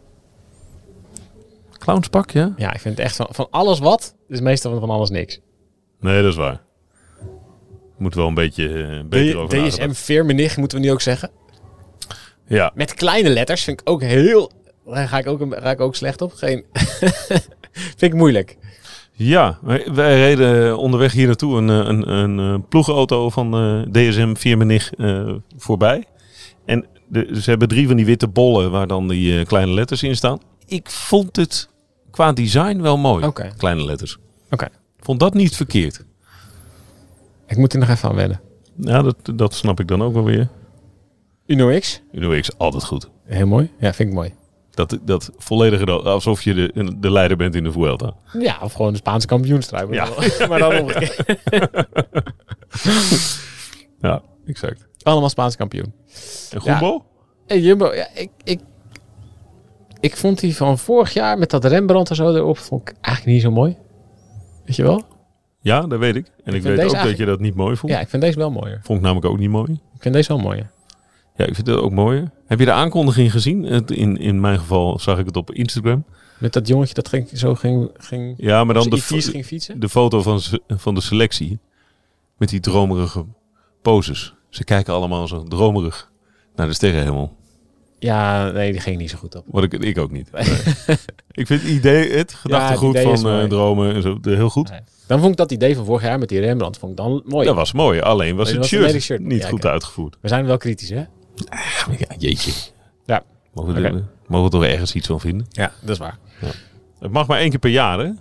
Clownspak, 1.78 2.30
ja? 2.32 2.54
Ja, 2.58 2.74
ik 2.74 2.80
vind 2.80 2.98
het 2.98 3.06
echt 3.06 3.16
van, 3.16 3.28
van 3.30 3.48
alles 3.50 3.80
wat, 3.80 4.16
is 4.28 4.40
meestal 4.40 4.72
van, 4.72 4.80
van 4.80 4.90
alles 4.90 5.10
niks. 5.10 5.40
Nee, 6.00 6.22
dat 6.22 6.32
is 6.32 6.38
waar. 6.38 6.62
Moet 7.98 8.16
wel 8.16 8.28
een 8.28 8.34
beetje 8.34 8.84
eh, 8.84 9.04
beter 9.10 9.38
over 9.38 9.68
DSM 9.70 9.94
moeten 10.60 10.78
we 10.80 10.84
nu 10.86 10.92
ook 10.92 11.02
zeggen. 11.02 11.32
Ja, 12.48 12.72
Met 12.76 12.94
kleine 12.94 13.30
letters 13.30 13.64
vind 13.64 13.82
ik 13.82 13.90
ook 13.90 14.02
heel... 14.02 14.52
Daar 14.86 15.08
ga 15.08 15.18
ik 15.18 15.28
ook, 15.28 15.42
ga 15.50 15.72
ik 15.72 15.80
ook 15.82 15.96
slecht 15.96 16.22
op. 16.22 16.34
Geen... 16.34 16.66
vind 17.98 18.02
ik 18.02 18.14
moeilijk. 18.14 18.58
Ja 19.14 19.60
wij, 19.62 19.84
reden 19.94 20.78
onderweg 20.78 21.14
hier 21.14 21.26
naartoe 21.28 21.58
een, 21.58 21.70
eh, 21.70 21.88
een, 21.88 22.12
een, 22.12 22.40
eh, 22.40 22.68
ploegauto 22.70 23.30
van 23.30 23.52
DSM 23.92 24.36
Viermenig 24.36 24.94
eh 24.94 25.34
voorbij. 25.58 26.08
En 26.66 26.86
de, 27.08 27.42
ze 27.42 27.50
hebben 27.50 27.68
drie 27.68 27.88
van 27.88 27.96
die 27.96 28.06
witte 28.06 28.28
bollen 28.28 28.72
waar 28.72 28.88
dan 28.88 29.08
die 29.08 29.40
eh, 29.40 29.46
kleine 29.46 29.72
letters 29.72 30.04
in 30.04 30.16
staan. 30.16 30.40
Ik 30.66 30.90
vond 30.90 31.36
het 31.36 31.70
qua 32.12 32.34
design 32.34 32.82
wel 32.82 32.98
mooi. 32.98 33.32
Kleine 33.58 33.86
letters. 33.86 34.18
Oké. 34.50 34.68
Vond 35.00 35.20
dat 35.20 35.34
niet 35.34 35.56
verkeerd. 35.56 36.06
Ik 37.48 37.58
moet 37.58 37.74
er 37.74 37.80
nog 37.80 37.90
even 37.90 38.10
aan 38.10 38.16
wennen. 38.16 38.42
Ja, 38.76 39.02
dat, 39.02 39.16
dat 39.36 39.54
snap 39.54 39.80
ik 39.80 39.88
dan 39.88 40.02
ook 40.02 40.14
wel 40.14 40.24
weer. 40.24 40.48
Uno 41.46 41.80
X. 41.80 42.02
Uno 42.12 42.40
X, 42.40 42.58
altijd 42.58 42.84
goed. 42.84 43.10
Heel 43.26 43.48
mooi. 43.48 43.72
Ja, 43.80 43.94
vind 43.94 44.10
ik 44.10 44.16
mooi. 44.16 44.34
Dat, 44.74 45.00
dat 45.02 45.32
volledige, 45.38 45.86
alsof 45.92 46.42
je 46.42 46.54
de, 46.54 47.00
de 47.00 47.12
leider 47.12 47.38
bent 47.38 47.56
in 47.56 47.64
de 47.64 47.72
Vuelta. 47.72 48.14
Ja, 48.40 48.58
of 48.62 48.74
gewoon 48.74 48.92
de 48.92 48.98
Spaanse 48.98 49.28
kampioenstrijd. 49.28 49.88
Ja. 49.90 50.08
maar 50.50 50.60
dan 50.60 50.80
omgekeerd. 50.80 51.26
Ja, 54.04 54.22
exact. 54.46 54.88
Allemaal 55.02 55.30
Spaanse 55.30 55.58
kampioen. 55.58 55.94
En 56.52 56.62
Jumbo? 56.64 57.06
Hey, 57.46 57.60
Jumbo, 57.60 57.94
ja, 57.94 58.08
ik, 58.14 58.30
ik, 58.44 58.60
ik 60.00 60.18
vond 60.18 60.40
die 60.40 60.56
van 60.56 60.78
vorig 60.78 61.14
jaar 61.14 61.38
met 61.38 61.50
dat 61.50 61.66
Rembrandt 61.66 62.10
en 62.10 62.16
zo 62.16 62.36
erop, 62.36 62.58
vond 62.58 62.90
ik 62.90 62.96
eigenlijk 63.02 63.36
niet 63.36 63.46
zo 63.46 63.52
mooi. 63.52 63.78
Weet 64.66 64.76
je 64.76 64.84
wel? 64.84 65.04
Ja, 65.60 65.82
dat 65.82 66.00
weet 66.00 66.16
ik. 66.16 66.32
En 66.44 66.54
ik, 66.54 66.62
weet 66.62 66.84
ook 66.84 67.04
dat 67.04 67.18
je 67.18 67.26
dat 67.26 67.40
niet 67.40 67.56
mooi 67.56 67.76
vond. 67.76 67.92
Ja, 67.92 68.00
ik 68.00 68.10
vind 68.10 68.22
deze 68.22 68.38
wel 68.38 68.52
mooier. 68.52 68.80
Vond 68.84 68.98
ik 68.98 69.04
namelijk 69.06 69.28
ook 69.28 69.40
niet 69.40 69.50
mooi. 69.50 69.72
Ik 69.72 70.02
vind 70.02 70.14
deze 70.14 70.28
wel 70.28 70.40
mooier. 70.40 70.72
Ja, 71.36 71.46
ik 71.46 71.56
vind 71.56 71.68
het 71.68 71.78
ook 71.78 71.92
mooier. 71.92 72.32
Heb 72.54 72.62
je 72.62 72.68
de 72.68 72.78
aankondiging 72.78 73.32
gezien? 73.32 73.66
In, 73.88 74.18
in 74.18 74.40
mijn 74.40 74.60
geval 74.60 75.00
zag 75.00 75.20
ik 75.20 75.26
het 75.26 75.38
op 75.38 75.52
Instagram. 75.52 76.06
Met 76.38 76.54
dat 76.54 76.68
jongetje 76.68 76.94
dat 76.94 77.08
ging, 77.10 77.30
zo 77.34 77.56
ging, 77.56 77.90
ging, 77.98 78.34
Ja, 78.38 78.64
maar 78.64 78.74
dan 78.74 78.90
de, 78.90 78.98
ging 79.02 79.46
fietsen. 79.46 79.80
de 79.80 79.90
foto 79.90 80.22
van, 80.22 80.42
van 80.68 80.96
de 80.96 81.02
selectie. 81.02 81.60
Met 82.38 82.50
die 82.50 82.60
dromerige 82.60 83.26
poses. 83.82 84.34
Ze 84.50 84.64
kijken 84.64 84.94
allemaal 84.94 85.28
zo 85.28 85.44
dromerig 85.44 86.12
naar 86.56 86.68
de 86.68 86.74
sterrenhemel. 86.74 87.36
Ja, 88.00 88.52
nee, 88.52 88.72
die 88.72 88.82
ging 88.82 88.98
niet 88.98 89.10
zo 89.10 89.18
goed 89.18 89.36
op. 89.36 89.44
Wat 89.48 89.64
ik, 89.64 89.74
ik 89.74 89.98
ook 89.98 90.12
niet. 90.12 90.30
Nee. 90.88 90.98
ik 91.32 91.48
vind 91.48 91.62
het 91.62 91.72
idee, 91.72 92.12
het 92.12 92.34
gedachtegoed 92.34 93.00
van 93.00 93.30
eh, 93.30 93.44
dromen 93.44 93.94
en 93.94 94.02
zo, 94.02 94.20
de- 94.20 94.36
heel 94.36 94.50
goed. 94.50 94.70
Nee. 94.70 94.80
Dan 95.08 95.20
vond 95.20 95.32
ik 95.32 95.38
dat 95.38 95.52
idee 95.52 95.76
van 95.76 95.86
vorig 95.86 96.02
jaar 96.04 96.20
met 96.20 96.30
die 96.30 96.40
Rembrandt 96.40 96.78
vond 96.78 96.92
ik 96.92 96.98
dan 96.98 97.24
mooi. 97.26 97.46
Dat 97.46 97.56
was 97.56 97.72
mooi. 97.74 98.00
Alleen 98.00 98.36
was 98.36 98.50
het 98.50 98.58
was 98.58 98.68
shirt, 99.00 99.20
niet 99.22 99.42
Ja, 99.42 99.48
goed 99.48 99.66
uitgevoerd. 99.66 100.18
We 100.22 100.28
zijn 100.28 100.46
wel 100.46 100.58
kritisch, 100.58 100.90
hè? 100.90 101.04
Ja, 101.98 102.16
jeetje. 102.18 102.52
Ja. 103.06 103.24
Mogen 103.54 103.74
we, 103.74 103.82
er- 103.82 104.04
mogen 104.28 104.46
we 104.46 104.52
toch 104.52 104.64
ergens 104.64 104.96
iets 104.96 105.08
van 105.08 105.20
vinden? 105.20 105.48
Ja, 105.50 105.72
dat 105.82 105.90
is 105.90 105.98
waar. 105.98 106.18
Het 107.00 107.12
mag 107.12 107.28
maar 107.28 107.40
één 107.40 107.50
keer 107.50 107.60
per 107.60 107.70
jaar, 107.70 108.00
hè? 108.00 108.12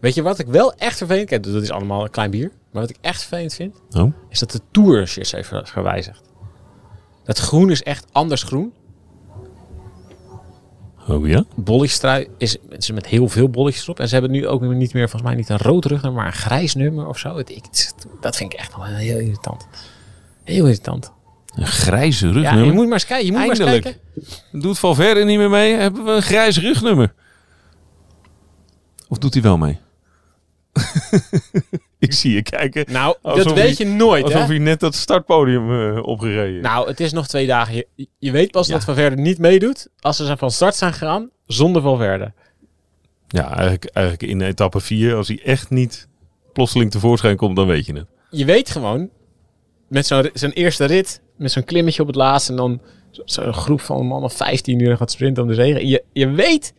Weet 0.00 0.14
je 0.14 0.22
wat 0.22 0.38
ik 0.38 0.46
wel 0.46 0.74
echt 0.74 0.96
vervelend... 0.96 1.28
Kijk, 1.28 1.42
dat 1.42 1.62
is 1.62 1.70
allemaal 1.70 2.02
een 2.04 2.10
klein 2.10 2.30
bier. 2.30 2.50
Maar 2.72 2.82
wat 2.82 2.90
ik 2.90 2.96
echt 3.00 3.20
vervelend 3.20 3.54
vind... 3.54 3.80
Oh. 3.90 4.12
is 4.28 4.38
dat 4.38 4.50
de 4.50 4.60
heeft 5.12 5.48
ver- 5.48 5.66
gewijzigd. 5.66 6.22
Dat 7.24 7.38
groen 7.38 7.70
is 7.70 7.82
echt 7.82 8.06
anders 8.12 8.42
groen. 8.42 8.72
Oh 11.08 11.26
ja? 11.28 11.44
Bollystrui 11.54 12.28
is, 12.38 12.56
is 12.68 12.90
met 12.90 13.06
heel 13.06 13.28
veel 13.28 13.48
bolletjes 13.48 13.82
erop. 13.82 14.00
En 14.00 14.08
ze 14.08 14.12
hebben 14.14 14.32
nu 14.32 14.46
ook 14.48 14.60
niet 14.62 14.92
meer, 14.92 15.08
volgens 15.08 15.22
mij 15.30 15.34
niet 15.40 15.48
een 15.48 15.58
rood 15.58 15.84
rugnummer, 15.84 16.22
maar 16.22 16.26
een 16.32 16.38
grijs 16.38 16.74
nummer 16.74 17.06
of 17.06 17.18
zo. 17.18 17.36
Het, 17.36 17.50
ik, 17.50 17.64
dat 18.20 18.36
vind 18.36 18.52
ik 18.52 18.58
echt 18.58 18.76
wel 18.76 18.84
heel 18.84 19.18
irritant. 19.18 19.66
Heel 20.44 20.64
irritant. 20.64 21.12
Een 21.54 21.66
grijze 21.66 22.26
Ja, 22.26 22.32
rugnummer. 22.32 22.64
je 22.64 22.72
moet 22.72 22.84
maar 22.84 22.92
eens 22.92 23.06
kijken. 23.06 23.26
Je 23.26 23.32
moet 23.32 23.40
maar 23.40 23.48
eens 23.50 23.58
Eindelijk. 23.58 23.84
kijken. 23.84 24.60
Doet 24.60 24.78
Valverde 24.78 25.24
niet 25.24 25.38
meer 25.38 25.50
mee? 25.50 25.74
Hebben 25.74 26.04
we 26.04 26.10
een 26.10 26.22
grijs 26.22 26.58
rugnummer? 26.60 27.14
Of 29.08 29.18
doet 29.18 29.34
hij 29.34 29.42
wel 29.42 29.58
mee? 29.58 29.78
ik 31.98 32.12
zie 32.12 32.32
je 32.34 32.42
kijken. 32.42 32.84
Nou, 32.92 33.16
dat 33.22 33.52
weet 33.52 33.76
je 33.76 33.86
nooit, 33.86 34.24
Alsof 34.24 34.40
hè? 34.40 34.46
hij 34.46 34.58
net 34.58 34.80
dat 34.80 34.94
startpodium 34.94 35.96
eh, 35.96 36.02
opgereden. 36.06 36.62
Nou, 36.62 36.88
het 36.88 37.00
is 37.00 37.12
nog 37.12 37.26
twee 37.26 37.46
dagen. 37.46 37.74
Je, 37.74 38.08
je 38.18 38.30
weet 38.30 38.50
pas 38.50 38.66
Ja. 38.66 38.72
dat 38.74 38.84
Valverde 38.84 39.16
niet 39.22 39.38
meedoet 39.38 39.88
als 40.00 40.16
ze 40.16 40.24
zijn 40.24 40.38
van 40.38 40.50
start 40.50 40.74
zijn 40.74 40.92
gegaan 40.92 41.30
zonder 41.46 41.82
Valverde. 41.82 42.32
Ja, 43.28 43.48
eigenlijk, 43.48 43.84
eigenlijk 43.84 44.32
in 44.32 44.40
etappe 44.40 44.80
4, 44.80 45.14
als 45.14 45.28
hij 45.28 45.40
echt 45.44 45.70
niet 45.70 46.08
plotseling 46.52 46.90
tevoorschijn 46.90 47.36
komt, 47.36 47.56
dan 47.56 47.66
weet 47.66 47.86
je 47.86 47.92
het. 47.92 48.06
Je 48.30 48.44
weet 48.44 48.70
gewoon, 48.70 49.08
met 49.88 50.06
zo'n 50.06 50.30
zijn 50.32 50.52
eerste 50.52 50.84
rit, 50.84 51.20
met 51.36 51.52
zo'n 51.52 51.64
klimmetje 51.64 52.02
op 52.02 52.06
het 52.06 52.16
laatst 52.16 52.48
en 52.48 52.56
dan 52.56 52.80
zo- 53.10 53.22
zo'n 53.24 53.52
groep 53.54 53.80
van 53.80 54.00
een 54.00 54.06
man 54.06 54.22
of 54.22 54.32
15 54.32 54.78
uur 54.78 54.96
gaat 54.96 55.10
sprinten 55.10 55.42
om 55.42 55.48
de 55.48 55.54
zegen. 55.54 55.86
Je, 55.86 56.04
je 56.12 56.30
weet 56.30 56.72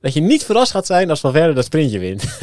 dat 0.00 0.12
je 0.12 0.20
niet 0.20 0.44
verrast 0.44 0.70
gaat 0.72 0.86
zijn 0.86 1.10
als 1.10 1.20
Valverde 1.20 1.52
dat 1.52 1.64
sprintje 1.64 1.98
wint. 1.98 2.22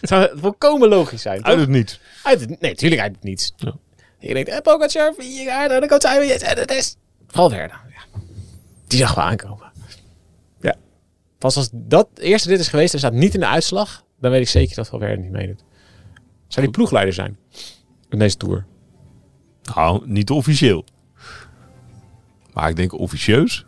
het 0.00 0.08
zou 0.08 0.30
volkomen 0.34 0.88
logisch 0.88 1.22
zijn. 1.22 1.44
Uit 1.44 1.52
toch? 1.52 1.60
het 1.60 1.68
niets. 1.74 2.00
Uit 2.22 2.40
het, 2.40 2.48
nee, 2.48 2.70
natuurlijk 2.70 3.00
uit 3.00 3.12
het 3.14 3.22
niets. 3.24 3.52
Ja. 3.56 3.76
Je 4.18 4.34
denkt, 4.34 4.48
eh, 4.48 4.58
Pogacar, 4.60 5.14
vier 5.18 5.44
jaar, 5.44 5.68
dan 5.68 5.88
komt 5.88 6.02
hij 6.02 6.20
weer. 6.20 6.42
En 6.42 6.58
het 6.58 6.70
is 6.70 6.96
Valverde. 7.26 7.74
Ja. 7.90 8.20
Die 8.86 8.98
zag 8.98 9.14
wel 9.14 9.24
aankomen. 9.24 9.72
Ja. 10.60 10.74
Pas 11.38 11.56
als 11.56 11.68
dat 11.72 12.08
eerste 12.14 12.48
rit 12.48 12.58
is 12.60 12.68
geweest 12.68 12.92
en 12.92 12.98
staat 12.98 13.12
niet 13.12 13.34
in 13.34 13.40
de 13.40 13.46
uitslag, 13.46 14.04
dan 14.20 14.30
weet 14.30 14.40
ik 14.40 14.48
zeker 14.48 14.76
dat 14.76 14.88
Valverde 14.88 15.22
niet 15.22 15.30
meedoet. 15.30 15.64
Zou 16.48 16.66
die 16.66 16.74
ploegleider 16.74 17.14
zijn 17.14 17.38
in 18.08 18.18
deze 18.18 18.36
Tour? 18.36 18.66
Nou, 19.74 20.02
niet 20.04 20.30
officieel. 20.30 20.84
Maar 22.52 22.68
ik 22.68 22.76
denk 22.76 22.92
officieus. 22.98 23.64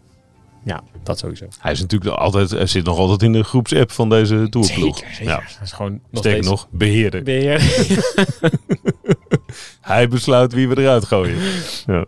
Ja, 0.64 0.82
dat 1.02 1.18
sowieso. 1.18 1.46
Hij 1.60 1.72
is 1.72 1.80
natuurlijk 1.80 2.16
altijd, 2.16 2.50
hij 2.50 2.66
zit 2.66 2.84
nog 2.84 2.98
altijd 2.98 3.22
in 3.22 3.32
de 3.32 3.44
groepsapp 3.44 3.92
van 3.92 4.08
deze 4.08 4.46
tourploeg. 4.50 4.96
Zeker, 4.98 5.14
zeker. 5.14 5.32
Ja. 5.32 5.36
Dat 5.36 5.58
is 5.62 5.72
gewoon 5.72 5.92
nog 5.92 6.00
Sterker 6.22 6.30
steeds 6.44 6.48
nog, 6.48 6.68
beheerder. 6.70 7.22
beheer. 7.22 7.60
Hij 9.80 10.08
besluit 10.08 10.52
wie 10.52 10.68
we 10.68 10.80
eruit 10.80 11.04
gooien. 11.04 11.36
Ja. 11.86 12.04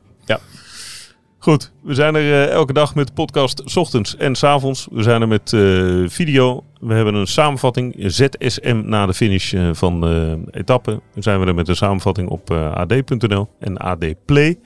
Goed, 1.43 1.72
we 1.82 1.95
zijn 1.95 2.14
er 2.14 2.32
eh, 2.32 2.53
elke 2.53 2.72
dag 2.72 2.95
met 2.95 3.14
podcast, 3.14 3.76
ochtends 3.76 4.16
en 4.16 4.36
's 4.36 4.43
avonds. 4.43 4.88
We 4.91 5.03
zijn 5.03 5.20
er 5.20 5.28
met 5.28 5.53
eh, 5.53 5.61
video. 6.07 6.64
We 6.80 6.95
hebben 6.95 7.14
een 7.14 7.26
samenvatting, 7.26 7.95
ZSM 7.97 8.82
na 8.84 9.07
de 9.07 9.14
finish 9.14 9.53
eh, 9.55 9.68
van 9.72 10.01
de 10.01 10.41
etappe. 10.51 10.91
Dan 10.91 11.22
zijn 11.22 11.41
we 11.41 11.47
er 11.47 11.55
met 11.55 11.68
een 11.68 11.76
samenvatting 11.76 12.28
op 12.28 12.51
ad.nl 12.51 13.49
en 13.59 13.76
AD 13.76 14.24
Play. 14.24 14.59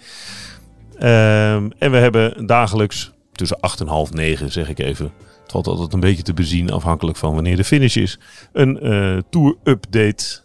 Ehm, 0.98 1.70
en 1.78 1.90
we 1.90 1.96
hebben 1.96 2.46
dagelijks 2.46 3.12
tussen 3.32 3.60
8 3.60 3.80
en 3.80 3.88
half 3.88 4.12
9, 4.12 4.52
zeg 4.52 4.68
ik 4.68 4.78
even. 4.78 5.12
Het 5.42 5.52
valt 5.52 5.66
altijd 5.66 5.92
een 5.92 6.00
beetje 6.00 6.22
te 6.22 6.34
bezien, 6.34 6.70
afhankelijk 6.70 7.16
van 7.16 7.34
wanneer 7.34 7.56
de 7.56 7.64
finish 7.64 7.96
is. 7.96 8.18
Een 8.52 8.80
eh 8.80 9.18
tour-update. 9.30 10.40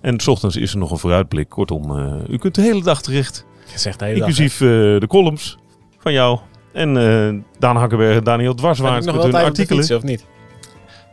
En 0.00 0.20
's 0.20 0.26
ochtends 0.26 0.56
is 0.56 0.72
er 0.72 0.78
nog 0.78 0.90
een 0.90 0.98
vooruitblik. 0.98 1.48
Kortom, 1.48 1.98
u 2.28 2.38
kunt 2.38 2.54
de 2.54 2.62
hele 2.62 2.82
dag 2.82 3.02
terecht. 3.02 3.46
Je 3.72 3.78
zegt 3.78 3.98
de 3.98 4.04
hele 4.04 4.18
dag, 4.18 4.28
Inclusief 4.28 4.60
eh, 4.60 4.68
de 5.00 5.06
columns 5.08 5.58
van 5.98 6.12
jou. 6.12 6.38
En 6.72 6.96
eh 6.96 7.42
Daan 7.58 7.76
Hakkenberg 7.76 8.16
en 8.16 8.24
Daniel 8.24 8.54
Dwarswaard 8.54 9.04
met 9.04 9.14
wel 9.14 9.22
hun 9.22 9.22
tijd 9.22 9.34
om 9.34 9.40
te 9.40 9.46
artikelen. 9.46 9.78
fietsen, 9.78 9.96
of 9.96 10.02
niet? 10.02 10.24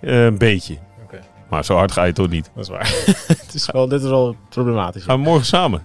Eh, 0.01 0.23
een 0.23 0.37
beetje. 0.37 0.77
Oké. 1.03 1.19
Maar 1.49 1.65
zo 1.65 1.75
hard 1.75 1.91
ga 1.91 2.03
je 2.03 2.13
toch 2.13 2.29
niet. 2.29 2.51
Dat 2.55 2.63
is 2.63 2.69
waar. 2.69 2.93
het 3.27 3.53
is 3.53 3.69
wel, 3.71 3.87
dit 3.87 4.01
is 4.03 4.09
wel 4.09 4.35
problematisch. 4.49 5.03
Gaan 5.03 5.17
we 5.17 5.23
morgen 5.23 5.45
samen? 5.45 5.83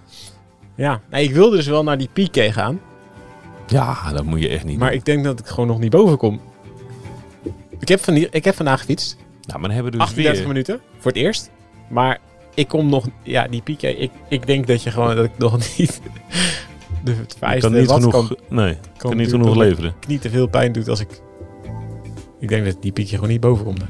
Ja, 0.75 1.01
nee, 1.09 1.23
ik 1.23 1.33
wilde 1.33 1.55
dus 1.55 1.67
wel 1.67 1.83
naar 1.83 1.97
die 1.97 2.09
Piqué 2.13 2.51
gaan. 2.51 2.81
Ja, 3.67 4.11
dat 4.13 4.23
moet 4.23 4.41
je 4.41 4.49
echt 4.49 4.63
niet 4.63 4.79
Maar 4.79 4.89
doen. 4.89 4.97
ik 4.97 5.05
denk 5.05 5.23
dat 5.23 5.39
ik 5.39 5.45
gewoon 5.45 5.67
nog 5.67 5.79
niet 5.79 5.91
boven 5.91 6.17
kom. 6.17 6.41
Ik 7.79 7.87
heb, 7.87 8.03
van 8.03 8.13
die, 8.13 8.27
ik 8.31 8.45
heb 8.45 8.55
vandaag 8.55 8.79
gefietst. 8.79 9.17
Nou, 9.41 9.59
maar 9.59 9.61
dan 9.61 9.71
hebben 9.71 9.91
we 9.91 9.97
dus 9.97 10.07
38 10.07 10.39
weer... 10.39 10.47
minuten. 10.47 10.79
Voor 10.97 11.11
het 11.11 11.19
eerst. 11.19 11.51
Maar 11.89 12.19
ik 12.53 12.67
kom 12.67 12.89
nog... 12.89 13.07
Ja, 13.23 13.47
die 13.47 13.61
Piqué. 13.61 13.87
Ik, 13.87 14.11
ik 14.29 14.45
denk 14.45 14.67
dat 14.67 14.83
je 14.83 14.91
gewoon... 14.91 15.15
Dat 15.15 15.25
ik 15.25 15.37
nog 15.37 15.57
niet... 15.77 16.01
De 17.03 17.15
vereiste 17.37 17.69
kan 17.69 17.79
niet 17.79 17.87
wat 17.87 18.03
genoeg, 18.03 18.27
kan, 18.27 18.37
nee, 18.49 18.77
kan 18.97 19.17
niet 19.17 19.29
doen 19.29 19.39
genoeg 19.39 19.55
dat 19.57 19.65
leveren. 19.65 19.93
ik 19.99 20.07
niet 20.07 20.21
te 20.21 20.29
veel 20.29 20.47
pijn 20.47 20.71
doet 20.71 20.89
als 20.89 20.99
ik... 20.99 21.21
Ik 22.39 22.47
denk 22.47 22.65
dat 22.65 22.81
die 22.81 22.91
Piqué 22.91 23.15
gewoon 23.15 23.29
niet 23.29 23.39
boven 23.39 23.65
komt. 23.65 23.83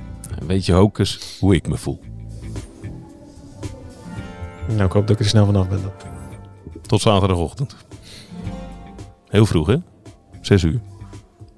Weet 0.48 0.66
je 0.66 0.74
ook 0.74 1.00
eens 1.00 1.38
hoe 1.40 1.56
ik 1.56 1.68
me 1.68 1.78
voel. 1.78 2.00
Nou, 4.68 4.84
ik 4.84 4.92
hoop 4.92 5.08
dat 5.08 5.10
ik 5.10 5.20
er 5.20 5.30
snel 5.30 5.46
vanaf 5.46 5.70
ben. 5.70 5.82
dan. 5.82 5.92
Tot 6.82 7.02
zaterdagochtend. 7.02 7.76
Heel 9.28 9.46
vroeg, 9.46 9.68
hè? 9.68 9.76
Zes 10.42 10.64
uur. 10.64 10.82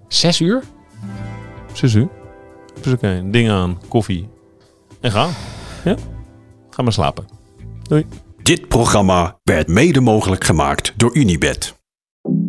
Zes 0.07 0.39
uur? 0.39 0.63
Zes 1.73 1.93
uur. 1.93 2.07
Dus 2.81 2.93
oké, 2.93 3.23
ding 3.25 3.49
aan, 3.49 3.79
koffie. 3.87 4.29
En 5.01 5.11
gaan. 5.11 5.31
Ja? 5.83 5.95
Ga 6.73 6.83
maar 6.83 6.93
slapen. 6.93 7.25
Doei. 7.87 8.05
Dit 8.43 8.67
programma 8.67 9.39
werd 9.43 9.67
mede 9.67 9.99
mogelijk 9.99 10.43
gemaakt 10.43 10.93
door 10.97 11.15
Unibed. 11.17 11.75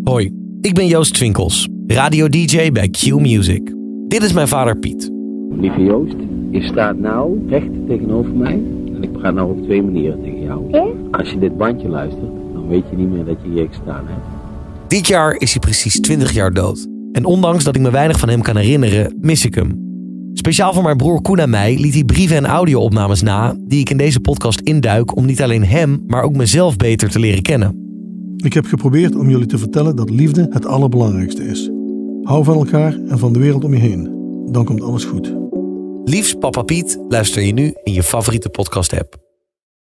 Hoi, 0.04 0.32
ik 0.60 0.74
ben 0.74 0.86
Joost 0.86 1.14
Twinkels, 1.14 1.68
radio-dj 1.86 2.72
bij 2.72 2.88
Q 2.88 3.06
Music. 3.06 3.72
Dit 4.08 4.22
is 4.22 4.32
mijn 4.32 4.48
vader 4.48 4.78
Piet. 4.78 5.10
Lieve 5.50 5.82
Joost, 5.82 6.16
je 6.50 6.62
staat 6.62 6.98
nou 6.98 7.48
recht 7.48 7.86
tegenover 7.88 8.32
mij 8.32 8.62
en 8.94 9.02
ik 9.02 9.12
praat 9.12 9.34
nou 9.34 9.50
op 9.50 9.62
twee 9.62 9.82
manieren 9.82 10.22
tegen 10.22 10.42
jou. 10.42 10.72
Als 11.10 11.30
je 11.30 11.38
dit 11.38 11.56
bandje 11.56 11.88
luistert, 11.88 12.32
dan 12.52 12.68
weet 12.68 12.84
je 12.90 12.96
niet 12.96 13.10
meer 13.10 13.24
dat 13.24 13.36
je 13.42 13.50
hier 13.50 13.66
gestaan 13.68 14.06
hebt. 14.06 14.26
Dit 14.88 15.06
jaar 15.06 15.34
is 15.38 15.50
hij 15.50 15.60
precies 15.60 16.00
20 16.00 16.32
jaar 16.32 16.52
dood. 16.52 16.86
En 17.12 17.24
ondanks 17.24 17.64
dat 17.64 17.76
ik 17.76 17.82
me 17.82 17.90
weinig 17.90 18.18
van 18.18 18.28
hem 18.28 18.42
kan 18.42 18.56
herinneren, 18.56 19.18
mis 19.20 19.44
ik 19.44 19.54
hem. 19.54 19.93
Speciaal 20.36 20.72
voor 20.72 20.82
mijn 20.82 20.96
broer 20.96 21.22
Koen 21.22 21.38
en 21.38 21.50
mij 21.50 21.78
liet 21.78 21.94
hij 21.94 22.04
brieven 22.04 22.36
en 22.36 22.46
audio-opnames 22.46 23.22
na... 23.22 23.56
die 23.58 23.80
ik 23.80 23.90
in 23.90 23.96
deze 23.96 24.20
podcast 24.20 24.60
induik 24.60 25.16
om 25.16 25.24
niet 25.24 25.42
alleen 25.42 25.64
hem, 25.64 26.04
maar 26.06 26.22
ook 26.22 26.36
mezelf 26.36 26.76
beter 26.76 27.10
te 27.10 27.18
leren 27.18 27.42
kennen. 27.42 27.82
Ik 28.36 28.52
heb 28.52 28.66
geprobeerd 28.66 29.16
om 29.16 29.30
jullie 29.30 29.46
te 29.46 29.58
vertellen 29.58 29.96
dat 29.96 30.10
liefde 30.10 30.46
het 30.50 30.66
allerbelangrijkste 30.66 31.44
is. 31.44 31.70
Hou 32.22 32.44
van 32.44 32.56
elkaar 32.56 32.98
en 33.08 33.18
van 33.18 33.32
de 33.32 33.38
wereld 33.38 33.64
om 33.64 33.74
je 33.74 33.80
heen. 33.80 34.12
Dan 34.50 34.64
komt 34.64 34.82
alles 34.82 35.04
goed. 35.04 35.34
Liefst 36.04 36.38
Papa 36.38 36.62
Piet 36.62 36.98
luister 37.08 37.42
je 37.42 37.52
nu 37.52 37.74
in 37.82 37.92
je 37.92 38.02
favoriete 38.02 38.48
podcast-app. 38.48 39.23